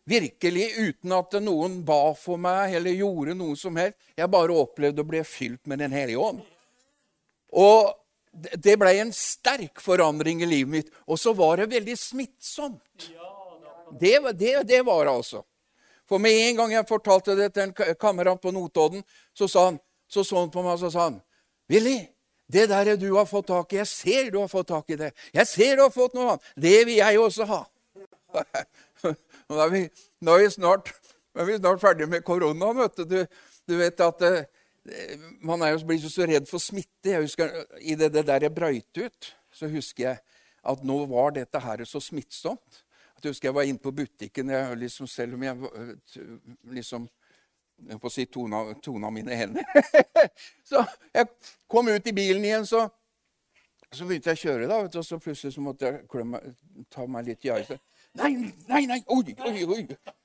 Virkelig 0.08 0.64
uten 0.78 1.12
at 1.14 1.34
noen 1.38 1.76
ba 1.86 2.14
for 2.18 2.40
meg 2.40 2.74
eller 2.74 2.96
gjorde 2.98 3.36
noe 3.38 3.54
som 3.58 3.76
helst. 3.78 3.94
Jeg 4.18 4.30
bare 4.34 4.56
opplevde 4.58 5.04
å 5.04 5.06
bli 5.06 5.20
fylt 5.22 5.68
med 5.70 5.78
Den 5.78 5.94
hellige 5.94 6.18
ånd. 6.18 6.40
Og 7.54 7.92
det 8.32 8.78
ble 8.80 8.92
en 9.02 9.12
sterk 9.12 9.80
forandring 9.84 10.42
i 10.42 10.48
livet 10.48 10.72
mitt. 10.72 10.92
Og 11.06 11.20
så 11.20 11.34
var 11.36 11.60
det 11.60 11.72
veldig 11.74 11.96
smittsomt. 11.98 13.10
Det, 14.00 14.14
det, 14.38 14.54
det 14.68 14.80
var 14.86 15.04
det 15.04 15.12
altså. 15.12 15.42
For 16.08 16.20
med 16.20 16.32
en 16.32 16.56
gang 16.56 16.72
jeg 16.72 16.88
fortalte 16.88 17.36
det 17.36 17.52
til 17.54 17.68
en 17.68 17.96
kamerat 18.00 18.40
på 18.40 18.50
Notodden, 18.52 19.04
så 19.36 19.48
han, 19.58 19.78
så 20.08 20.24
så 20.24 20.40
han 20.40 20.50
på 20.52 20.64
meg 20.64 20.74
og 20.74 20.80
så 20.82 20.90
sa 20.92 21.06
han, 21.10 21.20
'Willy, 21.70 22.08
det 22.52 22.68
der 22.68 22.96
du 22.96 23.14
har 23.16 23.24
fått 23.24 23.46
tak 23.46 23.72
i 23.72 23.76
Jeg 23.76 23.86
ser 23.86 24.30
du 24.30 24.38
har 24.40 24.48
fått 24.48 24.68
tak 24.68 24.90
i 24.90 24.96
det. 24.96 25.12
Jeg 25.32 25.46
ser 25.46 25.76
du 25.76 25.82
har 25.82 25.90
fått 25.90 26.14
noe 26.14 26.34
annet. 26.34 26.42
Det 26.56 26.86
vil 26.86 26.96
jeg 26.96 27.18
også 27.18 27.44
ha. 27.44 27.62
Nå 29.48 29.60
er 29.60 29.70
vi, 29.72 29.80
nå 30.20 30.34
er 30.34 30.44
vi, 30.44 30.50
snart, 30.50 30.92
er 31.34 31.44
vi 31.44 31.56
snart 31.58 31.80
ferdig 31.80 32.08
med 32.08 32.22
korona, 32.24 32.72
vet 32.72 32.96
du. 32.96 33.04
Du, 33.04 33.26
du 33.68 33.74
vet 33.76 34.00
at 34.00 34.22
eh, 34.22 34.44
Man 35.46 35.62
er 35.62 35.76
jo 35.76 35.82
blitt 35.86 36.04
så 36.10 36.26
redd 36.26 36.48
for 36.50 36.62
smitte. 36.62 37.12
Jeg 37.12 37.22
husker, 37.22 37.52
I 37.80 37.94
det, 37.98 38.10
det 38.14 38.26
der 38.26 38.48
jeg 38.48 38.54
brøyt 38.54 38.98
ut, 38.98 39.32
så 39.54 39.70
husker 39.70 40.08
jeg 40.08 40.22
at 40.62 40.86
nå 40.86 40.96
var 41.10 41.34
dette 41.36 41.60
her 41.62 41.84
så 41.86 42.00
smittsomt. 42.02 42.82
At 43.16 43.24
jeg 43.24 43.34
husker 43.34 43.50
jeg 43.50 43.54
var 43.54 43.68
inne 43.68 43.82
på 43.82 43.94
butikken, 43.94 44.50
jeg, 44.50 44.78
liksom, 44.82 45.06
selv 45.06 45.36
om 45.38 45.44
jeg 45.46 45.70
eh, 45.70 46.22
liksom 46.74 47.06
jeg 47.82 47.98
på 47.98 48.10
å 48.10 48.12
si 48.12 48.26
tona, 48.30 48.62
tona 48.82 49.10
mine 49.10 49.36
hender. 49.36 49.64
så 50.70 50.84
jeg 51.14 51.30
kom 51.70 51.88
ut 51.90 52.06
i 52.06 52.14
bilen 52.14 52.44
igjen, 52.46 52.66
så, 52.68 52.84
så 53.90 54.06
begynte 54.06 54.30
jeg 54.30 54.38
å 54.38 54.42
kjøre. 54.42 54.68
da, 54.70 54.82
og 54.86 55.06
så 55.06 55.18
plutselig 55.22 55.56
så 55.56 55.64
måtte 55.64 55.88
jeg 55.88 56.04
klemme, 56.10 56.42
ta 56.92 57.06
meg 57.10 57.32
litt 57.32 57.48
i 57.48 57.50
øyet. 57.54 57.80
Nei, 58.20 58.32
nei, 58.68 58.84
nei! 58.90 59.00
Oi, 59.08 59.34
oi, 59.48 59.64
oi! 59.64 59.82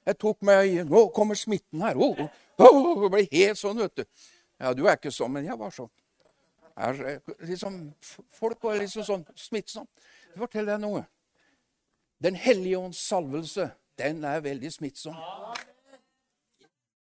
Jeg 0.08 0.18
tok 0.20 0.42
meg 0.46 0.68
i 0.68 0.82
Nå 0.84 1.06
kommer 1.16 1.40
smitten 1.40 1.86
her! 1.86 1.96
Oh, 1.96 2.20
oh, 2.60 3.06
jeg 3.06 3.14
ble 3.14 3.24
helt 3.32 3.62
sånn, 3.62 3.80
vet 3.80 4.02
du. 4.02 4.28
Ja, 4.60 4.74
du 4.74 4.88
er 4.88 4.98
ikke 4.98 5.14
sånn, 5.14 5.34
men 5.36 5.46
jeg 5.46 5.58
var 5.60 5.74
sånn. 5.74 5.92
Jeg, 6.78 7.22
liksom, 7.46 7.78
folk 8.38 8.62
var 8.66 8.78
liksom 8.82 9.06
sånn 9.06 9.26
smittsomme. 9.38 9.90
Fortell 10.38 10.68
deg 10.70 10.82
noe. 10.82 11.04
Den 12.22 12.38
hellige 12.38 12.80
ånds 12.82 13.00
salvelse, 13.02 13.72
den 13.98 14.24
er 14.26 14.44
veldig 14.46 14.72
smittsom. 14.74 15.18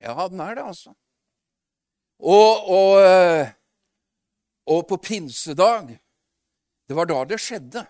Ja, 0.02 0.28
den 0.28 0.44
er 0.44 0.58
det, 0.58 0.66
altså. 0.66 0.94
Og, 2.22 2.68
og, 2.72 3.02
eh, 3.02 3.52
og 4.70 4.84
på 4.88 4.98
pinsedag 5.02 5.96
Det 6.86 6.96
var 6.96 7.08
da 7.08 7.24
det 7.26 7.40
skjedde. 7.40 7.82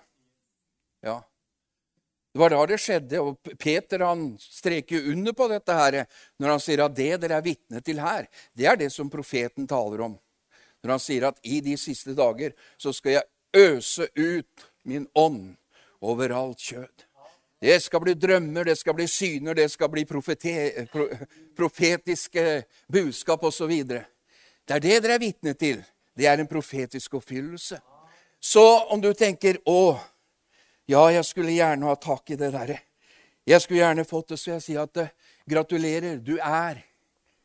Ja. 1.02 1.18
Det 2.32 2.40
var 2.40 2.54
da 2.54 2.62
det 2.70 2.80
skjedde, 2.80 3.20
og 3.20 3.56
Peter 3.60 4.06
han 4.08 4.30
streker 4.40 5.10
under 5.12 5.36
på 5.36 5.50
dette 5.52 5.76
her, 5.76 5.98
når 6.40 6.54
han 6.54 6.62
sier 6.64 6.84
at 6.86 6.96
det 6.96 7.18
dere 7.20 7.40
er 7.42 7.46
vitne 7.46 7.82
til 7.84 8.00
her, 8.00 8.30
det 8.56 8.70
er 8.72 8.80
det 8.80 8.88
som 8.94 9.12
profeten 9.12 9.68
taler 9.68 10.06
om. 10.08 10.16
Når 10.82 10.96
han 10.96 11.04
sier 11.04 11.28
at 11.28 11.42
i 11.44 11.60
de 11.62 11.76
siste 11.78 12.16
dager 12.18 12.56
så 12.80 12.94
skal 12.96 13.20
jeg 13.20 13.28
øse 13.68 14.08
ut 14.16 14.68
min 14.88 15.10
ånd 15.14 15.58
over 16.02 16.32
alt 16.34 16.64
kjød. 16.64 17.08
Det 17.62 17.76
skal 17.84 18.02
bli 18.02 18.14
drømmer, 18.18 18.64
det 18.66 18.78
skal 18.80 18.96
bli 18.98 19.06
syner, 19.08 19.54
det 19.54 19.68
skal 19.70 19.92
bli 19.94 20.06
profete, 20.10 20.88
profetiske 21.58 22.64
budskap 22.90 23.44
osv. 23.44 23.76
Det 23.86 24.00
er 24.74 24.82
det 24.82 25.02
dere 25.04 25.20
er 25.20 25.22
vitne 25.22 25.54
til. 25.54 25.84
Det 26.18 26.26
er 26.26 26.40
en 26.42 26.50
profetisk 26.50 27.20
oppfyllelse. 27.20 27.78
Så 28.42 28.64
om 28.90 29.02
du 29.02 29.14
tenker 29.14 29.60
'Å, 29.62 30.00
ja, 30.92 31.02
jeg 31.16 31.26
skulle 31.26 31.56
gjerne 31.56 31.88
ha 31.88 31.96
tak 31.96 32.30
i 32.34 32.40
det 32.40 32.52
derre'. 32.54 32.80
Jeg 33.48 33.62
skulle 33.62 33.82
gjerne 33.82 34.06
fått 34.06 34.34
det, 34.34 34.38
så 34.38 34.52
jeg 34.56 34.62
sier 34.62 34.82
at 34.84 35.16
gratulerer, 35.50 36.20
du 36.20 36.38
er. 36.38 36.84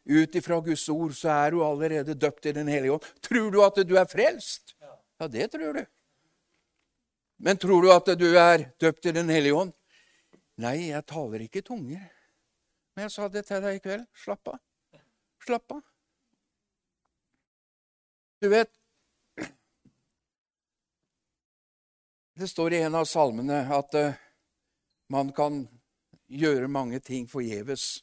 Ut 0.07 0.35
ifra 0.39 0.61
Guds 0.61 0.89
ord 0.93 1.15
så 1.19 1.33
er 1.35 1.51
du 1.51 1.65
allerede 1.65 2.15
døpt 2.15 2.47
i 2.47 2.53
Den 2.53 2.69
hellige 2.69 2.93
ånd. 2.93 3.07
Tror 3.23 3.51
du 3.51 3.63
at 3.65 3.81
du 3.89 3.97
er 3.99 4.07
frelst? 4.07 4.77
Ja, 5.19 5.27
det 5.27 5.51
tror 5.53 5.73
du. 5.73 5.85
Men 7.39 7.59
tror 7.59 7.83
du 7.83 7.91
at 7.93 8.07
du 8.19 8.29
er 8.39 8.71
døpt 8.79 9.07
i 9.07 9.13
Den 9.17 9.29
hellige 9.29 9.55
ånd? 9.55 9.73
Nei, 10.63 10.93
jeg 10.93 11.03
taler 11.07 11.43
ikke 11.43 11.65
tunger. 11.65 12.07
Men 12.95 13.09
jeg 13.09 13.13
sa 13.13 13.29
det 13.29 13.45
til 13.49 13.61
deg 13.65 13.77
i 13.77 13.83
kveld. 13.83 14.07
Slapp 14.15 14.49
av. 14.55 14.61
Slapp 15.45 15.75
av. 15.75 15.83
Du 18.41 18.49
vet 18.53 18.71
Det 22.37 22.49
står 22.49 22.73
i 22.73 22.83
en 22.85 22.95
av 22.95 23.07
salmene 23.09 23.63
at 23.73 23.95
uh, 23.97 24.17
man 25.09 25.31
kan 25.33 25.63
gjøre 26.29 26.69
mange 26.69 26.99
ting 27.01 27.25
forgjeves. 27.31 28.03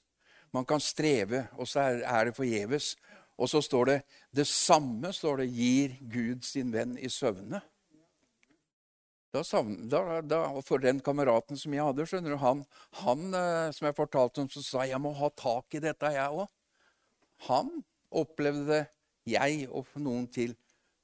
Man 0.50 0.65
kan 0.65 0.82
streve, 0.82 1.43
og 1.54 1.69
så 1.69 1.84
er 2.02 2.26
det 2.26 2.34
forgjeves. 2.34 2.96
Og 3.38 3.52
så 3.52 3.62
står 3.62 3.91
det 3.91 3.98
det 4.34 4.48
samme 4.50 5.12
står 5.13 5.43
det, 5.43 5.52
gir 5.54 5.93
Gud 6.10 6.48
sin 6.48 6.74
venn 6.74 6.96
i 6.98 7.12
søvne. 7.13 7.62
Da, 9.34 9.43
da, 9.89 10.02
da, 10.26 10.39
for 10.65 10.82
den 10.82 11.02
kameraten 11.06 11.58
som 11.58 11.74
jeg 11.74 11.86
hadde, 11.86 12.06
skjønner 12.10 12.34
du, 12.34 12.39
han, 12.41 12.65
han 13.02 13.38
eh, 13.38 13.69
som 13.74 13.88
jeg 13.89 13.98
fortalte 13.98 14.41
om, 14.41 14.50
som 14.50 14.65
sa 14.65 14.88
jeg 14.89 15.02
må 15.02 15.13
ha 15.17 15.30
tak 15.38 15.78
i 15.78 15.82
dette, 15.82 16.10
jeg 16.13 16.41
òg. 16.41 16.50
Han 17.52 17.69
opplevde 18.10 18.65
det 18.69 18.84
jeg 19.30 19.69
og 19.69 19.93
noen 20.02 20.26
til 20.30 20.58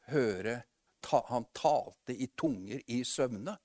høre 0.09 0.59
ta, 1.01 1.23
Han 1.29 1.45
talte 1.55 2.13
i 2.13 2.27
tunger 2.37 2.81
i 2.87 3.03
søvne. 3.05 3.57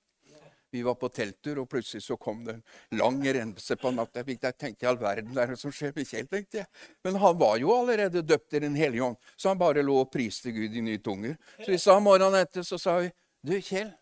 Vi 0.75 0.81
var 0.83 0.97
på 0.99 1.07
telttur, 1.07 1.61
og 1.61 1.69
plutselig 1.71 2.03
så 2.03 2.17
kom 2.19 2.41
det 2.43 2.57
en 2.57 2.97
lang 2.99 3.21
rense 3.23 3.77
på 3.79 3.91
natta. 3.95 4.25
Jeg 4.27 4.57
tenkte 4.59 4.83
i 4.83 4.89
all 4.89 4.97
verden, 4.99 5.31
det 5.31 5.43
er 5.43 5.53
det 5.53 5.59
som 5.61 5.71
skjer 5.71 5.93
med 5.95 6.09
Kjell, 6.09 6.27
tenkte 6.27 6.59
jeg. 6.59 6.67
Men 7.05 7.15
han 7.21 7.37
var 7.39 7.55
jo 7.61 7.69
allerede 7.71 8.23
døpt 8.27 8.57
i 8.57 8.59
Den 8.65 8.75
hellige 8.75 9.05
ånd, 9.05 9.15
så 9.39 9.53
han 9.53 9.61
bare 9.61 9.85
lå 9.85 9.95
og 10.01 10.09
priste 10.11 10.51
Gud 10.51 10.75
i 10.75 10.83
nye 10.83 10.99
tunger. 10.99 11.37
Så 11.61 11.69
vi 11.71 11.79
sa 11.79 11.95
morgenen 12.03 12.41
etter, 12.41 12.65
så 12.67 12.79
sa 12.81 12.97
vi, 12.99 13.07
du 13.39 13.53
Kjell, 13.61 13.93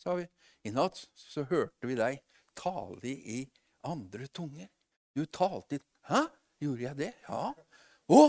sa 0.00 0.16
vi. 0.16 0.24
I 0.64 0.72
natt 0.72 1.02
så 1.18 1.44
hørte 1.50 1.90
vi 1.90 1.98
deg 1.98 2.22
tale 2.56 3.12
i 3.12 3.42
andre 3.84 4.30
tunger. 4.32 4.70
Du 5.12 5.26
talte 5.26 5.76
i 5.76 5.84
Hæ? 6.08 6.24
Gjorde 6.62 6.82
jeg 6.82 6.98
det? 6.98 7.10
Ja. 7.28 7.52
Å, 8.10 8.22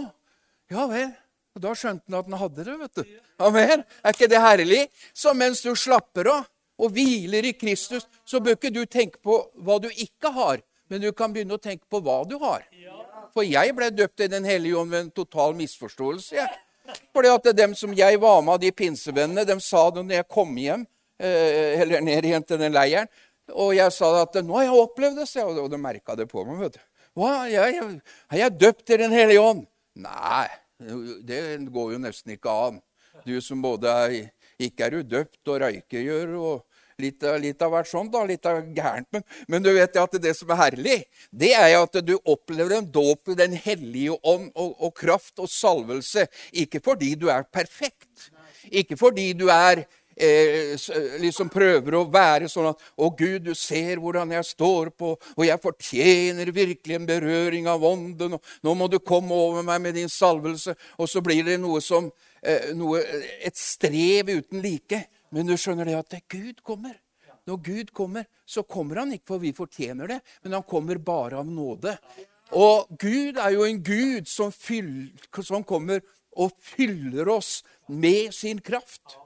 ja 0.73 0.83
vel. 0.91 1.15
Og 1.53 1.61
Da 1.61 1.73
skjønte 1.77 2.03
han 2.09 2.19
at 2.19 2.29
han 2.29 2.39
hadde 2.39 2.65
det. 2.65 2.77
vet 2.79 2.95
du. 2.95 3.19
Amen. 3.39 3.83
Er 4.03 4.15
ikke 4.15 4.29
det 4.29 4.41
herlig? 4.41 4.87
Så 5.13 5.33
mens 5.37 5.61
du 5.61 5.73
slapper 5.75 6.29
av 6.31 6.49
og 6.81 6.91
hviler 6.91 7.45
i 7.45 7.53
Kristus, 7.53 8.07
så 8.25 8.39
bør 8.41 8.57
ikke 8.57 8.73
du 8.73 8.85
tenke 8.85 9.21
på 9.21 9.35
hva 9.61 9.77
du 9.79 9.89
ikke 9.89 10.31
har, 10.33 10.63
men 10.89 11.01
du 11.01 11.11
kan 11.13 11.31
begynne 11.31 11.53
å 11.53 11.61
tenke 11.61 11.85
på 11.89 12.01
hva 12.01 12.23
du 12.25 12.39
har. 12.41 12.65
For 13.33 13.45
jeg 13.45 13.75
ble 13.77 13.91
døpt 13.93 14.25
i 14.25 14.27
Den 14.27 14.43
hellige 14.43 14.77
ånd 14.77 14.91
ved 14.91 14.99
en 15.05 15.11
total 15.11 15.53
misforståelse. 15.57 16.35
Jeg. 16.35 16.49
Fordi 17.13 17.29
at 17.29 17.55
dem 17.55 17.75
som 17.77 17.93
jeg 17.95 18.19
var 18.19 18.41
med 18.41 18.59
de 18.59 18.71
pinsevennene, 18.71 19.45
de 19.45 19.59
sa 19.61 19.89
det 19.93 20.03
når 20.03 20.19
jeg 20.19 20.27
kom 20.33 20.57
hjem 20.57 20.87
Eh, 21.23 21.81
eller 21.81 22.01
ned 22.01 22.25
igjen 22.25 22.43
til 22.43 22.59
den 22.59 22.73
leiren. 22.73 23.07
Og 23.53 23.75
jeg 23.75 23.91
sa 23.91 24.09
at 24.21 24.35
'nå 24.35 24.55
har 24.57 24.63
jeg 24.63 24.81
opplevd 24.81 25.19
det', 25.19 25.43
og 25.43 25.69
de 25.71 25.77
merka 25.77 26.15
det 26.15 26.27
på 26.29 26.43
meg. 26.45 26.59
vet 26.59 26.73
du. 26.73 26.79
Hva? 27.15 27.45
Jeg, 27.47 27.75
jeg, 27.75 28.01
er 28.31 28.37
jeg 28.37 28.59
døpt 28.59 28.89
i 28.89 28.97
Den 28.97 29.11
hellige 29.11 29.41
ånd? 29.41 29.67
Nei, 29.95 30.47
det 31.27 31.41
går 31.73 31.93
jo 31.95 32.01
nesten 32.01 32.35
ikke 32.35 32.53
an. 32.67 32.79
Du 33.27 33.35
som 33.41 33.61
både 33.61 33.89
er 33.89 34.31
Ikke 34.61 34.85
er 34.85 34.99
udøpt 35.01 35.49
og 35.49 35.63
røykegjør 35.63 36.33
og 36.37 36.59
litt, 37.01 37.23
litt 37.41 37.63
av 37.65 37.71
hvert 37.73 37.89
sånt, 37.89 38.11
da, 38.13 38.21
litt 38.29 38.45
av 38.45 38.59
gærent. 38.75 39.07
Men, 39.11 39.23
men, 39.49 39.63
du 39.65 39.71
vet 39.73 39.97
at 39.97 40.17
det 40.21 40.35
som 40.37 40.51
er 40.53 40.59
herlig, 40.59 40.97
det 41.31 41.49
er 41.57 41.73
at 41.79 41.97
du 42.05 42.13
opplever 42.19 42.77
en 42.77 42.85
dåp 42.85 43.33
i 43.33 43.37
Den 43.39 43.57
hellige 43.57 44.13
ånd 44.21 44.51
og, 44.53 44.75
og 44.77 44.93
kraft 44.97 45.41
og 45.41 45.49
salvelse. 45.51 46.27
Ikke 46.53 46.83
fordi 46.85 47.15
du 47.19 47.27
er 47.33 47.47
perfekt. 47.49 48.29
Ikke 48.69 48.95
fordi 48.99 49.31
du 49.35 49.47
er 49.51 49.83
eh, 50.15 50.73
liksom 51.21 51.49
prøver 51.49 51.97
å 51.97 52.03
være 52.11 52.49
sånn 52.51 52.69
at 52.71 52.81
'Å, 52.97 53.09
Gud, 53.17 53.43
du 53.43 53.53
ser 53.55 53.97
hvordan 53.97 54.31
jeg 54.31 54.45
står 54.45 54.91
på, 54.97 55.13
og 55.17 55.45
jeg 55.45 55.61
fortjener 55.61 56.51
virkelig 56.51 56.95
en 56.95 57.07
berøring 57.07 57.67
av 57.67 57.81
ånden.' 57.81 58.33
og 58.33 58.41
'Nå 58.63 58.75
må 58.75 58.89
du 58.89 58.99
komme 58.99 59.31
over 59.31 59.63
meg 59.63 59.81
med 59.81 59.95
din 59.95 60.09
salvelse.' 60.09 60.75
Og 60.97 61.09
så 61.09 61.21
blir 61.21 61.43
det 61.43 61.59
noe 61.59 61.81
som 61.81 62.11
eh, 62.43 62.73
noe, 62.73 63.01
et 63.41 63.57
strev 63.57 64.29
uten 64.29 64.61
like. 64.61 65.07
Men 65.31 65.47
du 65.47 65.57
skjønner 65.57 65.85
det 65.85 65.95
at 65.97 66.21
Gud 66.29 66.61
kommer. 66.63 66.99
Når 67.45 67.57
Gud 67.63 67.91
kommer, 67.91 68.25
så 68.45 68.63
kommer 68.63 69.01
han 69.01 69.11
ikke 69.11 69.33
for 69.33 69.39
vi 69.39 69.51
fortjener 69.51 70.07
det, 70.07 70.21
men 70.43 70.53
han 70.53 70.63
kommer 70.63 70.95
bare 70.97 71.41
av 71.41 71.45
nåde. 71.45 71.97
Og 72.53 72.87
Gud 73.01 73.37
er 73.41 73.49
jo 73.55 73.65
en 73.65 73.81
Gud 73.83 74.29
som, 74.29 74.51
fyller, 74.51 75.11
som 75.41 75.63
kommer 75.63 75.99
og 76.37 76.53
fyller 76.61 77.27
oss 77.33 77.63
med 77.87 78.31
sin 78.33 78.61
kraft 78.63 79.17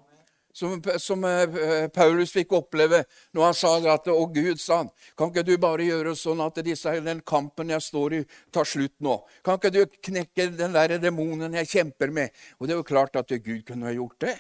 som, 0.58 0.82
som 0.98 1.24
uh, 1.24 1.88
Paulus 1.94 2.34
fikk 2.34 2.56
oppleve 2.58 3.04
når 3.36 3.46
han 3.46 3.58
sa 3.58 3.76
at 3.94 4.10
'Å, 4.10 4.26
Gud', 4.34 4.60
sa 4.62 4.82
han, 4.82 4.90
'kan 5.16 5.30
ikke 5.30 5.46
du 5.46 5.54
bare 5.62 5.86
gjøre 5.86 6.16
sånn 6.18 6.42
at 6.42 6.58
disse, 6.66 6.96
den 7.06 7.22
kampen 7.22 7.70
jeg 7.70 7.86
står 7.86 8.18
i, 8.18 8.22
tar 8.52 8.66
slutt 8.66 8.96
nå?' 9.00 9.20
'Kan 9.46 9.60
ikke 9.60 9.74
du 9.76 9.82
knekke 9.86 10.50
den 10.58 10.74
der 10.74 10.98
demonen 10.98 11.54
jeg 11.62 11.70
kjemper 11.70 12.10
med?' 12.12 12.34
Og 12.58 12.68
det 12.68 12.74
er 12.74 12.82
jo 12.82 12.90
klart 12.90 13.16
at 13.16 13.30
Gud 13.30 13.66
kunne 13.68 13.86
ha 13.86 13.94
gjort 13.94 14.20
det. 14.26 14.38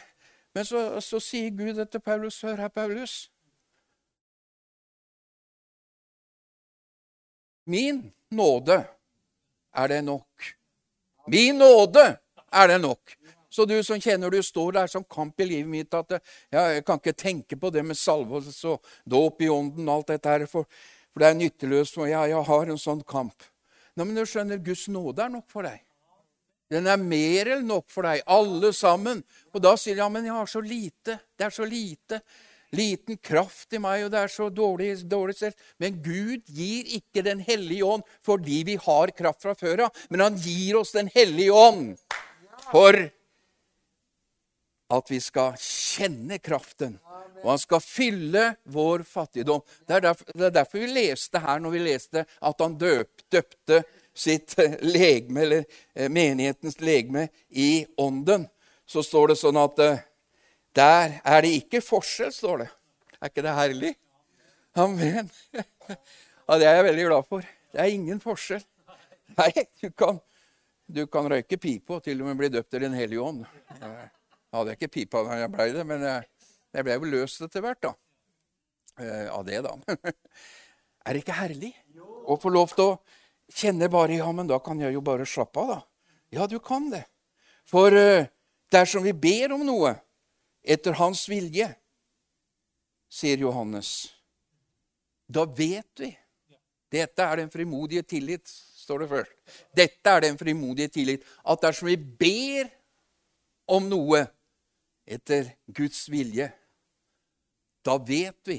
Men 0.55 0.65
så, 0.65 1.01
så 1.05 1.21
sier 1.21 1.53
Gud 1.53 1.77
etter 1.77 2.01
Paulus, 2.01 2.41
'Hør 2.41 2.65
her, 2.65 2.73
Paulus'. 2.73 3.29
Min 7.67 8.13
nåde 8.31 8.79
er 9.75 9.87
det 9.87 10.01
nok. 10.01 10.53
Min 11.27 11.59
nåde 11.59 12.17
er 12.49 12.67
det 12.67 12.81
nok. 12.81 13.17
Så 13.57 13.65
du 13.65 13.79
som 13.81 13.97
kjenner 13.97 14.29
du 14.29 14.37
står 14.45 14.75
der 14.75 14.89
som 14.91 15.01
kamp 15.09 15.41
i 15.41 15.47
livet 15.49 15.69
mitt 15.71 15.95
at 15.97 16.19
ja, 16.53 16.67
jeg 16.75 16.83
kan 16.85 16.99
ikke 17.01 17.15
tenke 17.17 17.57
på 17.57 17.71
det 17.73 17.81
med 17.81 17.97
salvelse 17.97 18.75
og 18.75 18.91
dåp 19.09 19.41
i 19.41 19.49
ånden 19.49 19.87
og 19.87 19.95
alt 19.95 20.11
dette 20.11 20.29
her, 20.29 20.45
for, 20.51 20.67
for 21.09 21.23
det 21.23 21.31
er 21.31 21.39
nytteløst. 21.39 21.97
For 21.97 22.05
ja, 22.05 22.21
jeg 22.29 22.43
har 22.51 22.69
en 22.69 22.77
sånn 22.77 23.01
kamp. 23.09 23.47
Nei, 23.97 24.05
men 24.05 24.13
du 24.13 24.21
skjønner, 24.29 24.61
Guds 24.61 24.85
nåde 24.93 25.25
er 25.25 25.33
nok 25.33 25.49
for 25.49 25.65
deg. 25.65 25.81
Den 26.69 26.85
er 26.91 27.01
mer 27.01 27.49
enn 27.55 27.65
nok 27.65 27.87
for 27.89 28.05
deg, 28.05 28.21
alle 28.29 28.69
sammen. 28.77 29.25
Og 29.55 29.65
da 29.65 29.73
sier 29.79 29.97
de 29.97 30.05
ja, 30.05 30.11
men 30.13 30.29
jeg 30.29 30.37
har 30.37 30.53
så 30.53 30.61
lite. 30.61 31.17
Det 31.33 31.49
er 31.49 31.57
så 31.57 31.65
lite. 31.65 32.21
Liten 32.77 33.17
kraft 33.23 33.73
i 33.73 33.81
meg, 33.81 34.05
og 34.05 34.13
det 34.13 34.21
er 34.21 34.37
så 34.37 34.51
dårlig, 34.53 34.91
dårlig 35.09 35.39
selv. 35.39 35.67
Men 35.81 35.97
Gud 36.05 36.45
gir 36.45 36.93
ikke 36.99 37.25
Den 37.25 37.41
hellige 37.41 37.89
ånd 37.89 38.05
fordi 38.21 38.61
vi 38.67 38.77
har 38.85 39.17
kraft 39.17 39.47
fra 39.47 39.57
før 39.57 39.87
av. 39.87 40.01
Men 40.13 40.27
han 40.27 40.37
gir 40.37 40.77
oss 40.83 40.93
Den 40.93 41.09
hellige 41.09 41.57
ånd 41.57 41.95
for 42.69 43.07
at 44.93 45.11
vi 45.11 45.19
skal 45.21 45.57
kjenne 45.59 46.39
kraften. 46.39 46.97
Og 47.43 47.51
han 47.51 47.61
skal 47.61 47.83
fylle 47.83 48.43
vår 48.73 49.03
fattigdom. 49.07 49.61
Det 49.85 49.97
er, 49.97 50.03
derfor, 50.07 50.31
det 50.33 50.45
er 50.47 50.55
derfor 50.55 50.81
vi 50.81 50.89
leste 50.95 51.41
her 51.43 51.61
når 51.61 51.75
vi 51.75 51.83
leste 51.85 52.23
at 52.25 52.63
han 52.63 52.77
døp, 52.79 53.23
døpte 53.31 53.81
sitt 54.17 54.55
legeme, 54.81 55.43
eller 55.43 55.65
eh, 55.93 56.09
menighetens 56.09 56.79
legeme, 56.81 57.27
i 57.49 57.85
ånden. 58.01 58.47
Så 58.89 59.03
står 59.05 59.33
det 59.33 59.39
sånn 59.41 59.59
at 59.61 59.83
eh, 59.83 60.01
der 60.77 61.19
er 61.21 61.45
det 61.45 61.53
ikke 61.59 61.83
forskjell, 61.85 62.33
står 62.33 62.63
det. 62.63 62.69
Er 63.17 63.31
ikke 63.31 63.45
det 63.45 63.57
herlig? 63.61 63.93
Amen. 64.77 65.31
Ja, 66.47 66.55
det 66.55 66.67
er 66.69 66.77
jeg 66.77 66.83
veldig 66.85 67.05
glad 67.09 67.25
for. 67.27 67.47
Det 67.75 67.79
er 67.83 67.91
ingen 67.91 68.21
forskjell. 68.23 68.61
Nei, 69.35 69.49
du 69.81 69.89
kan, 69.91 70.21
du 70.87 71.01
kan 71.11 71.27
røyke 71.27 71.57
pipe 71.59 71.97
og 71.97 72.05
til 72.05 72.21
og 72.23 72.29
med 72.29 72.39
bli 72.39 72.49
døpt 72.53 72.69
til 72.71 72.85
Den 72.85 72.95
hellige 72.95 73.19
ånd. 73.19 73.41
Jeg 74.47 74.59
hadde 74.59 74.75
ikke 74.77 74.91
pipa 74.93 75.23
da 75.27 75.41
jeg 75.41 75.51
blei 75.51 75.71
det, 75.75 75.83
men 75.87 76.03
jeg, 76.07 76.27
jeg 76.77 76.87
ble 76.87 76.95
jo 76.95 77.09
løst 77.11 77.43
etter 77.43 77.63
hvert, 77.63 77.81
da. 77.83 77.93
Eh, 78.97 79.27
av 79.29 79.43
det, 79.45 79.59
da. 79.65 79.75
er 81.05 81.13
det 81.13 81.21
ikke 81.21 81.35
herlig 81.37 81.73
å 82.27 82.37
få 82.39 82.51
lov 82.53 82.71
til 82.73 82.93
å 82.93 82.95
kjenne 83.53 83.89
bare 83.91 84.17
Ja, 84.17 84.31
men 84.35 84.47
da 84.49 84.57
kan 84.63 84.79
jeg 84.81 84.95
jo 84.95 85.03
bare 85.03 85.27
slappe 85.27 85.61
av, 85.61 85.73
da. 85.75 85.79
Ja, 86.33 86.47
du 86.47 86.57
kan 86.63 86.89
det. 86.91 87.03
For 87.67 87.91
eh, 87.95 88.29
dersom 88.71 89.03
vi 89.03 89.13
ber 89.13 89.53
om 89.55 89.65
noe 89.67 89.93
etter 90.63 90.95
hans 90.99 91.25
vilje, 91.29 91.67
sier 93.07 93.43
Johannes. 93.43 94.07
Da 95.27 95.43
vet 95.43 95.99
vi. 95.99 96.13
Dette 96.91 97.23
er 97.23 97.41
den 97.41 97.51
frimodige 97.51 98.03
tillit, 98.07 98.47
står 98.47 99.03
det 99.03 99.09
først. 99.11 99.35
Dette 99.75 100.11
er 100.11 100.23
den 100.23 100.39
frimodige 100.39 100.91
tillit. 100.91 101.23
At 101.43 101.63
dersom 101.63 101.91
vi 101.91 101.97
ber 101.99 102.71
om 103.75 103.89
noe 103.91 104.23
etter 105.07 105.53
Guds 105.65 106.07
vilje, 106.11 106.51
da 107.87 107.97
vet 107.97 108.39
vi 108.47 108.57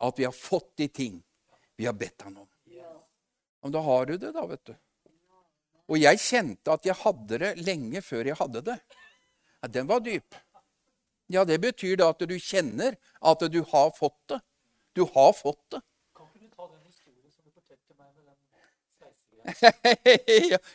at 0.00 0.18
vi 0.18 0.26
har 0.26 0.34
fått 0.34 0.72
de 0.80 0.88
ting 0.88 1.20
vi 1.76 1.86
har 1.86 1.94
bedt 1.96 2.26
han 2.26 2.36
om. 2.42 2.48
Men 3.62 3.72
da 3.72 3.80
har 3.84 4.06
du 4.06 4.16
det, 4.16 4.32
da, 4.32 4.46
vet 4.48 4.64
du. 4.64 4.74
Og 5.90 5.98
jeg 5.98 6.20
kjente 6.22 6.72
at 6.72 6.86
jeg 6.86 6.96
hadde 7.02 7.38
det 7.42 7.50
lenge 7.60 8.02
før 8.02 8.30
jeg 8.30 8.38
hadde 8.38 8.62
det. 8.70 8.76
Ja, 9.60 9.68
den 9.68 9.88
var 9.90 10.00
dyp. 10.04 10.38
Ja, 11.30 11.44
det 11.44 11.60
betyr 11.62 11.98
da 12.00 12.10
at 12.14 12.22
du 12.26 12.36
kjenner 12.40 12.96
at 13.20 13.44
du 13.52 13.60
har 13.72 13.92
fått 13.96 14.18
det. 14.32 14.40
Du 14.96 15.04
har 15.14 15.32
fått 15.36 15.62
det. 15.70 15.82
Kan 16.16 16.30
ikke 16.30 16.46
du 16.46 16.54
ta 16.54 16.66
den 16.66 16.80
historien 16.86 17.30
som 17.30 17.44
du 17.44 17.50
fortalte 17.54 17.94
meg 17.98 18.10
med 18.16 18.24
den 18.26 18.38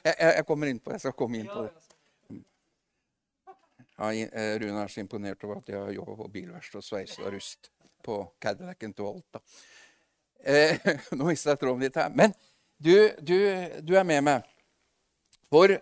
jeg 0.37 0.45
kommer 0.47 0.71
inn 0.71 0.79
på 0.79 0.91
det. 0.91 0.99
Jeg 0.99 1.07
skal 1.07 1.17
komme 1.19 1.41
inn 1.41 1.49
på 1.51 1.65
det. 1.65 1.84
Ja, 3.97 4.11
eh, 4.11 4.59
Rune 4.59 4.83
er 4.83 4.91
så 4.91 4.99
imponert 4.99 5.43
over 5.43 5.61
at 5.61 5.69
jeg 5.71 5.79
har 5.79 5.91
jobba 5.95 6.17
på 6.19 6.27
bilverksted 6.33 6.81
og 6.81 6.83
sveisa 6.83 7.29
rust 7.31 7.71
på 8.03 8.19
Cadillacen 8.43 8.93
til 8.93 9.07
Alta. 9.07 9.41
Eh, 10.43 10.79
nå 11.17 11.29
mistet 11.29 11.53
jeg 11.53 11.61
tråden 11.61 11.85
litt 11.85 11.99
her. 11.99 12.11
Men 12.11 12.35
du, 12.77 12.95
du, 13.23 13.37
du 13.81 13.95
er 13.95 14.07
med 14.07 14.25
meg. 14.27 14.49
For 15.47 15.77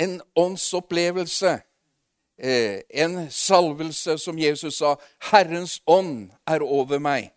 en 0.00 0.16
åndsopplevelse, 0.40 1.52
eh, 2.40 2.80
en 3.04 3.26
salvelse, 3.30 4.16
som 4.18 4.38
Jesus 4.38 4.80
sa 4.80 4.96
'Herrens 5.20 5.80
ånd 5.86 6.30
er 6.46 6.64
over 6.64 6.98
meg', 6.98 7.30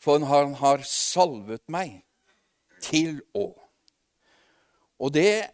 for 0.00 0.18
han 0.18 0.54
har 0.54 0.82
salvet 0.82 1.62
meg 1.68 2.02
til 2.82 3.20
å. 3.34 3.54
Og 4.98 5.14
det 5.14 5.48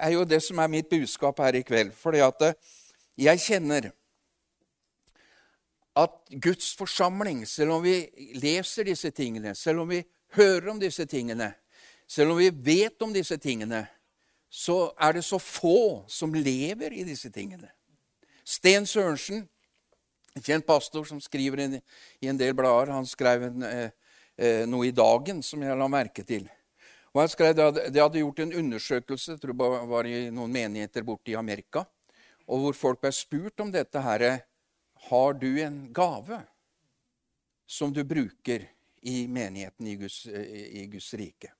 er 0.00 0.14
jo 0.14 0.24
det 0.24 0.40
som 0.42 0.58
er 0.58 0.72
mitt 0.72 0.88
budskap 0.90 1.38
her 1.38 1.60
i 1.60 1.62
kveld. 1.62 1.92
fordi 1.92 2.18
at 2.24 2.56
jeg 3.18 3.40
kjenner 3.40 3.90
at 5.96 6.12
Guds 6.40 6.74
forsamling, 6.76 7.46
selv 7.48 7.76
om 7.76 7.82
vi 7.82 8.08
leser 8.34 8.86
disse 8.88 9.10
tingene, 9.10 9.54
selv 9.54 9.82
om 9.84 9.88
vi 9.90 10.02
hører 10.36 10.70
om 10.70 10.80
disse 10.80 11.04
tingene, 11.06 11.52
selv 12.08 12.32
om 12.32 12.38
vi 12.38 12.50
vet 12.50 13.02
om 13.02 13.12
disse 13.12 13.36
tingene, 13.36 13.86
så 14.50 14.90
er 14.98 15.12
det 15.12 15.24
så 15.24 15.38
få 15.38 16.04
som 16.10 16.34
lever 16.34 16.92
i 16.92 17.04
disse 17.06 17.30
tingene. 17.30 17.70
Sten 18.44 18.86
Sørensen, 18.86 19.44
en 20.34 20.42
kjent 20.42 20.66
pastor 20.66 21.04
som 21.06 21.20
skriver 21.22 21.62
i 21.78 22.30
en 22.30 22.38
del 22.38 22.54
blader, 22.54 22.92
han 22.94 23.06
skrev 23.06 23.46
en, 23.46 23.62
eh, 23.62 23.90
eh, 24.38 24.66
noe 24.66 24.88
i 24.88 24.94
Dagen 24.94 25.42
som 25.42 25.62
jeg 25.62 25.76
la 25.76 25.88
merke 25.88 26.24
til. 26.26 26.48
Og 27.14 27.22
han 27.22 27.30
skrev, 27.30 27.56
De 27.56 28.00
hadde 28.00 28.22
gjort 28.22 28.42
en 28.44 28.54
undersøkelse 28.60 29.34
jeg 29.34 29.42
tror 29.42 29.56
det 29.56 29.88
var 29.90 30.06
i 30.06 30.28
noen 30.30 30.52
menigheter 30.54 31.06
borte 31.06 31.32
i 31.32 31.38
Amerika, 31.38 31.84
og 32.46 32.64
hvor 32.64 32.76
folk 32.76 33.00
ble 33.02 33.12
spurt 33.14 33.60
om 33.60 33.72
dette 33.72 34.00
her, 34.00 34.46
Har 35.10 35.32
du 35.32 35.58
en 35.58 35.92
gave 35.92 36.42
som 37.66 37.92
du 37.92 38.04
bruker 38.04 38.68
i 39.02 39.26
menigheten 39.26 39.86
i 39.86 39.96
Guds, 39.96 40.26
i 40.26 40.86
Guds 40.92 41.14
rike? 41.14 41.54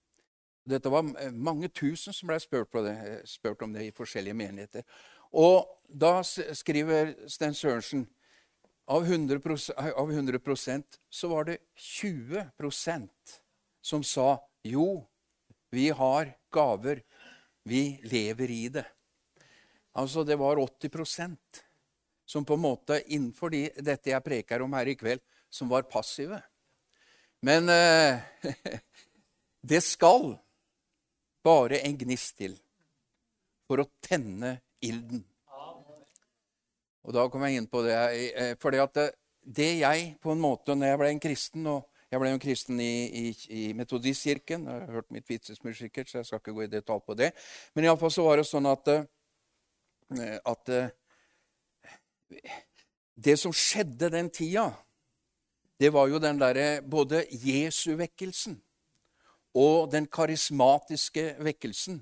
Dette 0.69 0.91
var 0.93 1.07
mange 1.33 1.69
tusen 1.69 2.13
som 2.13 2.29
ble 2.29 2.39
spurt, 2.39 2.73
det, 2.85 3.23
spurt, 3.25 3.63
om 3.63 3.73
det 3.73 3.87
i 3.87 3.95
forskjellige 3.97 4.37
menigheter. 4.37 4.85
Og 5.33 5.67
da 5.89 6.21
skriver 6.23 7.15
Sten 7.31 7.55
Sørensen 7.55 8.05
av 8.91 9.07
100, 9.07 9.41
av 9.79 10.11
100 10.11 10.85
så 11.11 11.29
var 11.29 11.45
det 11.45 11.59
20% 11.79 13.41
som 13.81 14.03
sa 14.03 14.37
jo, 14.67 15.07
vi 15.71 15.91
har 15.95 16.33
gaver, 16.53 17.03
vi 17.63 18.01
lever 18.03 18.51
i 18.51 18.69
det. 18.69 18.87
Altså 19.93 20.25
det 20.25 20.37
var 20.39 20.57
80% 20.57 21.37
som 22.31 22.45
på 22.45 22.55
en 22.55 22.63
måte 22.63 23.01
innenfor 23.07 23.51
de, 23.51 23.65
dette 23.83 24.13
jeg 24.13 24.23
preker 24.23 24.63
om 24.63 24.75
her 24.79 24.87
i 24.87 24.95
kveld, 24.99 25.23
som 25.51 25.71
var 25.71 25.89
passive. 25.91 26.39
Men 27.43 27.69
eh, 27.73 28.21
det 29.71 29.81
skal 29.83 30.37
bare 31.43 31.81
en 31.87 31.99
gnist 31.99 32.37
til 32.39 32.55
for 33.67 33.83
å 33.83 33.91
tenne 34.05 34.61
ilden. 34.83 35.25
Og 37.01 37.17
da 37.17 37.27
kom 37.33 37.43
jeg 37.47 37.59
inn 37.59 37.69
på 37.71 37.83
det. 37.83 37.97
Eh, 38.31 38.55
fordi 38.61 38.83
at 38.83 39.03
det 39.41 39.71
jeg 39.81 40.15
på 40.23 40.35
en 40.35 40.43
måte, 40.43 40.77
når 40.77 40.93
jeg 40.93 41.01
ble 41.01 41.13
en 41.15 41.23
kristen 41.23 41.67
og 41.73 41.90
Jeg 42.11 42.19
ble 42.19 42.33
jo 42.33 42.41
kristen 42.43 42.81
i, 42.83 42.95
i, 43.07 43.27
i 43.55 43.63
Metodistkirken. 43.79 44.65
Jeg 44.67 44.83
har 44.83 44.97
hørt 44.97 45.13
mitt 45.15 45.29
vitsesmur 45.31 45.77
sikkert, 45.79 46.11
så 46.11 46.19
jeg 46.19 46.27
skal 46.27 46.41
ikke 46.43 46.55
gå 46.57 46.65
i 46.65 46.73
detalj 46.73 47.05
på 47.07 47.15
det. 47.15 47.31
Men 47.75 47.87
iallfall 47.87 48.11
så 48.11 48.25
var 48.27 48.41
det 48.41 48.49
sånn 48.49 48.67
at, 48.67 48.91
eh, 50.19 50.39
at 50.43 50.73
Det 53.21 53.35
som 53.39 53.53
skjedde 53.53 54.09
den 54.11 54.31
tida, 54.33 54.71
det 55.81 55.93
var 55.93 56.09
jo 56.09 56.19
den 56.23 56.39
derre 56.41 56.81
både 56.83 57.25
Jesu-vekkelsen 57.31 58.55
og 59.55 59.91
den 59.93 60.07
karismatiske 60.07 61.35
vekkelsen 61.43 61.99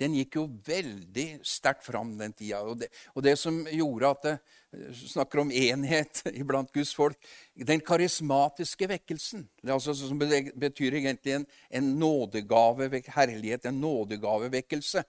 den 0.00 0.16
gikk 0.16 0.38
jo 0.38 0.46
veldig 0.66 1.26
sterkt 1.46 1.84
fram 1.84 2.14
den 2.18 2.32
tida. 2.32 2.62
Og 2.64 2.78
det, 2.80 2.88
og 3.14 3.24
det 3.24 3.36
som 3.38 3.60
gjorde 3.68 4.12
at 4.14 4.26
det, 4.26 4.34
eh, 4.72 5.04
snakker 5.12 5.42
om 5.42 5.52
enhet 5.52 6.22
iblant 6.40 6.72
Guds 6.72 6.94
folk 6.96 7.16
Den 7.54 7.82
karismatiske 7.84 8.88
vekkelsen, 8.88 9.44
altså, 9.68 9.94
som 9.94 10.18
betyr 10.18 10.96
egentlig 11.02 11.36
en, 11.36 11.48
en 11.70 11.90
nådegave, 12.00 12.88
herlighet, 13.12 13.66
en 13.66 13.80
nådegavevekkelse, 13.80 15.04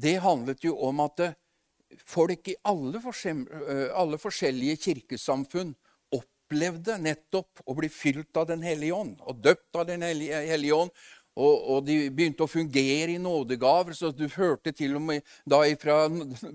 det 0.00 0.18
handlet 0.22 0.64
jo 0.64 0.76
om 0.86 1.00
at 1.06 1.24
eh, 1.24 1.38
folk 2.06 2.52
i 2.52 2.58
alle, 2.68 3.00
alle 3.96 4.20
forskjellige 4.20 4.82
kirkesamfunn 4.84 5.72
opplevde 6.50 6.98
nettopp 6.98 7.62
å 7.64 7.74
bli 7.78 7.88
fylt 7.88 8.36
av 8.36 8.48
Den 8.50 8.62
hellige 8.66 8.94
ånd 8.94 9.20
og 9.22 9.40
døpt 9.42 9.76
av 9.78 9.86
Den 9.86 10.02
hellige 10.02 10.74
ånd. 10.74 10.90
Og, 11.40 11.54
og, 11.72 11.84
de 11.86 11.96
begynte 12.12 12.44
å 12.44 12.50
fungere 12.50 13.14
i 13.14 13.20
nådegaver, 13.22 13.96
så 13.96 14.10
du 14.12 14.26
hørte 14.34 14.74
til 14.76 14.98
og 14.98 15.04
med 15.06 15.24
da 15.48 15.62
fra 15.80 16.02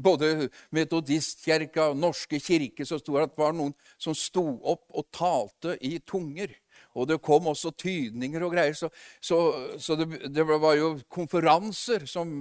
både 0.08 0.50
metodistkirka 0.76 1.90
og 1.92 2.02
norske 2.04 2.40
kirke 2.44 2.86
så 2.86 3.00
sto 3.02 3.16
det 3.16 3.26
at 3.26 3.34
det 3.34 3.42
var 3.42 3.56
noen 3.58 3.74
som 3.98 4.18
sto 4.18 4.44
opp 4.62 4.86
og 4.94 5.08
talte 5.16 5.78
i 5.82 5.98
tunger. 6.06 6.54
Og 6.96 7.10
det 7.10 7.20
kom 7.24 7.50
også 7.52 7.74
tydninger 7.76 8.44
og 8.46 8.54
greier. 8.56 8.76
Så, 8.78 8.92
så, 9.20 9.40
så 9.82 9.98
det, 10.00 10.30
det, 10.32 10.46
var 10.46 10.78
jo 10.78 10.94
konferanser 11.12 12.06
som 12.08 12.38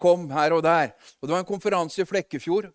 kom 0.00 0.30
her 0.32 0.56
og 0.56 0.62
der. 0.64 0.94
Og 1.20 1.28
det 1.28 1.34
var 1.34 1.42
en 1.42 1.50
konferanse 1.50 2.00
i 2.00 2.08
Flekkefjord 2.08 2.70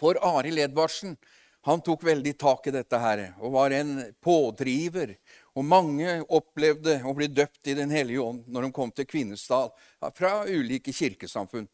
for 0.00 0.20
Arild 0.34 0.66
Edvardsen. 0.66 1.16
Han 1.64 1.80
tok 1.80 2.02
veldig 2.04 2.34
tak 2.36 2.66
i 2.68 2.74
dette 2.74 2.98
her 3.00 3.22
og 3.40 3.54
var 3.54 3.72
en 3.72 3.96
pådriver. 4.20 5.14
Og 5.54 5.66
mange 5.66 6.18
opplevde 6.34 6.96
å 7.06 7.14
bli 7.14 7.28
døpt 7.30 7.70
i 7.70 7.76
Den 7.78 7.92
hellige 7.94 8.22
ånd 8.22 8.48
når 8.50 8.66
de 8.66 8.74
kom 8.74 8.90
til 8.90 9.06
Kvinesdal 9.06 9.70
fra 10.16 10.32
ulike 10.50 10.92
kirkesamfunn. 10.92 11.68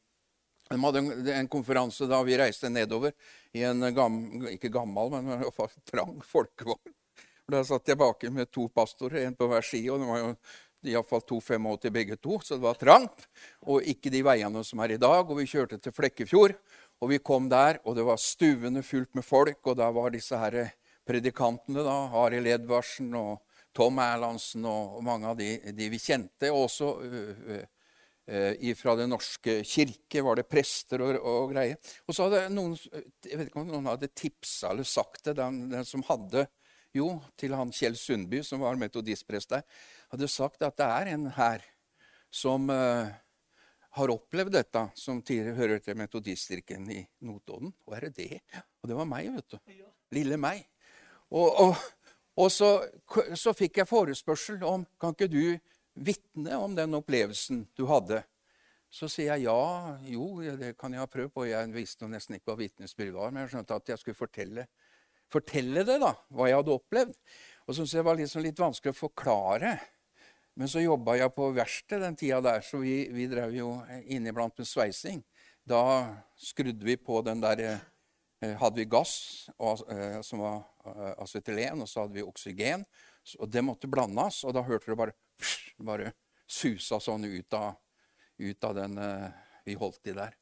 De 0.71 0.79
hadde 0.79 1.01
en, 1.35 1.49
konferanse 1.51 2.07
da 2.07 2.21
vi 2.23 2.37
reiste 2.39 2.69
nedover 2.71 3.11
i 3.57 3.65
en 3.67 3.83
gammel, 3.95 4.53
ikke 4.53 4.71
gammel, 4.71 5.11
men 5.17 5.43
trang 5.91 6.21
folkevogn. 6.23 6.93
Da 7.51 7.65
satt 7.67 7.89
jeg 7.91 7.99
baki 7.99 8.31
med 8.31 8.53
to 8.55 8.69
pastorer, 8.71 9.25
en 9.25 9.35
på 9.35 9.49
hver 9.51 9.67
side. 9.67 9.91
og 9.91 9.99
det 9.99 10.07
var 10.07 10.21
jo 10.21 10.29
iallfall 10.93 11.25
2,85 11.27 11.91
begge 11.93 12.17
to, 12.17 12.39
så 12.39 12.55
det 12.55 12.63
var 12.63 12.79
trangt. 12.79 13.27
Og 13.67 13.83
ikke 13.83 14.13
de 14.13 14.23
veiene 14.23 14.63
som 14.65 14.81
er 14.85 14.95
i 14.95 15.01
dag. 15.01 15.25
Og 15.27 15.41
vi 15.41 15.49
kjørte 15.51 15.81
til 15.83 15.93
Flekkefjord. 15.97 16.55
Og 17.01 17.11
vi 17.11 17.19
kom 17.19 17.49
der, 17.51 17.81
og 17.85 17.97
det 17.97 18.05
var 18.07 18.21
stuende 18.21 18.85
fullt 18.87 19.15
med 19.19 19.27
folk. 19.27 19.59
Og 19.67 19.77
da 19.81 19.91
var 19.91 20.15
disse 20.15 20.39
her 20.39 20.71
predikantene, 21.09 21.83
da, 21.83 21.97
Arild 22.23 22.47
Edvardsen 22.47 23.11
og 23.19 23.41
Tom 23.77 24.01
Erlandsen 24.03 24.65
og, 24.67 24.99
mange 25.07 25.29
av 25.31 25.37
de, 25.39 25.53
de, 25.77 25.91
vi 25.93 26.01
kjente. 26.03 26.51
Og 26.51 26.67
også 26.67 26.91
uh, 27.01 27.53
uh, 28.31 28.71
fra 28.79 28.97
Den 28.99 29.13
norske 29.15 29.61
kirke 29.67 30.25
var 30.27 30.41
det 30.41 30.49
prester 30.51 31.05
og, 31.07 31.19
og 31.19 31.55
greier. 31.55 31.79
Og 32.07 32.17
så 32.17 32.29
hadde 32.29 32.47
noen 32.55 32.77
jeg 32.77 33.39
vet 33.39 33.49
ikke 33.51 33.63
om 33.63 33.71
noen 33.71 33.91
hadde 33.93 34.13
tipsa 34.15 34.75
eller 34.75 34.89
sagt 34.89 35.25
det, 35.29 35.39
den, 35.41 35.65
den 35.73 35.87
som 35.89 36.05
hadde 36.11 36.47
jo, 36.97 37.21
til 37.39 37.55
han 37.55 37.71
Kjell 37.75 37.95
Sundby, 37.99 38.41
som 38.43 38.65
var 38.65 38.79
metodistprest 38.79 39.53
der, 39.53 39.67
hadde 40.11 40.31
sagt 40.31 40.65
at 40.67 40.79
det 40.81 40.89
er 40.91 41.13
en 41.13 41.29
her 41.37 41.63
som 42.35 42.67
uh, 42.71 43.07
har 43.99 44.13
opplevd 44.13 44.55
dette, 44.55 44.83
som 44.99 45.23
tidligere 45.23 45.59
hører 45.59 45.83
til 45.83 45.99
metodistkirken 45.99 46.91
i 46.95 47.01
Notodden. 47.27 47.73
Og 47.87 47.97
er 47.97 48.09
det 48.09 48.13
det? 48.19 48.43
Og 48.83 48.91
det 48.91 48.99
var 48.99 49.09
meg, 49.11 49.31
vet 49.35 49.55
du. 49.57 49.59
Lille 50.15 50.39
meg. 50.41 50.63
Og, 51.31 51.49
og, 51.63 51.89
og 52.39 52.51
så, 52.53 52.71
så, 53.35 53.55
fikk 53.57 53.81
jeg 53.81 53.91
forespørsel 53.91 54.63
om 54.67 54.85
kan 55.01 55.15
ikke 55.17 55.31
du 55.31 55.59
vitne 55.99 56.59
om 56.63 56.77
den 56.77 56.95
opplevelsen 56.97 57.65
du 57.77 57.85
hadde 57.91 58.23
Så 58.91 59.09
sier 59.11 59.35
jeg 59.35 59.49
ja, 59.49 59.99
jo, 60.11 60.41
det 60.59 60.73
kan 60.79 60.95
jeg 60.95 61.03
ha 61.03 61.07
prøvd 61.11 61.33
på. 61.35 61.45
Jeg 61.47 61.71
visste 61.75 62.09
nesten 62.11 62.35
ikke 62.37 62.51
hva 62.51 62.57
vitnesbyrd 62.59 63.13
var, 63.15 63.31
men 63.31 63.45
jeg 63.45 63.53
skjønte 63.53 63.77
at 63.79 63.93
jeg 63.93 64.01
skulle 64.01 64.19
fortelle, 64.19 64.65
fortelle 65.31 65.85
det, 65.87 66.01
da, 66.03 66.11
hva 66.35 66.49
jeg 66.51 66.59
hadde 66.59 66.75
opplevd. 66.75 67.13
Og 67.67 67.71
så 67.71 67.85
syntes 67.85 67.95
det 68.01 68.07
var 68.09 68.19
liksom 68.19 68.43
litt 68.43 68.59
vanskelig 68.59 68.91
å 68.91 68.99
forklare. 68.99 69.77
Men 70.59 70.73
så 70.73 70.83
jobba 70.83 71.15
jeg 71.21 71.31
på 71.37 71.53
verksted 71.55 72.03
den 72.03 72.19
tida 72.19 72.41
der, 72.43 72.65
så 72.67 72.81
vi, 72.83 73.05
vi 73.15 73.29
drev 73.31 73.55
jo 73.55 73.77
inniblant 74.11 74.59
med 74.59 74.67
sveising. 74.67 75.23
Da 75.63 75.83
skrudde 76.41 76.83
vi 76.85 76.99
på 76.99 77.23
den 77.23 77.43
der 77.45 77.63
eh, 77.63 77.87
Hadde 78.41 78.81
vi 78.81 78.89
gass 78.89 79.51
og, 79.59 79.83
eh, 79.93 80.21
som 80.25 80.41
var 80.41 80.63
eh, 80.89 81.13
acetylen, 81.21 81.83
og 81.85 81.89
så 81.91 82.07
hadde 82.07 82.17
vi 82.17 82.25
oksygen. 82.25 82.87
Og 83.37 83.51
det 83.53 83.61
måtte 83.65 83.91
blandes, 83.91 84.41
og 84.49 84.55
da 84.57 84.63
hørte 84.65 84.89
du 84.89 84.97
bare, 84.97 85.13
bare 85.91 86.15
susa 86.49 86.97
sånn 87.05 87.29
ut 87.29 87.57
av, 87.57 87.75
ut 88.41 88.65
av 88.65 88.79
den 88.79 88.97
eh, 88.97 89.27
vi 89.69 89.77
holdt 89.77 90.09
i 90.09 90.17
der. 90.17 90.33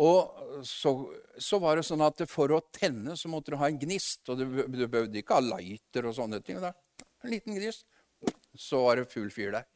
Og 0.00 0.64
så, 0.64 0.94
så, 1.36 1.58
var 1.60 1.76
det 1.76 1.84
sånn 1.84 2.00
at 2.00 2.24
for 2.30 2.54
å 2.56 2.62
tenne 2.72 3.12
så 3.20 3.28
måtte 3.28 3.52
du 3.52 3.58
ha 3.60 3.68
en 3.68 3.80
gnist. 3.80 4.24
Og 4.32 4.40
du, 4.40 4.46
du 4.64 4.86
behøvde 4.86 5.20
ikke 5.20 5.36
ha 5.36 5.44
lighter 5.44 6.08
og 6.08 6.16
sånne 6.16 6.40
ting. 6.40 6.62
Da. 6.64 6.72
En 7.20 7.34
liten 7.34 7.58
gnist. 7.58 7.84
Så 8.56 8.80
var 8.86 8.96
det 8.96 9.10
full 9.12 9.28
fyr 9.34 9.52
der. 9.52 9.68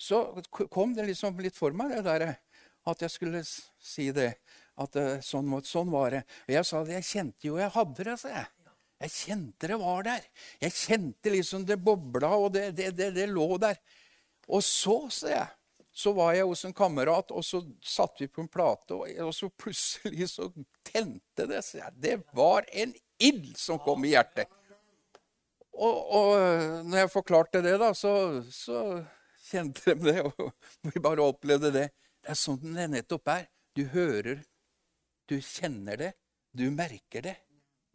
Så 0.00 0.24
kom 0.72 0.96
det 0.96 1.04
liksom 1.08 1.36
litt 1.44 1.56
for 1.56 1.76
meg, 1.76 1.98
det 1.98 2.04
der 2.08 2.26
at 2.86 3.02
jeg 3.02 3.12
skulle 3.12 3.42
si 3.44 4.08
det. 4.14 4.32
At 4.82 4.96
eh, 5.00 5.18
sånn, 5.24 5.50
sånn 5.64 5.92
var 5.92 6.12
det. 6.12 6.22
Og 6.46 6.54
jeg 6.56 6.68
sa 6.68 6.82
det, 6.84 6.98
jeg 6.98 7.10
kjente 7.10 7.48
jo 7.48 7.60
jeg 7.60 7.72
hadde 7.76 8.08
det, 8.08 8.16
sa 8.20 8.32
jeg. 8.32 8.48
Jeg 8.96 9.12
kjente 9.12 9.68
det 9.68 9.76
var 9.80 10.06
der. 10.06 10.26
Jeg 10.62 10.72
kjente 10.76 11.32
liksom 11.32 11.64
det 11.68 11.76
bobla, 11.84 12.32
og 12.36 12.52
det, 12.54 12.70
det, 12.76 12.90
det, 12.96 13.10
det 13.16 13.28
lå 13.28 13.48
der. 13.60 13.78
Og 14.48 14.62
så, 14.64 14.98
sa 15.12 15.32
jeg, 15.32 15.48
så 15.96 16.12
var 16.16 16.34
jeg 16.36 16.46
hos 16.48 16.64
en 16.68 16.76
kamerat, 16.76 17.32
og 17.32 17.44
så 17.44 17.62
satte 17.84 18.24
vi 18.24 18.30
på 18.32 18.44
en 18.44 18.52
plate, 18.52 18.96
og, 18.96 19.32
så 19.34 19.48
plutselig 19.52 20.30
så 20.32 20.48
tente 20.86 21.48
det 21.48 21.62
seg. 21.66 21.88
Det 21.96 22.18
var 22.36 22.68
en 22.72 22.94
ild 23.20 23.54
som 23.60 23.80
kom 23.82 24.04
i 24.04 24.12
hjertet. 24.14 24.52
Og, 25.76 25.96
og 26.16 26.84
når 26.88 27.02
jeg 27.02 27.12
forklarte 27.12 27.60
det, 27.64 27.76
da, 27.80 27.92
så, 27.96 28.12
så 28.52 28.82
kjente 29.50 29.92
de 29.92 30.12
det, 30.12 30.20
og 30.24 30.52
vi 30.88 31.04
bare 31.04 31.24
opplevde 31.24 31.72
det. 31.74 31.88
Det 32.24 32.32
er 32.32 32.40
sånn 32.40 32.76
det 32.76 32.88
nettopp 32.92 33.32
er. 33.34 33.48
Du 33.76 33.84
hører, 33.92 34.40
du 35.28 35.36
kjenner 35.42 35.98
det, 36.00 36.12
du 36.52 36.68
merker 36.70 37.24
det. 37.26 37.36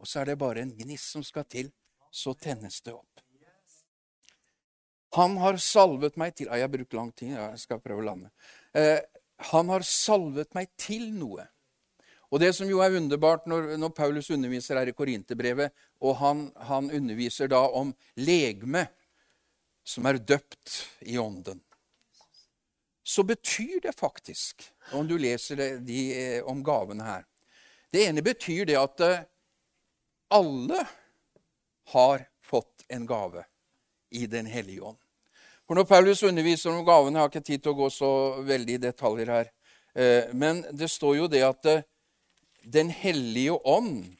Og 0.02 0.08
så 0.08 0.22
er 0.22 0.32
det 0.32 0.40
bare 0.40 0.64
en 0.64 0.74
gnist 0.76 1.14
som 1.14 1.24
skal 1.26 1.46
til. 1.48 1.70
Så 2.12 2.34
tennes 2.36 2.80
det 2.84 2.92
opp. 2.92 3.08
Han 5.16 5.36
har 5.40 5.58
salvet 5.60 6.16
meg 6.20 6.34
til 6.36 6.48
Jeg 6.48 6.64
har 6.64 6.70
brukt 6.72 6.94
lang 6.96 7.10
tid, 7.12 7.34
jeg 7.36 7.60
skal 7.60 7.80
prøve 7.84 8.00
å 8.00 8.06
lande. 8.06 8.30
Eh, 8.72 9.00
han 9.52 9.68
har 9.72 9.84
salvet 9.84 10.54
meg 10.56 10.70
til 10.80 11.10
noe. 11.12 11.44
Og 12.32 12.40
det 12.40 12.54
som 12.56 12.68
jo 12.68 12.80
er 12.80 12.96
underbart 12.96 13.44
når, 13.50 13.74
når 13.76 13.92
Paulus 13.92 14.30
underviser 14.32 14.78
her 14.80 14.88
i 14.88 14.96
Korinterbrevet, 14.96 15.74
og 16.00 16.16
han, 16.22 16.46
han, 16.64 16.88
underviser 16.88 17.50
da 17.52 17.60
om 17.76 17.92
legeme 18.16 18.86
som 19.84 20.08
er 20.08 20.16
døpt 20.16 20.78
i 21.12 21.18
ånden, 21.20 21.60
så 23.02 23.22
betyr 23.22 23.80
det 23.82 23.92
faktisk, 23.98 24.62
om 24.92 25.06
du 25.08 25.16
leser 25.18 25.56
det, 25.56 25.70
de, 25.86 26.00
eh, 26.14 26.44
om 26.44 26.62
gavene 26.64 27.04
her 27.04 27.24
Det 27.92 28.06
ene 28.08 28.22
betyr 28.24 28.64
det 28.64 28.78
at 28.78 29.00
eh, 29.04 29.24
alle 30.32 30.84
har 31.92 32.22
fått 32.40 32.86
en 32.88 33.06
gave 33.06 33.44
i 34.10 34.26
Den 34.26 34.46
hellige 34.46 34.80
ånd. 34.80 34.98
For 35.66 35.76
når 35.76 35.84
Paulus 35.88 36.22
underviser 36.22 36.72
om 36.72 36.84
gavene, 36.84 37.18
jeg 37.18 37.22
har 37.22 37.32
ikke 37.32 37.44
tid 37.44 37.62
til 37.62 37.72
å 37.72 37.80
gå 37.82 37.90
så 37.92 38.12
veldig 38.44 38.78
i 38.78 38.82
detaljer 38.82 39.32
her, 39.32 39.52
eh, 39.94 40.32
men 40.32 40.62
det 40.72 40.88
står 40.90 41.16
jo 41.16 41.28
det 41.28 41.42
at 41.46 41.72
Den 42.62 42.90
hellige 42.94 43.58
ånd 43.66 44.12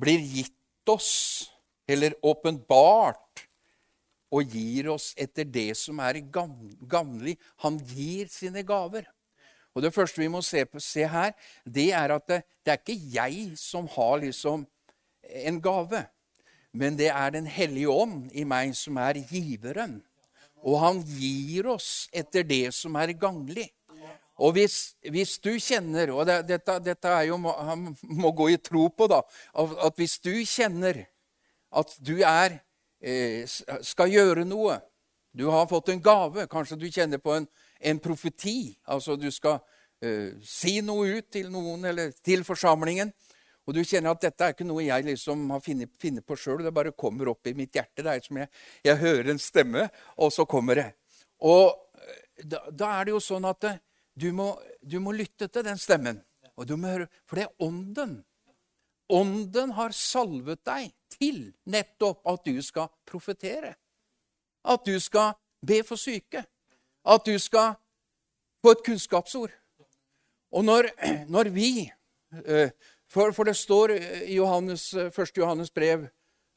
blir 0.00 0.18
gitt 0.18 0.88
oss, 0.88 1.50
eller 1.86 2.14
åpenbart, 2.24 3.44
og 4.32 4.54
gir 4.54 4.88
oss 4.94 5.12
etter 5.20 5.44
det 5.44 5.72
som 5.76 6.00
er 6.00 6.22
gagnlig. 6.32 7.36
Han 7.64 7.78
gir 7.92 8.30
sine 8.32 8.64
gaver. 8.64 9.04
Og 9.72 9.82
Det 9.82 9.92
første 9.94 10.20
vi 10.20 10.28
må 10.28 10.42
se, 10.44 10.64
på, 10.68 10.80
se 10.80 11.06
her, 11.08 11.32
det 11.64 11.92
er 11.96 12.12
at 12.12 12.26
det, 12.28 12.42
det, 12.64 12.72
er 12.72 12.80
ikke 12.80 12.98
jeg 13.12 13.58
som 13.60 13.88
har 13.88 14.18
liksom 14.20 14.66
en 15.44 15.60
gave. 15.64 16.04
Men 16.72 16.96
det 16.96 17.08
er 17.08 17.30
Den 17.30 17.46
hellige 17.46 17.88
ånd 17.88 18.30
i 18.32 18.44
meg 18.44 18.76
som 18.76 18.96
er 18.96 19.20
giveren. 19.28 20.00
Og 20.62 20.78
han 20.80 21.00
gir 21.18 21.68
oss 21.72 22.08
etter 22.12 22.44
det 22.44 22.74
som 22.76 22.96
er 22.96 23.16
gagnlig. 23.16 23.68
Og 24.42 24.54
hvis, 24.56 24.94
hvis 25.12 25.36
du 25.38 25.52
kjenner 25.60 26.10
Og 26.10 26.24
det, 26.26 26.38
dette, 26.48 26.78
dette, 26.80 27.08
er 27.08 27.26
jo 27.28 27.36
Han 27.36 27.92
må 28.00 28.30
gå 28.32 28.48
i 28.48 28.56
tro 28.56 28.86
på, 28.88 29.06
da. 29.06 29.20
At 29.52 29.96
hvis 30.00 30.18
du 30.24 30.32
kjenner 30.48 31.04
at 31.72 31.92
du 32.04 32.18
er 32.20 32.58
skal 33.82 34.12
gjøre 34.12 34.44
noe 34.46 34.78
Du 35.32 35.46
har 35.48 35.66
fått 35.66 35.88
en 35.88 36.02
gave. 36.02 36.46
Kanskje 36.46 36.76
du 36.76 36.90
kjenner 36.92 37.18
på 37.18 37.32
en, 37.32 37.46
en 37.80 37.98
profeti. 37.98 38.76
Altså 38.84 39.16
du 39.16 39.30
skal 39.32 39.62
eh, 40.04 40.34
si 40.44 40.80
noe 40.84 41.06
ut 41.18 41.30
til 41.32 41.48
noen 41.50 41.86
eller 41.88 42.12
til 42.20 42.44
forsamlingen. 42.44 43.12
Og 43.66 43.76
du 43.76 43.80
kjenner 43.86 44.12
at 44.12 44.24
dette 44.24 44.44
er 44.44 44.54
ikke 44.56 44.66
noe 44.66 44.82
jeg 44.84 45.06
liksom 45.06 45.44
har 45.54 45.62
funnet, 45.62 46.24
på 46.26 46.36
sjøl. 46.36 46.64
Det 46.66 46.74
bare 46.74 46.92
kommer 46.92 47.30
opp 47.32 47.46
i 47.46 47.54
mitt 47.56 47.74
hjerte. 47.74 48.02
Det 48.02 48.10
er 48.12 48.24
som 48.24 48.40
jeg, 48.42 48.50
jeg 48.84 49.00
hører 49.00 49.30
en 49.32 49.40
stemme, 49.40 49.86
og 50.18 50.32
så 50.34 50.46
kommer 50.50 50.80
det. 50.80 50.88
Og 51.46 51.70
eh, 51.96 52.44
da, 52.44 52.64
da 52.68 52.90
er 52.98 53.08
det 53.08 53.14
jo 53.14 53.22
sånn 53.22 53.46
at 53.48 53.68
eh, 53.70 53.80
du 54.18 54.28
må, 54.36 54.50
du 54.82 54.98
må 55.00 55.14
lytte 55.16 55.48
til 55.48 55.64
den 55.64 55.80
stemmen. 55.80 56.20
Og 56.58 56.68
du 56.68 56.76
må 56.76 56.90
høre, 56.90 57.08
For 57.24 57.38
det 57.38 57.46
er 57.46 57.64
ånden. 57.64 58.18
Ånden 59.12 59.72
har 59.78 59.94
salvet 59.96 60.60
deg 60.68 60.92
til 61.22 61.52
nettopp 61.70 62.26
at 62.28 62.42
du 62.46 62.58
skal 62.62 62.90
profetere. 63.06 63.74
At 64.64 64.86
du 64.86 64.98
skal 65.00 65.34
be 65.66 65.82
for 65.86 66.00
syke. 66.00 66.44
At 67.04 67.26
du 67.26 67.38
skal 67.38 67.74
få 68.62 68.74
et 68.74 68.84
kunnskapsord. 68.86 69.52
Og 70.52 70.64
når, 70.64 70.90
når 71.34 71.50
vi 71.54 71.90
eh, 72.46 72.70
for, 73.08 73.32
for, 73.32 73.44
det 73.44 73.56
står 73.56 73.96
i 74.24 74.36
Johannes, 74.36 74.92
1. 74.94 75.18
Eh, 75.18 75.38
Johannes 75.38 75.70
brev, 75.70 76.08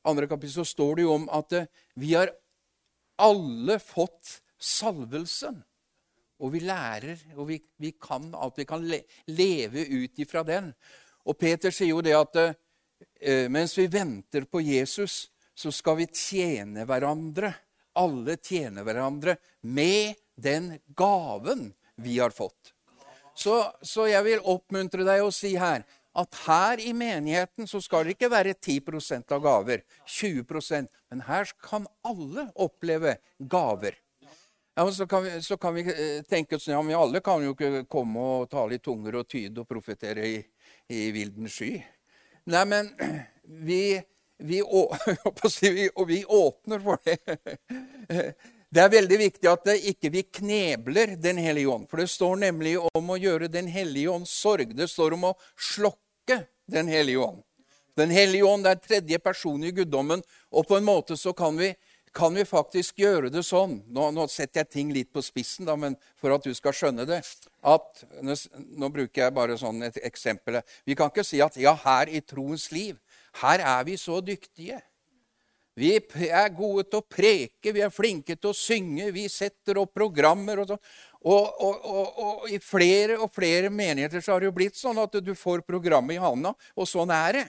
2. 0.06 0.28
kapittel, 0.28 0.54
så 0.54 0.64
står 0.64 0.96
det 0.96 1.06
jo 1.08 1.14
om 1.14 1.30
at 1.34 1.54
eh, 1.54 1.72
vi 1.96 2.14
har 2.14 2.34
alle 3.18 3.80
fått 3.80 4.42
salvelsen. 4.60 5.64
Og 6.44 6.52
vi 6.52 6.60
lærer, 6.68 7.16
og 7.40 7.48
vi, 7.48 7.62
vi 7.80 7.94
kan 7.96 8.34
at 8.36 8.58
vi 8.60 8.66
kan 8.68 8.84
le, 8.84 9.06
leve 9.32 9.86
ut 9.88 10.20
ifra 10.20 10.44
den. 10.44 10.74
Og 11.26 11.38
Peter 11.40 11.72
sier 11.72 11.94
jo 11.94 12.04
det 12.04 12.12
at 12.18 12.36
mens 13.50 13.78
vi 13.78 13.88
venter 13.92 14.46
på 14.50 14.62
Jesus, 14.62 15.30
så 15.56 15.72
skal 15.72 15.98
vi 16.02 16.08
tjene 16.12 16.86
hverandre. 16.86 17.54
Alle 17.96 18.36
tjener 18.38 18.84
hverandre 18.84 19.38
med 19.62 20.20
den 20.36 20.74
gaven 20.96 21.70
vi 21.96 22.20
har 22.20 22.36
fått. 22.36 22.74
Så, 23.36 23.56
så 23.82 24.08
jeg 24.08 24.24
vil 24.28 24.44
oppmuntre 24.48 25.06
deg 25.08 25.24
å 25.24 25.32
si 25.34 25.56
her 25.60 25.84
at 26.16 26.38
her 26.46 26.80
i 26.80 26.94
menigheten 26.96 27.68
så 27.68 27.82
skal 27.84 28.06
det 28.06 28.16
ikke 28.16 28.32
være 28.32 28.54
10% 28.56 29.34
av 29.36 29.42
gaver, 29.44 29.84
20% 30.08 30.92
men 31.12 31.22
her 31.28 31.52
kan 31.64 31.88
alle 32.04 32.50
oppleve 32.56 33.18
gaver. 33.40 33.96
Ja, 34.76 34.92
så, 34.92 35.08
kan 35.08 35.24
vi, 35.24 35.42
så, 35.42 35.58
kan 35.58 35.76
vi, 35.76 35.82
eh, 35.88 36.24
tenke 36.28 36.56
oss, 36.56 36.68
ja, 36.68 36.82
men 36.82 36.96
Alle 36.96 37.22
kan 37.24 37.44
jo 37.44 37.54
ikke 37.54 37.86
komme 37.88 38.20
og 38.20 38.50
tale 38.52 38.76
i 38.76 38.84
tunger 38.84 39.22
og 39.22 39.28
tyde 39.32 39.64
og 39.64 39.70
profetere 39.70 40.26
i, 40.28 40.42
i 40.92 41.12
vilden 41.16 41.48
sky. 41.48 41.78
Nei, 42.46 42.66
men 42.66 42.92
vi, 43.68 44.02
vi, 44.38 44.62
vi, 45.62 45.90
vi 46.08 46.26
åpner 46.26 46.80
for 46.80 47.00
det. 47.04 47.18
Det 48.76 48.82
er 48.84 48.92
veldig 48.92 49.18
viktig 49.22 49.48
at 49.48 49.68
det 49.70 49.76
ikke 49.88 50.10
vi 50.12 50.22
knebler 50.36 51.14
Den 51.22 51.38
hellige 51.40 51.70
ånd. 51.72 51.86
For 51.88 52.02
det 52.02 52.10
står 52.12 52.42
nemlig 52.42 52.74
om 52.84 53.12
å 53.14 53.16
gjøre 53.16 53.48
Den 53.48 53.70
hellige 53.72 54.12
ånds 54.12 54.34
sorg. 54.36 54.74
Det 54.76 54.90
står 54.92 55.16
om 55.16 55.30
å 55.30 55.36
slokke 55.56 56.42
Den 56.68 56.90
hellige 56.92 57.24
ånd. 57.24 57.40
Den 57.96 58.12
hellige 58.12 58.44
ånd 58.44 58.68
er 58.68 58.82
tredje 58.84 59.20
person 59.24 59.64
i 59.64 59.72
guddommen, 59.72 60.20
og 60.52 60.68
på 60.68 60.76
en 60.76 60.84
måte 60.84 61.16
så 61.16 61.32
kan 61.32 61.56
vi, 61.56 61.70
kan 62.16 62.36
vi 62.36 62.46
faktisk 62.48 63.00
gjøre 63.04 63.30
det 63.34 63.44
sånn 63.44 63.82
nå, 63.92 64.08
nå, 64.16 64.26
setter 64.32 64.64
jeg 64.64 64.72
ting 64.72 64.92
litt 64.96 65.12
på 65.14 65.24
spissen, 65.26 65.68
da, 65.68 65.76
men 65.80 65.98
for 66.20 66.34
at 66.36 66.46
du 66.48 66.56
skal 66.56 66.76
skjønne 66.76 67.06
det 67.10 67.20
at, 67.66 68.04
nå, 68.24 68.90
bruker 68.94 69.26
jeg 69.26 69.36
bare 69.36 69.58
sånn 69.60 69.84
et 69.88 70.00
eksempel. 70.06 70.62
Vi 70.88 70.96
kan 70.98 71.12
ikke 71.12 71.26
si 71.28 71.42
at 71.44 71.58
ja, 71.60 71.76
her 71.86 72.12
i 72.12 72.22
troens 72.24 72.70
liv, 72.72 72.96
her 73.42 73.64
er 73.64 73.88
vi 73.88 73.98
så 74.00 74.22
dyktige. 74.24 74.80
Vi 75.76 75.92
er 76.32 76.54
gode 76.56 76.86
til 76.88 77.02
å 77.02 77.04
preke, 77.04 77.74
vi 77.76 77.84
er 77.84 77.92
flinke 77.92 78.38
til 78.38 78.54
å 78.54 78.56
synge, 78.56 79.10
vi 79.12 79.26
setter 79.28 79.82
opp 79.82 79.92
programmer 79.98 80.62
og 80.64 80.72
sånn. 80.72 80.82
Og, 81.26 81.46
og, 81.66 81.86
og, 81.90 82.20
og, 82.22 82.48
i 82.54 82.62
flere 82.62 83.18
og 83.20 83.32
flere 83.34 83.72
menigheter 83.74 84.22
så 84.22 84.36
har 84.36 84.44
det 84.44 84.52
jo 84.52 84.56
blitt 84.56 84.78
sånn 84.78 85.02
at 85.02 85.18
du 85.26 85.34
får 85.36 85.66
programmet 85.68 86.16
i 86.16 86.22
handa, 86.22 86.54
og 86.78 86.88
sånn 86.88 87.12
er 87.12 87.42
det. 87.42 87.46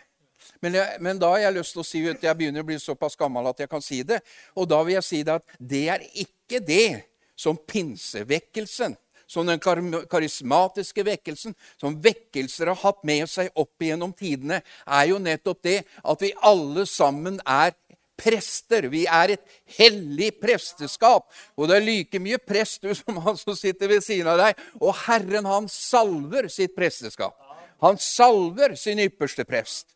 Men, 0.63 0.79
jeg, 0.79 1.01
men, 1.05 1.19
da 1.21 1.33
har 1.35 1.47
jeg 1.47 1.57
lyst 1.59 1.77
til 1.77 1.83
å 1.83 1.87
si 1.87 2.03
at 2.11 2.23
jeg 2.25 2.39
begynner 2.39 2.65
å 2.65 2.69
bli 2.69 2.79
såpass 2.83 3.19
gammel 3.19 3.51
at 3.51 3.65
jeg 3.65 3.71
kan 3.73 3.85
si 3.85 4.03
det. 4.07 4.21
Og 4.57 4.69
da 4.71 4.83
vil 4.87 4.99
jeg 4.99 5.07
si 5.07 5.23
det 5.27 5.39
at 5.41 5.59
det 5.59 5.83
er 5.95 6.07
ikke 6.13 6.63
det 6.65 6.89
som 7.37 7.59
pinsevekkelsen, 7.59 8.97
som 9.27 9.49
den 9.49 9.59
karismatiske 9.59 11.03
vekkelsen, 11.07 11.57
som 11.81 11.97
vekkelser 12.03 12.71
har 12.71 12.79
hatt 12.85 13.03
med 13.07 13.27
seg 13.29 13.51
opp 13.59 13.83
igjennom 13.83 14.13
tidene, 14.17 14.61
er 14.87 15.09
jo 15.11 15.19
nettopp 15.23 15.65
det 15.67 15.81
at 16.07 16.23
vi 16.23 16.31
alle 16.47 16.87
sammen 16.87 17.41
er 17.43 17.75
prester. 18.17 18.89
Vi 18.93 19.05
er 19.07 19.35
et 19.35 19.59
hellig 19.79 20.33
presteskap. 20.41 21.29
Og 21.57 21.69
det 21.69 21.79
er 21.79 21.87
like 21.87 22.23
mye 22.23 22.39
prest 22.41 22.87
du 22.87 22.95
som 22.97 23.21
han 23.25 23.39
som 23.41 23.57
sitter 23.59 23.91
ved 23.93 24.05
siden 24.05 24.31
av 24.33 24.41
deg. 24.41 24.63
Og 24.81 24.95
Herren, 25.07 25.49
han 25.49 25.69
salver 25.73 26.49
sitt 26.53 26.77
presteskap. 26.77 27.37
Han 27.85 28.01
salver 28.01 28.77
sin 28.81 29.03
ypperste 29.05 29.45
prest. 29.45 29.96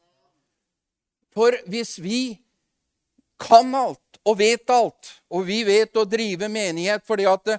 For 1.35 1.55
hvis 1.71 1.99
vi 2.03 2.23
kan 3.41 3.75
alt 3.75 4.21
og 4.27 4.39
vet 4.41 4.71
alt, 4.71 5.15
og 5.33 5.47
vi 5.49 5.63
vet 5.65 5.97
å 5.97 6.09
drive 6.09 6.51
menighet 6.53 7.07
fordi 7.09 7.29
at 7.31 7.55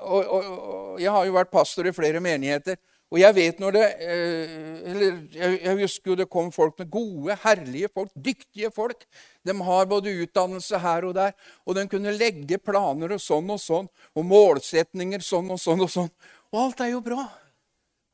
og, 0.00 0.22
og, 0.24 0.44
og 0.48 1.00
Jeg 1.02 1.12
har 1.12 1.26
jo 1.28 1.34
vært 1.34 1.50
pastor 1.52 1.84
i 1.84 1.92
flere 1.92 2.20
menigheter, 2.24 2.78
og 3.12 3.20
jeg 3.20 3.36
vet 3.36 3.60
når 3.60 3.74
det 3.76 3.82
eh, 4.02 4.54
eller 4.90 5.18
jeg, 5.36 5.58
jeg 5.60 5.78
husker 5.82 6.10
jo 6.10 6.16
det 6.18 6.26
kom 6.32 6.48
folk 6.54 6.80
med 6.80 6.88
gode, 6.90 7.36
herlige 7.44 7.90
folk, 7.92 8.10
dyktige 8.16 8.72
folk. 8.74 9.04
De 9.44 9.54
har 9.68 9.86
både 9.90 10.14
utdannelse 10.24 10.80
her 10.82 11.06
og 11.06 11.14
der, 11.18 11.36
og 11.62 11.76
de 11.76 11.84
kunne 11.92 12.16
legge 12.16 12.58
planer 12.58 13.14
og 13.14 13.22
sånn 13.22 13.52
og 13.54 13.60
sånn, 13.62 13.86
og 14.16 14.26
målsetninger 14.26 15.22
sånn 15.22 15.52
og 15.54 15.60
sånn 15.62 15.84
og 15.84 15.92
sånn. 15.92 16.10
Og 16.50 16.60
alt 16.64 16.82
er 16.82 16.94
jo 16.94 17.04
bra. 17.04 17.28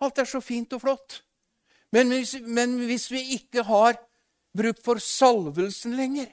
Alt 0.05 0.21
er 0.21 0.29
så 0.29 0.43
fint 0.45 0.75
og 0.77 0.83
flott. 0.85 1.21
Men 1.95 2.13
hvis, 2.13 2.37
men 2.45 2.77
hvis 2.91 3.09
vi 3.15 3.25
ikke 3.39 3.65
har 3.71 3.97
bruk 4.57 4.83
for 4.85 4.99
salvelsen 4.99 5.97
lenger, 5.97 6.27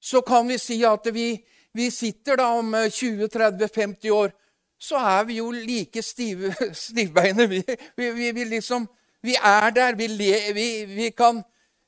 så 0.00 0.22
kan 0.22 0.48
vi 0.48 0.58
si 0.58 0.78
at 0.86 1.06
vi, 1.14 1.32
vi 1.72 1.90
sitter 1.90 2.38
da 2.38 2.52
om 2.58 2.74
20-30-50 2.74 4.10
år, 4.14 4.32
så 4.78 4.98
er 5.02 5.24
vi 5.26 5.38
jo 5.40 5.50
like 5.50 6.02
stive, 6.02 6.54
stivbeine. 6.86 7.48
Vi, 7.50 7.62
vi, 7.96 8.32
vi, 8.32 8.44
liksom 8.44 8.86
Vi 9.22 9.34
er 9.34 9.70
der. 9.74 9.96
Vi, 9.98 10.06
le, 10.06 11.10
kan, 11.10 11.42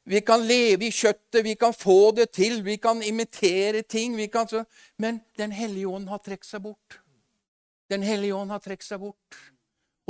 vi 0.05 0.21
kan 0.21 0.43
leve 0.43 0.89
i 0.89 0.91
kjøttet, 0.91 1.45
vi 1.45 1.55
kan 1.55 1.73
få 1.73 2.11
det 2.11 2.33
til, 2.35 2.65
vi 2.65 2.77
kan 2.77 3.03
imitere 3.03 3.83
ting. 3.83 4.19
Kan, 4.31 4.49
så, 4.49 4.65
men 4.99 5.21
Den 5.39 5.53
hellige 5.53 5.87
ånd 5.87 6.09
har 6.09 6.19
trukket 6.19 6.47
seg 6.47 6.63
bort. 6.63 6.99
Den 7.91 8.03
hellige 8.03 8.35
ånd 8.35 8.51
har 8.51 8.59
trukket 8.59 8.87
seg 8.87 9.01
bort. 9.01 9.39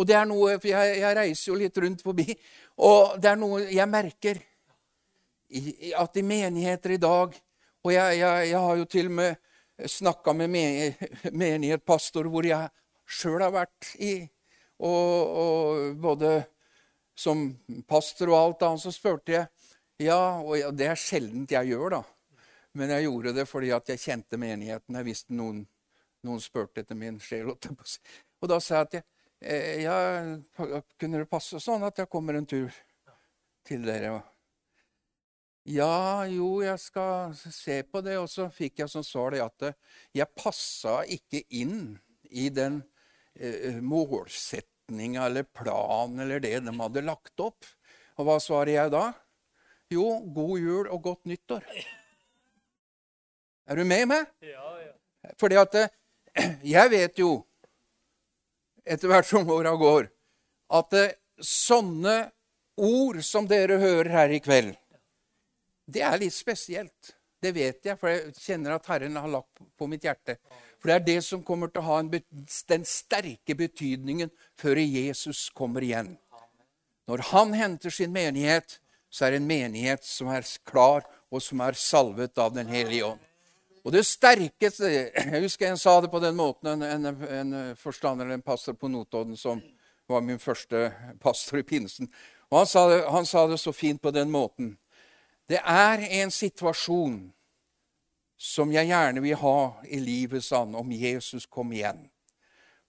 Og 0.00 0.06
det 0.08 0.16
er 0.16 0.24
noe, 0.24 0.56
for 0.56 0.68
jeg, 0.72 1.00
jeg 1.02 1.16
reiser 1.16 1.50
jo 1.52 1.58
litt 1.60 1.76
rundt 1.76 2.02
forbi, 2.02 2.32
og 2.80 3.18
det 3.20 3.28
er 3.28 3.36
noe 3.36 3.66
jeg 3.68 3.88
merker 3.90 4.40
i, 5.50 5.92
at 5.96 6.16
i 6.16 6.22
menigheter 6.22 6.94
i 6.94 7.00
dag 7.02 7.34
Og 7.84 7.92
jeg, 7.94 8.18
jeg, 8.20 8.48
jeg 8.50 8.60
har 8.60 8.76
jo 8.76 8.84
til 8.84 9.08
og 9.08 9.16
med 9.16 9.36
snakka 9.88 10.32
med 10.36 10.50
me- 10.52 11.08
menighetspastor 11.32 12.28
hvor 12.28 12.44
jeg 12.44 12.68
sjøl 13.08 13.40
har 13.40 13.54
vært 13.54 13.94
i. 14.04 14.28
Og, 14.80 15.30
og 15.42 15.96
både 16.00 16.34
som 17.16 17.46
pastor 17.88 18.30
og 18.32 18.38
alt 18.38 18.62
annet, 18.68 18.84
så 18.84 18.92
spurte 18.92 19.32
jeg 19.32 19.48
Ja, 20.00 20.40
og 20.40 20.76
det 20.76 20.86
er 20.88 20.96
sjeldent 20.96 21.52
jeg 21.52 21.72
gjør, 21.72 21.96
da. 21.98 22.02
Men 22.76 22.92
jeg 22.94 23.04
gjorde 23.08 23.34
det 23.36 23.44
fordi 23.48 23.72
at 23.76 23.88
jeg 23.90 24.00
kjente 24.00 24.38
menigheten. 24.40 24.96
Jeg 24.96 25.08
visste 25.08 25.34
noen, 25.36 25.64
noen 26.24 26.40
spurte 26.40 26.80
etter 26.84 26.96
min 26.96 27.18
sjel. 27.20 27.50
Og 27.52 28.48
da 28.48 28.60
sa 28.60 28.78
jeg 28.78 28.86
at 28.86 28.94
jeg, 28.96 29.04
eh, 29.40 29.82
ja, 29.84 29.96
kunne 31.00 31.20
det 31.20 31.28
passe 31.28 31.60
sånn 31.60 31.84
at 31.88 32.00
jeg 32.00 32.08
kommer 32.12 32.36
en 32.38 32.48
tur 32.48 32.68
til 33.68 33.84
dere? 33.84 34.20
Ja, 35.70 36.26
jo, 36.26 36.60
jeg 36.64 36.78
skal 36.82 37.34
se 37.36 37.80
på 37.86 38.02
det. 38.02 38.16
Og 38.18 38.28
så 38.30 38.48
fikk 38.54 38.82
jeg 38.82 38.90
som 38.90 39.04
svar 39.06 39.34
det 39.34 39.42
at 39.44 39.68
eh, 39.68 39.76
jeg 40.18 40.38
passa 40.38 41.00
ikke 41.06 41.44
inn 41.60 41.94
i 42.30 42.48
den 42.54 42.80
eh, 43.38 43.78
målsetninga 43.78 45.28
eller 45.28 45.46
planen 45.46 46.24
eller 46.24 46.42
det 46.42 46.56
de 46.66 46.74
hadde 46.80 47.06
lagt 47.06 47.44
opp. 47.44 47.68
Og 48.18 48.26
hva 48.26 48.40
svarer 48.42 48.74
jeg 48.74 48.94
da? 48.94 49.10
Jo, 49.90 50.20
god 50.34 50.56
jul 50.58 50.90
og 50.90 51.02
godt 51.06 51.30
nyttår. 51.30 51.64
Er 53.70 53.78
du 53.78 53.86
med 53.86 54.08
meg? 54.10 54.26
Ja, 54.42 54.66
ja. 54.82 55.32
Fordi 55.38 55.58
at 55.60 55.78
eh, 55.78 55.96
jeg 56.74 56.90
vet 56.90 57.22
jo, 57.22 57.36
etter 58.82 59.10
hvert 59.12 59.28
som 59.28 59.50
åra 59.54 59.76
går, 59.78 60.10
at 60.74 60.98
eh, 60.98 61.16
sånne 61.38 62.18
ord 62.80 63.20
som 63.22 63.46
dere 63.50 63.78
hører 63.78 64.10
her 64.14 64.34
i 64.34 64.42
kveld, 64.42 64.74
det 65.92 66.04
er 66.06 66.18
litt 66.20 66.34
spesielt. 66.34 67.14
Det 67.40 67.54
vet 67.56 67.86
jeg, 67.88 67.96
for 67.96 68.10
jeg 68.12 68.34
kjenner 68.36 68.76
at 68.76 68.88
Herren 68.90 69.16
har 69.16 69.28
lagt 69.28 69.62
på- 69.78 69.88
mitt 69.88 70.04
hjerte. 70.04 70.36
For 70.78 70.88
det 70.88 70.94
er 70.94 71.06
det 71.06 71.24
som 71.24 71.42
kommer 71.42 71.68
til 71.68 71.80
å 71.80 71.88
ha 71.88 71.98
en, 72.00 72.10
den 72.10 72.84
sterke 72.84 73.56
betydningen 73.56 74.30
før 74.60 74.76
Jesus 74.76 75.48
kommer 75.50 75.80
igjen. 75.80 76.18
Når 77.08 77.24
han 77.32 77.52
henter 77.56 77.90
sin 77.90 78.12
menighet, 78.12 78.78
så 79.10 79.26
er 79.26 79.30
det 79.30 79.40
en 79.40 79.48
menighet 79.48 80.04
som 80.04 80.28
er 80.28 80.44
klar, 80.64 81.02
og 81.30 81.42
som 81.42 81.60
er 81.60 81.72
salvet 81.72 82.38
av 82.38 82.54
Den 82.54 82.66
hellige 82.66 83.04
ånd. 83.04 83.20
Og 83.84 83.92
det 83.92 84.04
sterkeste 84.04 84.90
Jeg 84.90 85.42
husker 85.42 85.70
jeg 85.70 85.78
sa 85.80 86.00
det 86.00 86.10
på 86.12 86.20
den 86.20 86.36
måten, 86.36 86.68
en, 86.68 86.82
en, 87.06 87.22
en 87.24 87.76
forstander 87.76 88.26
eller 88.26 88.34
en 88.38 88.44
pastor 88.44 88.76
på 88.76 88.88
Notodden 88.88 89.36
som 89.36 89.62
var 90.10 90.20
min 90.20 90.38
første 90.38 90.90
pastor 91.22 91.60
i 91.60 91.62
pinsen. 91.62 92.10
Og 92.50 92.58
han 92.58 92.66
sa, 92.66 92.88
det, 92.90 93.00
han 93.08 93.26
sa 93.26 93.46
det 93.46 93.60
så 93.62 93.72
fint 93.72 94.02
på 94.02 94.10
den 94.10 94.30
måten. 94.30 94.74
Det 95.50 95.58
er 95.58 96.04
en 96.20 96.30
situasjon 96.30 97.18
som 98.38 98.70
jeg 98.72 98.86
gjerne 98.86 99.22
vil 99.24 99.38
ha 99.40 99.58
i 99.90 99.98
livet, 99.98 100.44
sånn 100.46 100.76
om 100.78 100.92
Jesus 100.94 101.48
kom 101.50 101.72
igjen. 101.74 102.04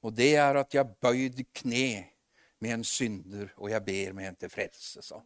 Og 0.05 0.13
det 0.13 0.35
er 0.37 0.59
at 0.61 0.77
jeg 0.77 0.93
bøyd 1.01 1.41
kne 1.57 2.05
med 2.61 2.75
en 2.77 2.85
synder, 2.85 3.49
og 3.57 3.71
jeg 3.73 3.83
ber 3.87 4.13
med 4.13 4.29
en 4.29 4.37
til 4.43 4.53
frelse, 4.53 5.01
Sånn. 5.01 5.25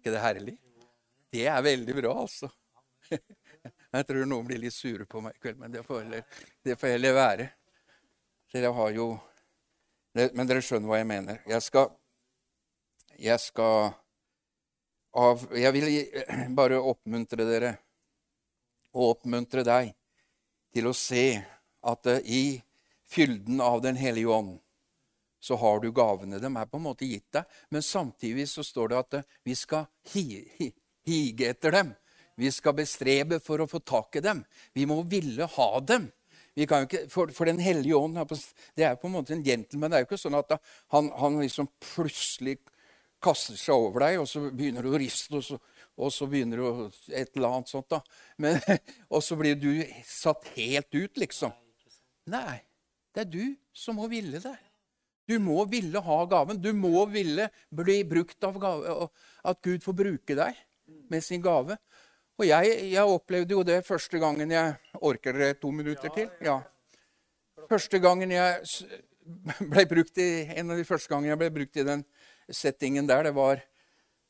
ikke 0.00 0.16
det 0.16 0.22
herlig? 0.24 0.56
Det 1.30 1.46
er 1.46 1.62
veldig 1.62 1.94
bra, 2.00 2.12
altså. 2.26 2.50
Jeg 3.94 4.06
tror 4.08 4.26
noen 4.26 4.46
blir 4.48 4.58
litt 4.58 4.74
sure 4.74 5.06
på 5.06 5.20
meg 5.22 5.36
i 5.36 5.42
kveld, 5.44 5.60
men 5.60 5.70
det 5.70 5.84
får 5.86 6.00
heller, 6.02 6.24
det 6.66 6.74
får 6.80 6.96
heller 6.96 7.14
være. 7.14 7.46
Dere 8.50 8.72
har 8.74 8.90
jo 8.94 9.06
Men 10.14 10.46
dere 10.46 10.62
skjønner 10.62 10.86
hva 10.86 10.98
jeg 11.00 11.06
mener. 11.10 11.40
Jeg 11.46 11.62
skal 11.62 11.88
Jeg 13.18 13.40
skal 13.42 13.94
av, 15.14 15.46
Jeg 15.54 15.72
vil 15.74 15.88
bare 16.58 16.80
oppmuntre 16.80 17.46
dere, 17.48 17.74
og 18.94 19.16
oppmuntre 19.16 19.64
deg, 19.66 19.94
til 20.74 20.90
å 20.90 20.94
se 20.96 21.26
at 21.84 22.10
eh, 22.10 22.22
i 22.24 22.44
fylden 23.10 23.60
av 23.62 23.82
Den 23.84 23.98
hellige 24.00 24.30
ånd 24.32 24.58
så 25.44 25.58
har 25.60 25.80
du 25.80 25.90
gavene. 25.92 26.38
De 26.40 26.48
er 26.48 26.68
på 26.70 26.78
en 26.80 26.86
måte 26.86 27.04
gitt 27.04 27.28
deg, 27.36 27.44
men 27.68 27.84
samtidig 27.84 28.46
så 28.48 28.64
står 28.64 28.90
det 28.90 28.98
at 28.98 29.16
eh, 29.18 29.26
vi 29.44 29.56
skal 29.58 29.86
hi, 30.14 30.40
hi, 30.58 30.70
hige 31.04 31.50
etter 31.52 31.74
dem. 31.74 31.92
Vi 32.40 32.50
skal 32.50 32.74
bestrebe 32.74 33.38
for 33.44 33.62
å 33.62 33.68
få 33.70 33.78
tak 33.84 34.16
i 34.18 34.24
dem. 34.24 34.40
Vi 34.74 34.86
må 34.90 35.02
ville 35.06 35.46
ha 35.46 35.68
dem. 35.84 36.08
Ikke, 36.54 37.04
for, 37.10 37.30
for 37.34 37.50
Den 37.50 37.60
hellige 37.62 37.98
ånd 37.98 38.16
det 38.78 38.86
er 38.86 38.96
på 38.98 39.08
en 39.10 39.16
måte 39.18 39.34
en 39.34 39.44
gentleman. 39.44 39.90
Det 39.90 39.98
er 39.98 40.04
jo 40.04 40.08
ikke 40.08 40.22
sånn 40.22 40.38
at 40.38 40.56
han, 40.94 41.10
han 41.18 41.38
liksom 41.42 41.68
plutselig 41.82 42.56
kaster 43.24 43.58
seg 43.58 43.86
over 43.86 44.06
deg, 44.06 44.18
og 44.22 44.28
så 44.28 44.44
begynner 44.50 44.84
du 44.84 44.92
å 44.92 45.00
riste, 45.00 45.40
og 45.40 45.46
så, 45.46 45.58
og 45.96 46.12
så 46.12 46.28
begynner 46.30 46.60
du 46.60 46.66
å 46.68 46.74
et 47.08 47.32
eller 47.34 47.58
annet 47.58 47.72
sånt. 47.72 47.88
da. 47.92 48.02
Men, 48.42 48.60
og 49.14 49.24
så 49.24 49.38
blir 49.40 49.58
du 49.58 49.70
satt 50.08 50.46
helt 50.58 50.92
ut, 50.92 51.20
liksom. 51.24 51.54
Nei, 52.32 52.60
det 53.14 53.26
er 53.26 53.32
du 53.32 53.44
som 53.76 53.98
må 54.00 54.08
ville 54.12 54.40
det. 54.42 54.56
Du 55.28 55.38
må 55.40 55.62
ville 55.68 56.00
ha 56.04 56.18
gaven. 56.28 56.60
Du 56.60 56.72
må 56.76 57.06
ville 57.08 57.48
bli 57.72 58.02
brukt 58.04 58.44
av 58.44 58.58
gave, 58.60 59.08
at 59.44 59.60
Gud 59.64 59.84
får 59.84 59.96
bruke 59.96 60.36
deg 60.36 60.58
med 61.12 61.24
sin 61.24 61.42
gave. 61.44 61.78
Og 62.34 62.46
jeg, 62.48 62.76
jeg 62.90 63.08
opplevde 63.08 63.54
jo 63.54 63.62
det 63.66 63.80
første 63.86 64.18
gangen 64.18 64.50
jeg 64.50 64.74
Orker 65.06 65.36
dere 65.36 65.56
to 65.58 65.70
minutter 65.70 66.10
til? 66.14 66.30
Ja. 66.42 66.58
Første 67.70 68.00
gangen 68.02 68.32
jeg 68.34 68.64
ble 69.72 69.84
brukt 69.88 70.18
i, 70.20 70.28
En 70.58 70.74
av 70.74 70.80
de 70.80 70.86
første 70.88 71.12
gangene 71.12 71.32
jeg 71.32 71.42
ble 71.44 71.52
brukt 71.60 71.78
i 71.78 71.86
den 71.86 72.02
settingen 72.50 73.06
der, 73.08 73.28
det 73.28 73.34
var, 73.36 73.62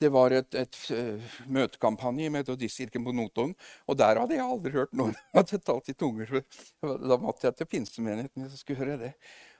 det 0.00 0.10
var 0.14 0.34
et, 0.36 0.54
et 0.58 0.78
eh, 0.94 1.38
møtekampanje 1.50 2.26
i 2.26 2.32
Metodistkirken 2.32 3.06
på 3.06 3.14
Notodden. 3.16 3.54
Og 3.88 3.98
der 3.98 4.20
hadde 4.22 4.38
jeg 4.38 4.46
aldri 4.46 4.74
hørt 4.76 4.94
noen 4.96 5.16
hadde 5.36 5.60
talt 5.64 5.90
i 5.90 5.96
tunger. 5.98 6.42
Da 6.82 7.18
måtte 7.20 7.48
jeg 7.48 7.58
til 7.58 7.70
pinsemenigheten 7.76 8.44
hvis 8.44 8.58
jeg 8.58 8.64
skulle 8.64 8.82
høre 8.84 9.00
det. 9.00 9.14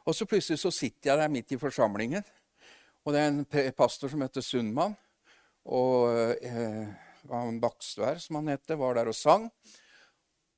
Og 0.05 0.17
så 0.17 0.29
plutselig 0.29 0.61
så 0.61 0.73
sitter 0.75 1.13
jeg 1.13 1.23
der 1.23 1.33
midt 1.33 1.55
i 1.55 1.61
forsamlingen. 1.61 2.27
Og 3.05 3.13
det 3.13 3.21
er 3.21 3.33
en 3.33 3.73
pastor 3.77 4.13
som 4.13 4.23
heter 4.25 4.45
Sundmann. 4.45 4.97
Og 5.65 6.13
eh, 6.45 6.93
Bakstvær, 7.61 8.21
som 8.21 8.37
han 8.41 8.53
het, 8.53 8.77
var 8.77 8.99
der 8.99 9.09
og 9.09 9.17
sang. 9.17 9.49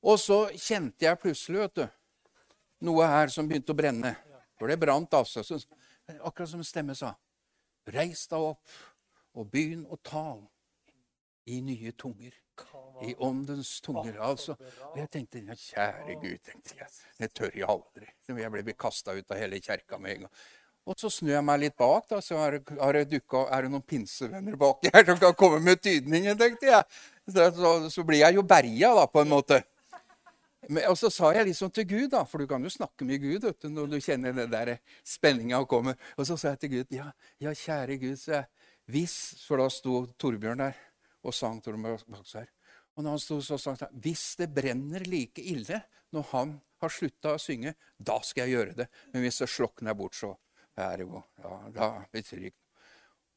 Og 0.06 0.18
så 0.20 0.46
kjente 0.54 1.06
jeg 1.06 1.18
plutselig 1.18 1.62
vet 1.62 1.78
du, 1.78 1.86
noe 2.86 3.06
her 3.08 3.30
som 3.32 3.46
begynte 3.48 3.74
å 3.74 3.78
brenne. 3.78 4.12
For 4.58 4.70
det 4.70 4.78
brant 4.80 5.14
altså. 5.14 5.42
Så, 5.44 5.60
akkurat 6.20 6.50
som 6.50 6.62
en 6.62 6.66
stemme 6.66 6.94
sa. 6.98 7.14
Reis 7.94 8.26
deg 8.30 8.50
opp 8.52 8.76
og 9.36 9.48
begynn 9.52 9.84
å 9.86 9.98
tale 10.02 10.48
i 11.46 11.60
nye 11.62 11.92
tunger. 11.92 12.34
I 13.04 13.12
åndens 13.20 13.80
tunger. 13.84 14.16
altså. 14.24 14.54
Og 14.90 14.94
jeg 14.96 15.10
tenkte 15.12 15.42
ja, 15.44 15.54
kjære 15.60 16.14
Gud, 16.22 16.38
tenkte 16.46 16.78
jeg. 16.78 16.94
Det 17.20 17.28
tør 17.36 17.50
jeg 17.52 17.66
aldri. 17.68 18.08
Jeg 18.30 18.52
ble 18.54 18.76
kasta 18.78 19.12
ut 19.12 19.34
av 19.34 19.42
hele 19.42 19.60
kjerka 19.60 20.00
med 20.00 20.14
en 20.14 20.24
gang. 20.24 20.32
Og 20.86 20.94
så 21.00 21.10
snur 21.10 21.32
jeg 21.34 21.42
meg 21.42 21.60
litt 21.64 21.74
bak, 21.76 22.04
da, 22.08 22.20
så 22.22 22.38
er 22.46 22.60
det, 22.60 23.06
dukket, 23.10 23.48
er 23.50 23.66
det 23.66 23.70
noen 23.72 23.82
pinsevenner 23.82 24.54
baki 24.58 24.92
her 24.94 25.02
som 25.08 25.18
kan 25.18 25.34
komme 25.34 25.58
med 25.58 25.80
tydningen, 25.82 26.38
tenkte 26.38 26.68
jeg. 26.70 27.00
Så, 27.26 27.48
så, 27.56 27.72
så 27.90 28.04
blir 28.06 28.22
jeg 28.22 28.38
jo 28.38 28.44
berga, 28.46 28.92
da, 29.00 29.08
på 29.10 29.24
en 29.24 29.32
måte. 29.32 29.58
Og 30.66 30.96
så 30.98 31.10
sa 31.14 31.30
jeg 31.36 31.46
liksom 31.50 31.70
til 31.74 31.86
Gud, 31.86 32.08
da, 32.10 32.24
for 32.26 32.42
du 32.42 32.48
kan 32.50 32.64
jo 32.64 32.70
snakke 32.72 33.06
med 33.06 33.22
Gud 33.22 33.44
du, 33.46 33.68
når 33.70 33.90
du 33.92 33.96
kjenner 34.02 34.34
den 34.34 34.50
der 34.50 34.72
spenninga 35.06 35.62
komme. 35.70 35.94
Og 36.18 36.26
så 36.26 36.36
sa 36.40 36.54
jeg 36.54 36.62
til 36.64 36.72
Gud, 36.74 36.96
ja, 36.96 37.10
ja 37.42 37.54
kjære 37.54 37.98
Gud, 38.02 38.16
så 38.18 38.32
jeg, 38.40 38.48
hvis 38.90 39.16
For 39.42 39.58
da 39.58 39.66
sto 39.70 40.04
Torbjørn 40.18 40.62
der 40.62 40.76
og 41.26 41.34
sang 41.34 41.58
Torbjørn 41.62 42.06
Baksvær. 42.10 42.50
Og 42.96 43.04
når 43.04 43.16
han 43.16 43.22
sto 43.22 43.38
så 43.44 43.58
sang 43.60 43.78
han, 43.80 43.94
hvis 44.02 44.36
det 44.40 44.52
brenner 44.54 45.04
like 45.06 45.42
ille 45.42 45.82
når 46.14 46.28
han 46.32 46.54
har 46.82 46.92
slutta 46.92 47.34
å 47.34 47.40
synge, 47.40 47.74
da 47.98 48.18
skal 48.24 48.46
jeg 48.46 48.56
gjøre 48.56 48.76
det. 48.78 48.86
Men 49.12 49.24
hvis 49.24 49.40
det 49.42 49.50
slokner 49.52 49.96
bort, 49.98 50.16
så 50.16 50.32
er 50.76 51.00
det 51.00 51.08
jo 51.08 51.22
Ja, 51.42 51.56
da 51.74 51.88
betyr 52.12 52.40
det 52.40 52.52
ikke 52.52 52.62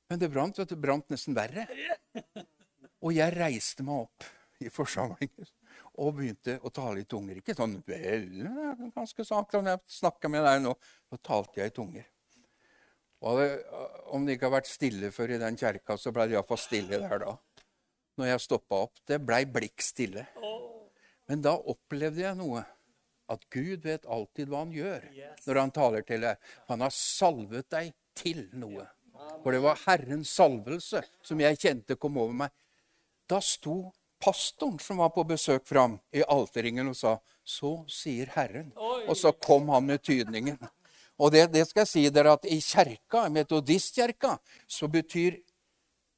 Men 0.10 0.22
det 0.22 0.32
brant, 0.34 0.58
vet 0.58 0.70
du. 0.70 0.76
brant 0.76 1.12
nesten 1.14 1.38
verre. 1.38 1.68
Og 3.06 3.14
jeg 3.14 3.36
reiste 3.36 3.86
meg 3.86 4.08
opp 4.08 4.26
i 4.60 4.72
forsamlingen 4.74 5.48
og 6.00 6.16
begynte 6.16 6.56
å 6.64 6.72
tale 6.74 7.04
i 7.04 7.08
tunger. 7.10 7.42
Ikke 7.42 7.56
sånn 7.58 7.76
vel, 7.88 8.30
ganske 8.96 9.26
sakte. 9.28 9.60
Når 9.60 9.76
jeg 9.76 10.00
snakka 10.00 10.32
med 10.32 10.46
deg 10.48 10.64
nå, 10.64 10.74
så 11.12 11.20
talte 11.30 11.62
jeg 11.62 11.74
i 11.74 11.76
tunger. 11.76 12.08
Og 13.28 13.40
det, 13.42 13.48
om 14.16 14.24
det 14.24 14.38
ikke 14.38 14.48
har 14.48 14.56
vært 14.62 14.72
stille 14.72 15.12
før 15.12 15.36
i 15.36 15.40
den 15.42 15.60
kjerka, 15.60 15.98
så 16.00 16.14
ble 16.16 16.30
det 16.30 16.38
iallfall 16.38 16.62
stille 16.62 17.02
der 17.04 17.24
da. 17.26 17.34
Når 18.20 18.32
jeg 18.32 18.44
stoppa 18.46 18.84
opp. 18.88 19.02
Det 19.08 19.20
blei 19.24 19.44
blikk 19.48 19.84
stille. 19.84 20.26
Men 21.30 21.44
da 21.46 21.56
opplevde 21.60 22.24
jeg 22.24 22.40
noe. 22.40 22.64
At 23.30 23.44
Gud 23.54 23.84
vet 23.86 24.08
alltid 24.10 24.50
hva 24.50 24.64
han 24.64 24.72
gjør 24.74 25.04
når 25.46 25.60
han 25.60 25.74
taler 25.76 26.06
til 26.08 26.24
deg. 26.26 26.40
Han 26.72 26.82
har 26.82 26.96
salvet 26.96 27.68
deg 27.70 27.92
til 28.18 28.48
noe. 28.58 28.88
For 29.44 29.54
det 29.54 29.62
var 29.62 29.78
Herrens 29.84 30.32
salvelse 30.34 31.04
som 31.22 31.44
jeg 31.44 31.60
kjente 31.62 32.00
kom 32.00 32.18
over 32.18 32.34
meg. 32.46 32.56
Da 33.30 33.38
sto 33.44 33.92
pastoren 34.20 34.80
som 34.80 35.00
var 35.02 35.10
på 35.16 35.24
besøk 35.28 35.68
fram 35.68 35.98
i 36.14 36.24
alterringen 36.28 36.92
og 36.92 36.96
sa 36.96 37.20
'Så 37.46 37.86
sier 37.90 38.28
Herren'. 38.36 38.72
Og 39.08 39.18
så 39.18 39.32
kom 39.32 39.70
han 39.70 39.86
med 39.86 40.04
tydningen. 40.04 40.58
Og 41.20 41.32
det, 41.32 41.52
det 41.52 41.68
skal 41.68 41.82
jeg 41.82 41.88
si 41.88 42.10
dere 42.10 42.34
at 42.38 42.46
i 42.46 42.60
kjerka, 42.64 43.28
metodistkjerka, 43.30 44.38
så 44.68 44.88
betyr 44.88 45.40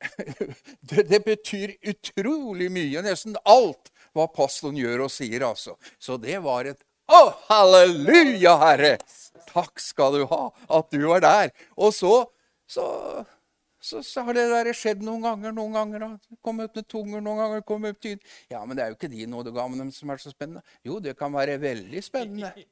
det, 0.90 1.10
det, 1.10 1.24
betyr 1.26 1.74
utrolig 1.88 2.70
mye. 2.72 3.02
Nesten 3.06 3.38
alt 3.46 3.92
hva 4.14 4.28
pastoren 4.28 4.78
gjør 4.78 5.06
og 5.08 5.14
sier, 5.14 5.46
altså. 5.46 5.78
Så 6.00 6.18
det 6.22 6.40
var 6.44 6.66
et 6.66 6.82
Å, 7.12 7.22
halleluja, 7.50 8.54
Herre! 8.62 8.94
Takk 9.50 9.82
skal 9.84 10.16
du 10.16 10.22
ha 10.30 10.46
at 10.78 10.94
du 10.94 11.02
var 11.10 11.24
der. 11.26 11.50
Og 11.76 11.92
så, 11.96 12.14
så, 12.70 12.86
så, 13.82 14.04
så 14.06 14.22
har 14.28 14.38
det 14.38 14.44
der 14.52 14.70
skjedd 14.78 15.02
noen 15.06 15.24
ganger. 15.26 15.54
Noen 15.58 15.74
ganger 15.74 16.04
kom 16.46 16.62
ut 16.62 16.76
med 16.78 16.88
tunger, 16.88 17.24
noen 17.24 17.40
ganger 17.42 17.64
kom 17.66 17.88
ut 17.90 17.98
tyd. 18.02 18.22
Ja, 18.52 18.62
men 18.66 18.78
det 18.78 18.84
er 18.84 18.92
jo 18.94 19.00
ikke 19.00 19.10
de 19.12 19.26
nådegavene 19.30 19.88
som 19.96 20.14
er 20.14 20.22
så 20.22 20.34
spennende. 20.34 20.62
Jo, 20.86 21.00
det 21.02 21.16
kan 21.20 21.34
være 21.34 21.58
veldig 21.62 22.04
spennende. 22.06 22.54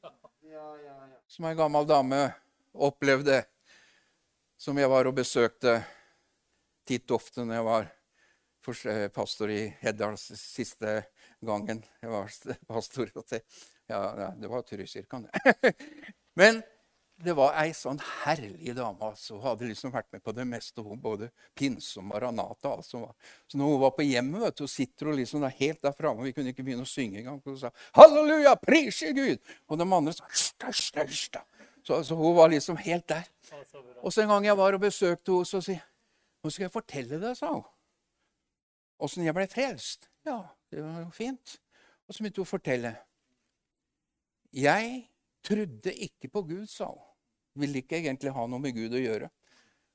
Som 1.30 1.46
ei 1.46 1.54
gammel 1.54 1.86
dame 1.86 2.24
opplevde, 2.74 3.44
som 4.58 4.78
jeg 4.82 4.90
var 4.90 5.06
og 5.06 5.14
besøkte 5.20 5.76
titt 6.90 7.12
ofte 7.14 7.46
når 7.46 7.60
jeg 7.60 7.66
var 7.68 7.86
eh, 8.90 9.04
pastor 9.14 9.54
i 9.54 9.60
Heddal 9.84 10.18
siste 10.18 10.96
gangen 11.46 11.84
jeg 12.02 12.12
var 12.12 12.34
pastor. 12.68 13.14
Ja, 13.90 14.34
det 14.38 14.50
var 14.50 14.62
Trysilkan, 14.62 15.24
det. 15.26 15.74
Men 16.38 16.60
det 17.20 17.34
var 17.36 17.56
ei 17.60 17.74
sånn 17.76 18.00
herlig 18.24 18.74
dame. 18.78 19.10
altså. 19.10 19.36
Hun 19.36 19.44
hadde 19.44 19.68
liksom 19.68 19.92
vært 19.92 20.08
med 20.14 20.24
på 20.24 20.34
det 20.36 20.46
meste. 20.48 20.82
hun 20.82 21.00
Både 21.02 21.30
pinse 21.58 22.00
og 22.00 22.06
maranata. 22.08 22.76
Altså. 22.78 23.02
Så 23.48 23.60
når 23.60 23.74
hun 23.74 23.82
var 23.82 23.92
på 23.98 24.06
hjemmet, 24.08 24.42
vet 24.46 24.62
du, 24.62 24.68
sitter 24.68 25.10
hun 25.10 25.20
liksom 25.20 25.44
helt 25.44 25.82
der 25.84 25.96
framme. 25.96 26.24
Vi 26.24 26.34
kunne 26.34 26.54
ikke 26.54 26.64
begynne 26.64 26.88
å 26.88 26.90
synge 26.90 27.20
engang. 27.20 27.42
Hun 27.44 27.58
sa 27.58 27.72
'Halleluja, 27.94 28.56
prise 28.56 29.14
Gud!' 29.14 29.40
Og 29.68 29.78
de 29.78 29.84
andre 29.84 30.14
sa 30.14 30.24
'Hysj, 30.24 30.96
hysj, 31.08 31.38
Så 31.84 31.96
altså, 31.96 32.16
hun 32.16 32.36
var 32.36 32.50
liksom 32.50 32.78
helt 32.78 33.08
der. 33.08 33.28
Og 34.04 34.14
så 34.14 34.22
en 34.22 34.28
gang 34.28 34.46
jeg 34.46 34.58
var 34.58 34.74
og 34.74 34.82
besøkte 34.82 35.32
henne, 35.32 35.46
så 35.46 35.62
sier 35.62 35.84
'Nå 36.44 36.50
skal 36.50 36.64
jeg 36.64 36.72
fortelle 36.72 37.20
deg', 37.20 37.36
sa 37.36 37.52
hun. 37.52 37.64
Åssen 39.00 39.24
jeg 39.24 39.34
ble 39.34 39.48
frelst. 39.48 40.10
Ja, 40.26 40.44
det 40.72 40.84
var 40.84 41.00
jo 41.00 41.10
fint. 41.10 41.60
Og 42.08 42.16
så 42.16 42.24
begynte 42.24 42.42
hun 42.42 42.48
å 42.48 42.54
fortelle. 42.58 42.96
Jeg 44.54 45.10
trodde 45.44 45.94
ikke 45.94 46.28
på 46.28 46.42
Gud, 46.42 46.68
sa 46.68 46.86
hun. 46.86 47.09
Ville 47.60 47.82
ikke 47.84 48.00
egentlig 48.00 48.34
ha 48.36 48.46
noe 48.48 48.64
med 48.64 48.76
Gud 48.78 48.96
å 48.96 49.02
gjøre. 49.02 49.30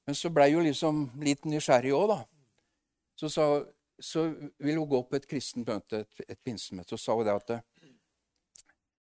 Men 0.04 0.16
så 0.18 0.30
blei 0.32 0.50
hun 0.52 0.66
liksom 0.66 1.04
litt 1.24 1.46
nysgjerrig 1.48 1.94
òg, 1.96 2.10
da. 2.12 2.18
Så, 3.16 3.30
sa, 3.32 3.46
så 3.96 4.26
ville 4.58 4.80
hun 4.80 4.90
gå 4.90 5.00
på 5.08 5.16
et 5.16 5.28
kristent 5.30 5.68
møte, 5.68 6.02
et, 6.04 6.24
et 6.28 6.40
pinsemøte, 6.44 6.96
og 6.96 7.00
sa 7.00 7.16
hun 7.16 7.24
det 7.24 7.36
at 7.38 7.54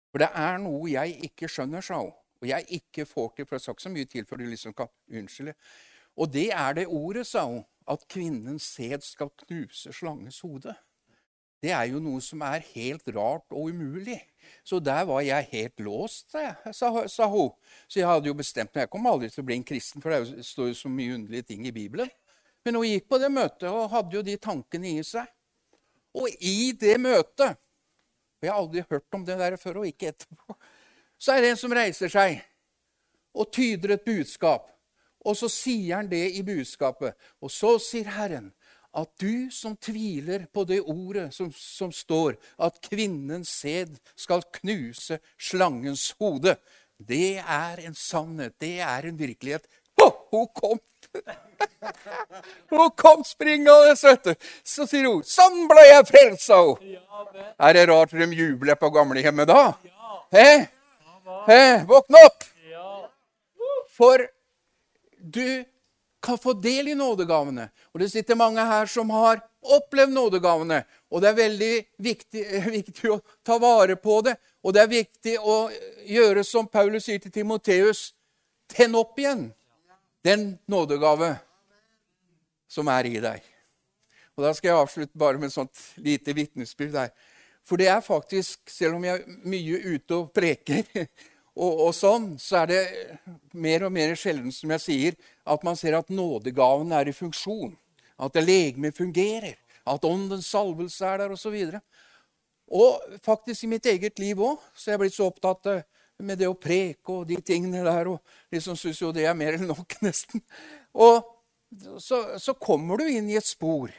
For 0.09 0.25
det 0.25 0.31
er 0.35 0.59
noe 0.65 0.89
jeg 0.91 1.19
ikke 1.31 1.51
skjønner, 1.53 1.85
sa 1.85 2.01
hun. 2.03 2.15
Og 2.39 2.49
jeg 2.49 2.67
ikke 2.79 3.07
får 3.07 3.33
til, 3.37 3.47
for 3.47 3.57
det 3.57 3.61
har 3.61 3.67
sagt 3.67 3.83
så 3.83 3.91
mye 3.93 4.09
til 4.11 4.27
for 4.27 4.39
du 4.39 4.47
liksom 4.47 4.75
kan 4.79 4.91
unnskylde. 5.11 5.55
Og 6.19 6.33
det 6.33 6.49
er 6.55 6.75
det 6.75 6.87
ordet, 6.87 7.27
sa 7.27 7.45
hun, 7.47 7.65
at 7.89 8.05
kvinnens 8.11 8.67
sæd 8.75 9.05
skal 9.07 9.31
knuse 9.45 9.93
slangens 9.93 10.41
hode. 10.41 10.75
Det 11.63 11.73
er 11.75 11.89
jo 11.91 11.99
noe 12.03 12.21
som 12.23 12.43
er 12.47 12.63
helt 12.75 13.09
rart 13.17 13.51
og 13.51 13.73
umulig. 13.73 14.21
Så 14.65 14.79
der 14.81 15.03
var 15.09 15.25
jeg 15.27 15.49
helt 15.51 15.81
låst, 15.83 16.31
sa, 16.31 16.91
sa 17.11 17.27
hun. 17.29 17.51
Så 17.89 17.99
jeg 18.01 18.09
hadde 18.09 18.31
jo 18.31 18.37
bestemt 18.39 18.71
meg. 18.73 18.87
Jeg 18.87 18.93
kom 18.93 19.09
aldri 19.11 19.31
til 19.33 19.43
å 19.43 19.49
bli 19.49 19.59
en 19.59 19.67
kristen, 19.67 20.03
for 20.05 20.15
det 20.15 20.47
står 20.47 20.71
jo 20.71 20.79
så 20.79 20.93
mye 20.93 21.17
underlige 21.17 21.51
ting 21.51 21.67
i 21.67 21.75
Bibelen. 21.75 22.11
Men 22.65 22.79
hun 22.79 22.87
gikk 22.87 23.09
på 23.11 23.19
det 23.21 23.31
møtet 23.33 23.69
og 23.71 23.91
hadde 23.91 24.19
jo 24.19 24.25
de 24.25 24.37
tankene 24.41 24.95
i 25.01 25.03
seg. 25.07 25.27
Og 26.19 26.31
i 26.41 26.73
det 26.79 26.97
møtet 27.01 27.59
Og 28.39 28.47
jeg 28.47 28.53
har 28.53 28.61
aldri 28.63 28.83
hørt 28.87 29.17
om 29.17 29.25
det 29.27 29.35
der 29.39 29.57
før, 29.59 29.81
og 29.81 29.89
ikke 29.89 30.13
etterpå. 30.13 30.55
Så 31.19 31.35
er 31.35 31.43
det 31.43 31.49
en 31.51 31.59
som 31.59 31.73
reiser 31.75 32.13
seg 32.13 32.37
og 33.35 33.49
tyder 33.51 33.97
et 33.97 34.05
budskap. 34.07 34.69
Og 35.27 35.35
så 35.35 35.49
sier 35.51 35.97
han 35.99 36.11
det 36.11 36.23
i 36.39 36.45
budskapet. 36.47 37.17
Og 37.43 37.51
så 37.51 37.73
sier 37.83 38.07
Herren 38.15 38.53
at 38.97 39.11
du 39.21 39.51
som 39.53 39.77
tviler 39.77 40.47
på 40.53 40.65
det 40.65 40.81
ordet 40.81 41.29
som, 41.35 41.51
som 41.53 41.93
står, 41.93 42.39
at 42.59 42.81
kvinnens 42.89 43.51
sæd 43.61 43.99
skal 44.17 44.45
knuse 44.61 45.19
slangens 45.39 46.11
hode, 46.19 46.57
det 46.99 47.39
er 47.39 47.85
en 47.87 47.95
sannhet. 47.95 48.57
Det 48.59 48.79
er 48.83 49.07
en 49.07 49.19
virkelighet. 49.19 49.69
Oh, 50.03 50.13
hun 50.33 50.49
kom! 50.55 50.81
hun 52.71 52.91
kom 52.97 53.23
springende, 53.25 53.95
vet 54.03 54.25
du. 54.25 54.35
Så 54.65 54.87
sier 54.87 55.07
hun 55.07 55.23
'Sånn 55.23 55.69
ble 55.71 55.85
jeg 55.87 56.09
frelst', 56.11 56.47
sa 56.49 56.59
hun. 56.65 56.99
Er 57.59 57.73
det 57.77 57.87
rart 57.91 58.11
de 58.11 58.27
jubler 58.35 58.75
på 58.75 58.91
gamlehjemmet 58.91 59.49
da? 59.49 59.73
Hæ? 60.35 60.67
Hæ? 61.47 61.63
Våkne 61.87 62.25
opp! 62.27 62.45
For 63.99 64.27
du 65.19 65.65
kan 66.21 66.39
få 66.39 66.53
del 66.53 66.89
i 66.89 66.95
nådegavene. 66.99 67.69
Og 67.95 68.01
det 68.01 68.11
sitter 68.13 68.39
mange 68.39 68.65
her 68.65 68.87
som 68.91 69.11
har 69.11 69.41
opplevd 69.63 70.13
nådegavene. 70.13 70.83
Og 71.11 71.23
det 71.23 71.31
er 71.31 71.39
veldig 71.39 71.73
viktig, 72.03 72.45
viktig, 72.79 73.13
å 73.13 73.21
ta 73.47 73.59
vare 73.63 73.97
på 73.97 74.21
det. 74.27 74.37
Og 74.63 74.75
det 74.75 74.83
er 74.83 74.93
viktig 74.93 75.37
å 75.39 75.59
gjøre 76.09 76.45
som 76.47 76.69
Paulus 76.71 77.09
sier 77.09 77.23
til 77.23 77.35
Timoteus 77.35 78.13
Tenn 78.69 78.93
opp 78.99 79.17
igjen 79.17 79.47
den 80.21 80.59
nådegave 80.69 81.31
som 82.69 82.91
er 82.93 83.07
i 83.09 83.15
deg. 83.23 83.47
Og 84.37 84.45
Da 84.45 84.53
skal 84.53 84.69
jeg 84.69 84.83
avslutte 84.83 85.19
bare 85.19 85.41
med 85.41 85.49
et 85.49 85.55
sånt 85.55 85.81
lite 85.97 86.35
vitnesbyrd 86.37 86.93
der. 86.93 87.15
For 87.65 87.81
det 87.81 87.89
er 87.89 88.05
faktisk, 88.05 88.61
selv 88.69 88.99
om 88.99 89.05
jeg 89.05 89.23
er 89.23 89.49
mye 89.49 89.81
ute 89.95 90.19
og 90.19 90.29
preker, 90.37 90.85
og, 91.59 91.81
og, 91.89 91.93
sånn, 91.97 92.31
så 92.39 92.63
er 92.63 92.71
det 92.71 92.83
mer 93.59 93.89
og 93.89 93.93
mer 93.95 94.15
sjelden, 94.19 94.53
som 94.55 94.71
jeg 94.77 94.85
sier, 94.85 95.17
at 95.49 95.65
man 95.67 95.79
ser 95.79 95.97
at 95.99 96.13
nådegaven 96.13 96.95
er 96.95 97.11
i 97.11 97.17
funksjon. 97.17 97.73
At 98.19 98.39
legemet 98.39 98.97
fungerer. 98.99 99.59
At 99.89 100.07
åndens 100.07 100.47
salvelse 100.53 101.07
er 101.07 101.25
der, 101.25 101.35
osv. 101.35 101.57
Og, 101.59 101.81
og 102.79 103.19
faktisk 103.25 103.65
i 103.65 103.73
mitt 103.75 103.87
eget 103.91 104.21
liv 104.23 104.39
òg 104.45 104.61
så 104.77 104.93
jeg 104.93 105.03
blitt 105.03 105.17
så 105.17 105.31
opptatt 105.31 105.71
med 106.19 106.39
det 106.41 106.49
å 106.51 106.57
preke 106.59 107.15
og 107.15 107.29
de 107.29 107.39
tingene 107.43 107.83
der. 107.87 108.13
Og 108.13 108.55
liksom 108.55 108.79
syns 108.79 109.03
jo 109.03 109.13
det 109.15 109.27
er 109.27 109.39
mer 109.39 109.59
enn 109.59 109.69
nok, 109.71 109.99
nesten. 110.07 110.45
Og 110.95 111.23
så, 112.01 112.39
så, 112.41 112.55
kommer 112.55 113.01
du 113.01 113.09
inn 113.11 113.29
i 113.29 113.37
et 113.37 113.47
spor 113.47 113.93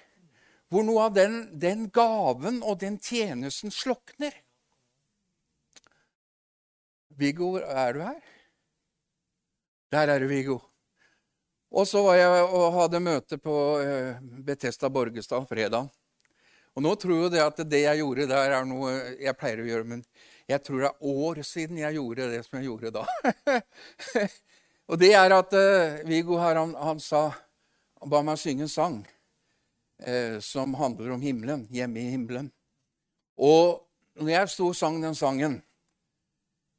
hvor 0.69 0.85
noe 0.85 1.07
av 1.07 1.15
den, 1.15 1.35
den 1.57 1.87
gaven 1.93 2.59
og 2.61 2.79
den 2.83 2.99
tjenesten 3.01 3.73
slukner. 3.73 4.35
Viggo, 7.19 7.57
er 7.59 7.93
du 7.93 7.99
her? 7.99 8.19
Der 9.91 10.07
er 10.07 10.21
du, 10.23 10.27
Viggo. 10.29 10.59
Og 11.69 11.87
så 11.87 12.01
var 12.05 12.15
jeg 12.15 12.45
og 12.47 12.77
hadde 12.77 13.01
møte 13.03 13.37
på 13.41 13.55
eh, 13.83 14.21
Betesta 14.45 14.87
Borgestad 14.89 15.43
fredag. 15.49 15.89
Og 16.77 16.85
nå 16.85 16.93
tror 16.95 17.25
jeg 17.25 17.33
det 17.33 17.43
at 17.43 17.59
det 17.67 17.83
jeg 17.83 17.99
gjorde 17.99 18.29
der, 18.29 18.55
er 18.55 18.65
noe 18.69 18.93
jeg 19.19 19.35
pleier 19.35 19.59
å 19.59 19.67
gjøre. 19.67 19.89
Men 19.91 20.05
jeg 20.47 20.63
tror 20.63 20.85
det 20.85 20.89
er 20.93 21.11
år 21.27 21.43
siden 21.43 21.81
jeg 21.81 21.99
gjorde 21.99 22.31
det 22.31 22.41
som 22.47 22.59
jeg 22.59 22.69
gjorde 22.69 22.93
da. 22.95 23.05
og 24.89 25.01
det 25.03 25.13
er 25.19 25.35
at 25.35 25.59
uh, 25.59 25.99
Viggo 26.07 26.39
her, 26.39 26.61
han, 26.61 26.75
han, 26.79 27.03
sa 27.03 27.27
Han 27.99 28.13
ba 28.13 28.23
meg 28.23 28.39
synge 28.39 28.63
en 28.63 28.71
sang 28.71 28.99
eh, 29.99 30.39
som 30.39 30.71
handler 30.79 31.17
om 31.17 31.19
himmelen. 31.19 31.67
Hjemme 31.67 31.99
i 31.99 32.13
himmelen. 32.13 32.47
Og 33.35 33.81
når 34.15 34.37
jeg 34.37 34.51
sto 34.53 34.69
og 34.71 34.77
sang 34.79 35.01
den 35.03 35.17
sangen 35.19 35.59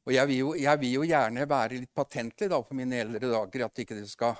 Og 0.07 0.15
jeg 0.15 0.29
vil, 0.31 0.37
jo, 0.39 0.53
jeg 0.57 0.81
vil 0.81 0.95
jo 0.95 1.03
gjerne 1.05 1.45
være 1.49 1.77
litt 1.77 1.93
patentlig 1.93 2.49
da 2.49 2.57
på 2.65 2.77
mine 2.77 3.03
eldre 3.03 3.29
dager, 3.29 3.65
at 3.67 3.81
ikke 3.83 3.99
det 3.99 4.07
skal 4.09 4.39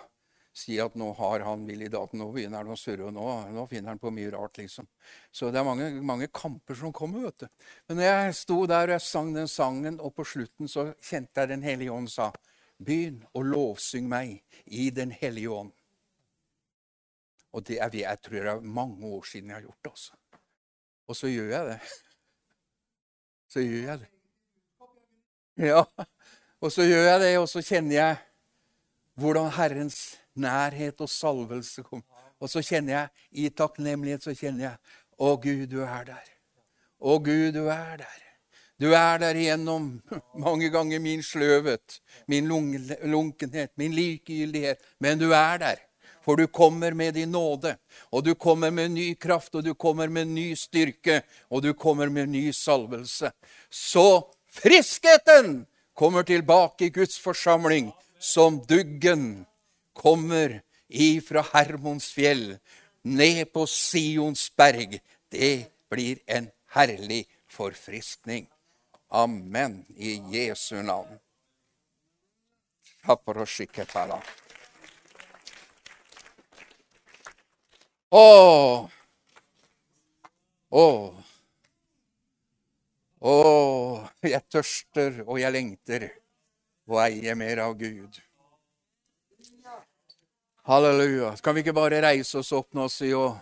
si 0.54 0.76
at 0.84 0.96
nå 1.00 1.12
har 1.16 1.46
han 1.46 1.64
Willy 1.68 1.88
Daten, 1.92 2.20
nå 2.20 2.28
begynner 2.34 2.64
han 2.64 2.74
å 2.74 2.80
surre, 2.80 3.08
og 3.08 3.16
nå, 3.16 3.26
nå, 3.56 3.66
finner 3.72 3.94
han 3.94 4.02
på 4.02 4.12
mye 4.12 4.34
rart, 4.34 4.60
liksom. 4.60 4.88
Så 5.32 5.52
det 5.52 5.62
er 5.62 5.68
mange, 5.68 5.88
mange, 6.04 6.28
kamper 6.34 6.76
som 6.76 6.92
kommer, 6.96 7.30
vet 7.30 7.46
du. 7.46 7.68
Men 7.88 8.02
når 8.02 8.10
jeg 8.10 8.38
sto 8.42 8.58
der 8.68 8.90
og 8.90 8.96
jeg 8.98 9.06
sang 9.06 9.32
den 9.38 9.52
sangen, 9.52 10.00
og 10.04 10.16
på 10.18 10.28
slutten 10.28 10.72
så 10.72 10.90
kjente 11.00 11.44
jeg 11.44 11.54
Den 11.54 11.64
hellige 11.64 11.96
ånd 11.96 12.12
sa, 12.12 12.32
begynn 12.82 13.22
å 13.38 13.46
lovsynge 13.46 14.12
meg 14.12 14.62
i 14.66 14.90
Den 14.92 15.14
hellige 15.16 15.56
ånd. 15.62 15.76
Og 17.56 17.64
det 17.68 17.80
er, 17.84 17.96
jeg 18.02 18.24
tror 18.24 18.40
det 18.40 18.56
er 18.56 18.72
mange 18.80 19.08
år 19.08 19.28
siden 19.28 19.52
jeg 19.52 19.62
har 19.62 19.70
gjort 19.70 19.84
det, 19.84 19.94
altså. 19.96 20.42
Og 21.08 21.18
så 21.18 21.32
gjør 21.32 21.52
jeg 21.52 21.70
det. 21.74 21.80
Så 23.52 23.60
gjør 23.60 23.88
jeg 23.90 24.00
det. 24.00 24.11
Ja, 25.72 25.84
og 26.62 26.72
så 26.74 26.86
gjør 26.86 27.04
jeg 27.06 27.20
det, 27.22 27.32
og 27.38 27.48
så 27.50 27.62
kjenner 27.62 27.96
jeg 27.96 28.16
hvordan 29.22 29.52
Herrens 29.54 30.00
nærhet 30.34 31.02
og 31.04 31.10
salvelse 31.10 31.84
kom. 31.86 32.02
Og 32.42 32.50
så 32.50 32.64
kjenner 32.66 32.96
jeg, 32.96 33.12
i 33.32 33.50
takknemlighet, 33.54 34.24
så 34.26 34.34
kjenner 34.34 34.72
jeg 34.72 34.98
Å, 35.22 35.36
Gud, 35.38 35.68
du 35.70 35.84
er 35.86 36.08
der. 36.08 36.32
Å, 36.98 37.20
Gud, 37.22 37.52
du 37.54 37.68
er 37.70 38.02
der. 38.02 38.20
Du 38.82 38.88
er 38.98 39.22
der 39.22 39.38
igjennom 39.38 39.92
mange 40.48 40.72
ganger 40.74 41.02
min 41.04 41.22
sløvhet, 41.22 42.00
min 42.26 42.50
lunkenhet, 42.50 43.76
min 43.78 43.94
likegyldighet. 43.94 44.82
Men 44.98 45.22
du 45.22 45.30
er 45.30 45.62
der. 45.62 45.86
For 46.26 46.38
du 46.38 46.48
kommer 46.50 46.94
med 46.98 47.16
din 47.18 47.32
nåde, 47.34 47.76
og 48.14 48.26
du 48.26 48.34
kommer 48.38 48.74
med 48.74 48.94
ny 48.94 49.08
kraft, 49.18 49.56
og 49.58 49.66
du 49.66 49.74
kommer 49.74 50.10
med 50.10 50.30
ny 50.30 50.52
styrke, 50.58 51.22
og 51.50 51.64
du 51.66 51.74
kommer 51.74 52.10
med 52.14 52.30
ny 52.30 52.52
salvelse. 52.54 53.32
Så 53.70 54.06
friskheten 54.52 55.66
kommer 55.94 56.24
tilbake 56.24 56.86
i 56.86 56.94
Guds 56.94 57.20
forsamling 57.20 57.92
som 58.20 58.60
duggen 58.68 59.46
kommer 59.94 60.62
ifra 60.88 61.44
Hermons 61.54 62.12
fjell, 62.14 62.58
ned 63.02 63.52
på 63.54 63.66
Sions 63.68 64.50
berg. 64.56 65.00
Det 65.32 65.72
blir 65.90 66.20
en 66.28 66.52
herlig 66.76 67.26
forfriskning. 67.50 68.48
Amen 69.10 69.86
i 69.96 70.20
Jesu 70.32 70.82
navn. 70.84 71.20
Å, 78.12 78.90
å, 80.70 80.86
å, 83.22 84.02
jeg 84.26 84.42
tørster 84.50 85.22
og 85.28 85.38
jeg 85.42 85.54
lengter 85.54 86.08
og 86.90 87.00
eier 87.04 87.38
mer 87.38 87.62
av 87.68 87.76
Gud. 87.78 88.18
Halleluja. 90.66 91.36
Kan 91.42 91.56
vi 91.56 91.64
ikke 91.64 91.76
bare 91.78 92.02
reise 92.04 92.42
oss 92.42 92.52
opp 92.54 92.74
nå 92.78 92.86
og 92.86 92.94
si 92.94 93.14
og 93.18 93.38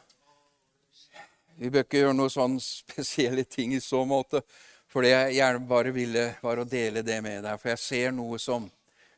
Vi 1.59 1.67
bør 1.67 1.83
ikke 1.83 1.99
gjøre 1.99 2.15
noen 2.15 2.31
sånne 2.31 2.61
spesielle 2.63 3.43
ting 3.43 3.73
i 3.75 3.81
så 3.83 4.05
måte. 4.07 4.39
For 4.87 5.03
det 5.03 5.09
jeg 5.11 5.33
gjerne 5.41 5.67
bare 5.67 5.91
ville, 5.91 6.21
var 6.39 6.61
å 6.61 6.63
dele 6.63 7.03
det 7.03 7.17
med 7.21 7.43
deg. 7.43 7.59
For 7.59 7.73
jeg 7.73 7.81
ser 7.83 8.13
noe 8.15 8.39
som, 8.39 8.69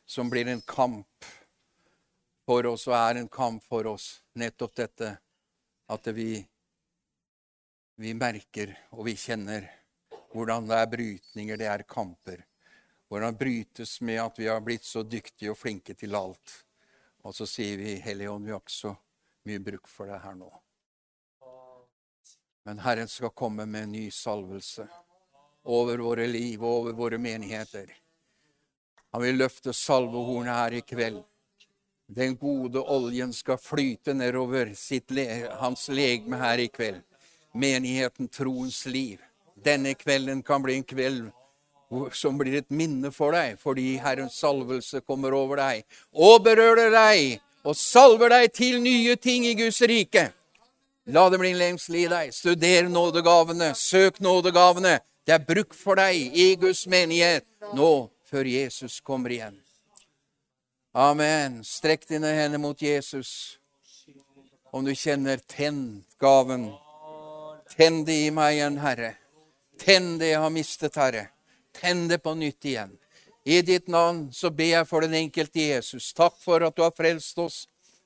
som 0.02 0.26
blir 0.30 0.50
en 0.50 0.60
kamp 0.66 1.28
for 2.42 2.66
oss, 2.66 2.88
og 2.90 2.96
er 2.98 3.20
en 3.20 3.30
kamp 3.30 3.62
for 3.70 3.86
oss. 3.92 4.08
Nettopp 4.34 4.74
dette 4.74 5.12
at 5.94 6.10
vi, 6.16 6.42
vi 8.02 8.14
merker 8.18 8.74
og 8.90 9.06
vi 9.06 9.14
kjenner 9.14 9.70
hvordan 10.32 10.66
det 10.68 10.78
er 10.78 10.90
brytninger, 10.90 11.60
det 11.60 11.68
er 11.68 11.84
kamper. 11.88 12.42
Hvordan 13.08 13.36
brytes 13.36 14.00
med 14.00 14.20
at 14.22 14.38
vi 14.40 14.48
har 14.48 14.60
blitt 14.64 14.84
så 14.88 15.02
dyktige 15.04 15.52
og 15.52 15.58
flinke 15.60 15.94
til 15.94 16.16
alt. 16.16 16.54
Og 17.22 17.34
så 17.36 17.46
sier 17.46 17.76
vi, 17.78 17.96
Helligånd, 18.00 18.46
vi 18.46 18.54
har 18.54 18.62
ikke 18.62 18.74
så 18.74 18.94
mye 19.46 19.62
bruk 19.62 19.88
for 19.90 20.08
det 20.08 20.20
her 20.22 20.36
nå. 20.38 20.50
Men 22.64 22.78
Herren 22.78 23.10
skal 23.10 23.34
komme 23.34 23.66
med 23.66 23.88
en 23.88 23.92
ny 23.92 24.06
salvelse 24.10 24.86
over 25.64 25.98
våre 25.98 26.26
liv 26.26 26.62
og 26.62 26.80
over 26.80 26.96
våre 26.98 27.18
menigheter. 27.18 27.90
Han 29.12 29.22
vil 29.22 29.38
løfte 29.38 29.74
salvehornet 29.76 30.56
her 30.56 30.78
i 30.78 30.82
kveld. 30.86 31.20
Den 32.06 32.36
gode 32.36 32.80
oljen 32.80 33.32
skal 33.32 33.58
flyte 33.60 34.14
nedover 34.14 34.72
le 35.10 35.26
hans 35.60 35.88
legeme 35.88 36.36
her 36.36 36.58
i 36.58 36.68
kveld. 36.68 37.02
Menigheten, 37.54 38.28
troens 38.28 38.86
liv. 38.86 39.20
Denne 39.64 39.94
kvelden 39.94 40.42
kan 40.42 40.62
bli 40.62 40.80
en 40.80 40.84
kveld 40.84 41.30
som 42.16 42.38
blir 42.40 42.56
et 42.58 42.70
minne 42.72 43.10
for 43.12 43.36
deg, 43.36 43.58
fordi 43.60 43.98
Herrens 44.00 44.38
salvelse 44.40 45.02
kommer 45.04 45.34
over 45.36 45.60
deg 45.60 45.82
og 46.12 46.44
berører 46.46 46.92
deg 46.94 47.40
og 47.68 47.76
salver 47.76 48.32
deg 48.32 48.52
til 48.56 48.80
nye 48.82 49.16
ting 49.20 49.44
i 49.46 49.54
Guds 49.58 49.82
rike. 49.86 50.30
La 51.12 51.26
det 51.30 51.40
bli 51.42 51.50
en 51.52 51.58
lengsel 51.58 51.98
i 52.00 52.06
deg. 52.10 52.32
Studer 52.34 52.88
nådegavene, 52.88 53.72
søk 53.74 54.20
nådegavene. 54.22 55.00
Det 55.26 55.34
er 55.34 55.46
bruk 55.46 55.74
for 55.74 55.98
deg 55.98 56.34
i 56.34 56.54
Guds 56.58 56.86
menighet 56.90 57.46
nå 57.76 58.08
før 58.26 58.48
Jesus 58.48 59.00
kommer 59.04 59.34
igjen. 59.34 59.58
Amen. 60.94 61.62
Strekk 61.64 62.08
dine 62.08 62.32
hender 62.36 62.60
mot 62.60 62.82
Jesus. 62.82 63.58
Om 64.72 64.84
du 64.84 64.94
kjenner, 64.96 65.40
tenn 65.48 66.04
gaven. 66.20 66.70
Tenn 67.76 68.02
det 68.08 68.18
i 68.26 68.30
meg 68.34 68.58
igjen, 68.58 68.78
Herre. 68.82 69.14
Tenn 69.80 70.18
det 70.18 70.32
jeg 70.32 70.42
har 70.42 70.50
mistet, 70.52 70.96
Herre. 70.96 71.28
Tenn 71.80 72.08
det 72.08 72.18
på 72.22 72.34
nytt 72.34 72.64
igjen. 72.64 72.92
I 73.44 73.62
ditt 73.62 73.88
navn 73.90 74.28
så 74.32 74.50
ber 74.50 74.70
jeg 74.70 74.86
for 74.86 75.02
den 75.02 75.16
enkelte 75.18 75.64
Jesus. 75.64 76.12
Takk 76.14 76.36
for 76.38 76.62
at 76.62 76.76
du 76.76 76.84
har 76.84 76.92
frelst 76.94 77.38
oss. 77.42 77.64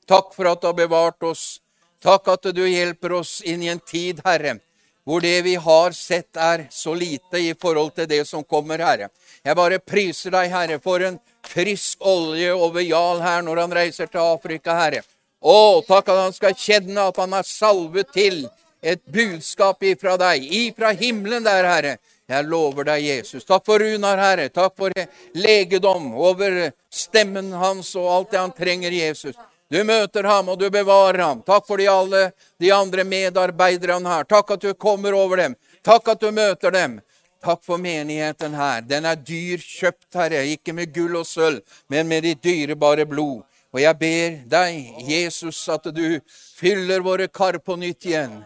Takk 0.09 0.33
for 0.35 0.49
at 0.49 0.63
du 0.63 0.71
har 0.71 0.77
bevart 0.79 1.23
oss. 1.27 1.59
Takk 2.03 2.29
at 2.33 2.49
du 2.55 2.63
hjelper 2.65 3.19
oss 3.19 3.41
inn 3.45 3.65
i 3.65 3.69
en 3.73 3.81
tid, 3.81 4.23
Herre, 4.25 4.59
hvor 5.05 5.21
det 5.21 5.41
vi 5.47 5.55
har 5.61 5.93
sett, 5.97 6.37
er 6.37 6.67
så 6.71 6.95
lite 6.95 7.41
i 7.41 7.55
forhold 7.59 7.95
til 7.97 8.09
det 8.09 8.23
som 8.29 8.45
kommer, 8.45 8.79
Herre. 8.79 9.09
Jeg 9.45 9.57
bare 9.57 9.81
priser 9.81 10.33
deg, 10.33 10.51
Herre, 10.53 10.79
for 10.83 11.03
en 11.05 11.19
frisk 11.47 12.01
olje 12.05 12.53
over 12.55 12.85
Jarl 12.85 13.23
her 13.25 13.45
når 13.47 13.63
han 13.65 13.77
reiser 13.81 14.11
til 14.11 14.23
Afrika, 14.23 14.77
Herre. 14.77 15.03
Å, 15.41 15.83
takk 15.87 16.09
at 16.11 16.23
han 16.25 16.37
skal 16.37 16.57
kjenne 16.59 17.09
at 17.11 17.19
han 17.21 17.37
er 17.37 17.47
salvet 17.47 18.13
til 18.15 18.47
et 18.83 19.05
budskap 19.07 19.83
ifra 19.83 20.17
deg, 20.21 20.45
ifra 20.45 20.93
himmelen 20.97 21.45
der, 21.45 21.65
Herre. 21.65 21.97
Jeg 22.27 22.47
lover 22.51 22.89
deg, 22.89 23.05
Jesus. 23.07 23.45
Takk 23.47 23.67
for 23.67 23.79
Runar, 23.79 24.19
Herre. 24.19 24.49
Takk 24.51 24.75
for 24.77 24.91
legedom 25.35 26.09
over 26.19 26.73
stemmen 26.91 27.53
hans 27.55 27.93
og 27.95 28.09
alt 28.11 28.33
det 28.33 28.41
han 28.41 28.55
trenger, 28.57 28.91
Jesus. 28.91 29.37
Du 29.71 29.79
møter 29.85 30.27
ham, 30.27 30.49
og 30.49 30.59
du 30.59 30.69
bevarer 30.71 31.23
ham. 31.23 31.43
Takk 31.47 31.67
for 31.67 31.79
de 31.79 31.89
alle 31.91 32.31
de 32.63 32.71
andre 32.75 33.05
medarbeiderne 33.05 34.11
her. 34.11 34.25
Takk 34.25 34.51
at 34.57 34.63
du 34.63 34.75
kommer 34.75 35.15
over 35.15 35.43
dem. 35.43 35.57
Takk 35.87 36.09
at 36.15 36.23
du 36.23 36.31
møter 36.35 36.75
dem. 36.75 37.01
Takk 37.43 37.63
for 37.63 37.79
menigheten 37.79 38.55
her. 38.59 38.83
Den 38.83 39.07
er 39.07 39.19
dyr 39.19 39.63
kjøpt, 39.63 40.09
Herre, 40.15 40.43
ikke 40.51 40.75
med 40.75 40.95
gull 40.95 41.19
og 41.19 41.27
sølv, 41.27 41.63
men 41.91 42.09
med 42.11 42.27
ditt 42.27 42.43
dyrebare 42.43 43.07
blod. 43.07 43.45
Og 43.75 43.83
jeg 43.83 43.99
ber 44.01 44.37
deg, 44.51 44.93
Jesus, 45.07 45.61
at 45.69 45.87
du 45.95 46.19
fyller 46.59 47.03
våre 47.07 47.29
kar 47.29 47.59
på 47.63 47.77
nytt 47.79 48.07
igjen. 48.09 48.41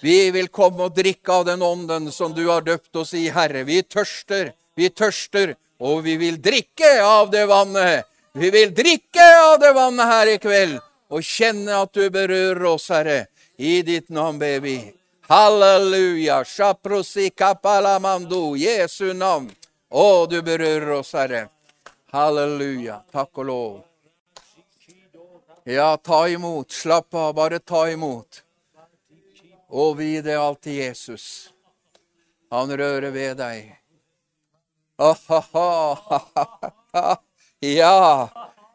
Vi 0.00 0.30
vil 0.32 0.48
komme 0.48 0.86
og 0.88 0.94
drikke 0.96 1.32
av 1.32 1.44
den 1.48 1.62
ånden 1.62 2.08
som 2.12 2.32
du 2.34 2.46
har 2.48 2.64
døpt 2.64 2.96
oss 2.96 3.12
i, 3.14 3.28
Herre. 3.28 3.64
Vi 3.68 3.82
tørster, 3.82 4.54
vi 4.76 4.88
tørster, 4.88 5.54
og 5.80 6.04
vi 6.04 6.16
vil 6.20 6.40
drikke 6.40 6.92
av 7.04 7.30
det 7.32 7.44
vannet. 7.50 8.06
Vi 8.32 8.50
vil 8.50 8.72
drikke 8.74 9.26
av 9.42 9.58
det 9.60 9.72
vannet 9.76 10.06
her 10.06 10.32
i 10.36 10.38
kveld 10.40 10.78
og 11.10 11.26
kjenne 11.26 11.82
at 11.82 11.92
du 11.92 12.06
berører 12.12 12.64
oss, 12.70 12.88
Herre. 12.92 13.26
I 13.60 13.82
ditt 13.84 14.08
navn 14.08 14.38
ber 14.40 14.60
vi. 14.64 14.76
Halleluja. 15.28 16.40
Jesu 18.56 19.12
navn. 19.12 19.50
Å, 19.90 20.26
du 20.30 20.40
berører 20.42 20.92
oss, 21.00 21.12
Herre. 21.12 21.48
Halleluja. 22.14 23.02
Takk 23.12 23.42
og 23.42 23.46
lov. 23.50 23.72
Ja, 25.68 25.96
ta 25.96 26.28
imot. 26.28 26.72
Slapp 26.72 27.14
av. 27.14 27.34
Bare 27.34 27.58
ta 27.58 27.88
imot. 27.90 28.42
Vi 29.70 30.20
det 30.20 30.34
alt 30.34 30.62
til 30.62 30.80
Jesus. 30.80 31.52
Han 32.50 32.70
rører 32.70 33.10
ved 33.10 33.36
deg. 33.38 33.76
Ah-ha-ha. 34.98 37.16
Ja, 37.60 38.28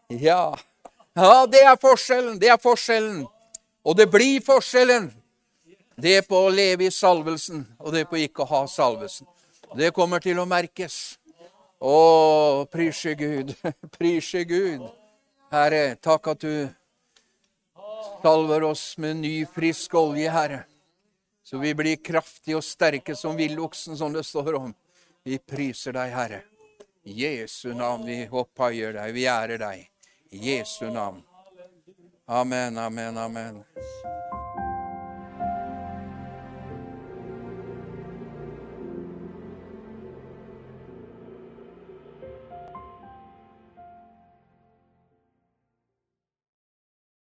ja. 0.09 0.55
Ja, 1.15 1.45
det 1.45 1.63
er 1.63 1.75
forskjellen. 1.81 2.39
Det 2.39 2.49
er 2.49 2.61
forskjellen. 2.61 3.25
Og 3.83 3.97
det 3.97 4.07
blir 4.11 4.41
forskjellen. 4.45 5.11
Det 5.95 6.17
er 6.19 6.25
på 6.27 6.45
å 6.47 6.51
leve 6.51 6.89
i 6.89 6.91
salvelsen, 6.91 7.61
og 7.79 7.93
det 7.93 8.03
er 8.03 8.09
på 8.09 8.19
ikke 8.19 8.43
å 8.43 8.49
ha 8.49 8.65
salvelsen. 8.67 9.27
Det 9.79 9.93
kommer 9.95 10.19
til 10.19 10.41
å 10.41 10.47
merkes. 10.47 11.17
Å, 11.79 12.65
prise 12.71 13.13
Gud, 13.15 13.53
prise 13.97 14.43
Gud. 14.47 14.83
Herre, 15.53 15.95
takk 16.03 16.27
at 16.33 16.43
du 16.43 16.67
salver 18.23 18.67
oss 18.67 18.97
med 18.99 19.21
ny, 19.23 19.35
frisk 19.47 19.95
olje, 19.99 20.31
Herre. 20.31 20.65
Så 21.45 21.57
vi 21.61 21.75
blir 21.77 21.95
kraftige 22.01 22.57
og 22.57 22.63
sterke 22.65 23.13
som 23.15 23.37
villoksen, 23.37 23.97
som 23.97 24.13
det 24.13 24.23
står 24.25 24.55
om. 24.57 24.71
Vi 25.23 25.37
priser 25.37 25.93
deg, 25.93 26.09
Herre. 26.09 26.41
Jesu 27.05 27.69
navn 27.77 28.07
vi 28.09 28.23
opphøyer 28.25 28.97
deg, 28.97 29.13
vi 29.13 29.27
ærer 29.29 29.61
deg. 29.61 29.85
Jesu 30.33 30.89
navn. 30.89 31.21
Amen, 32.25 32.77
amen, 32.81 33.17
amen. 33.17 33.61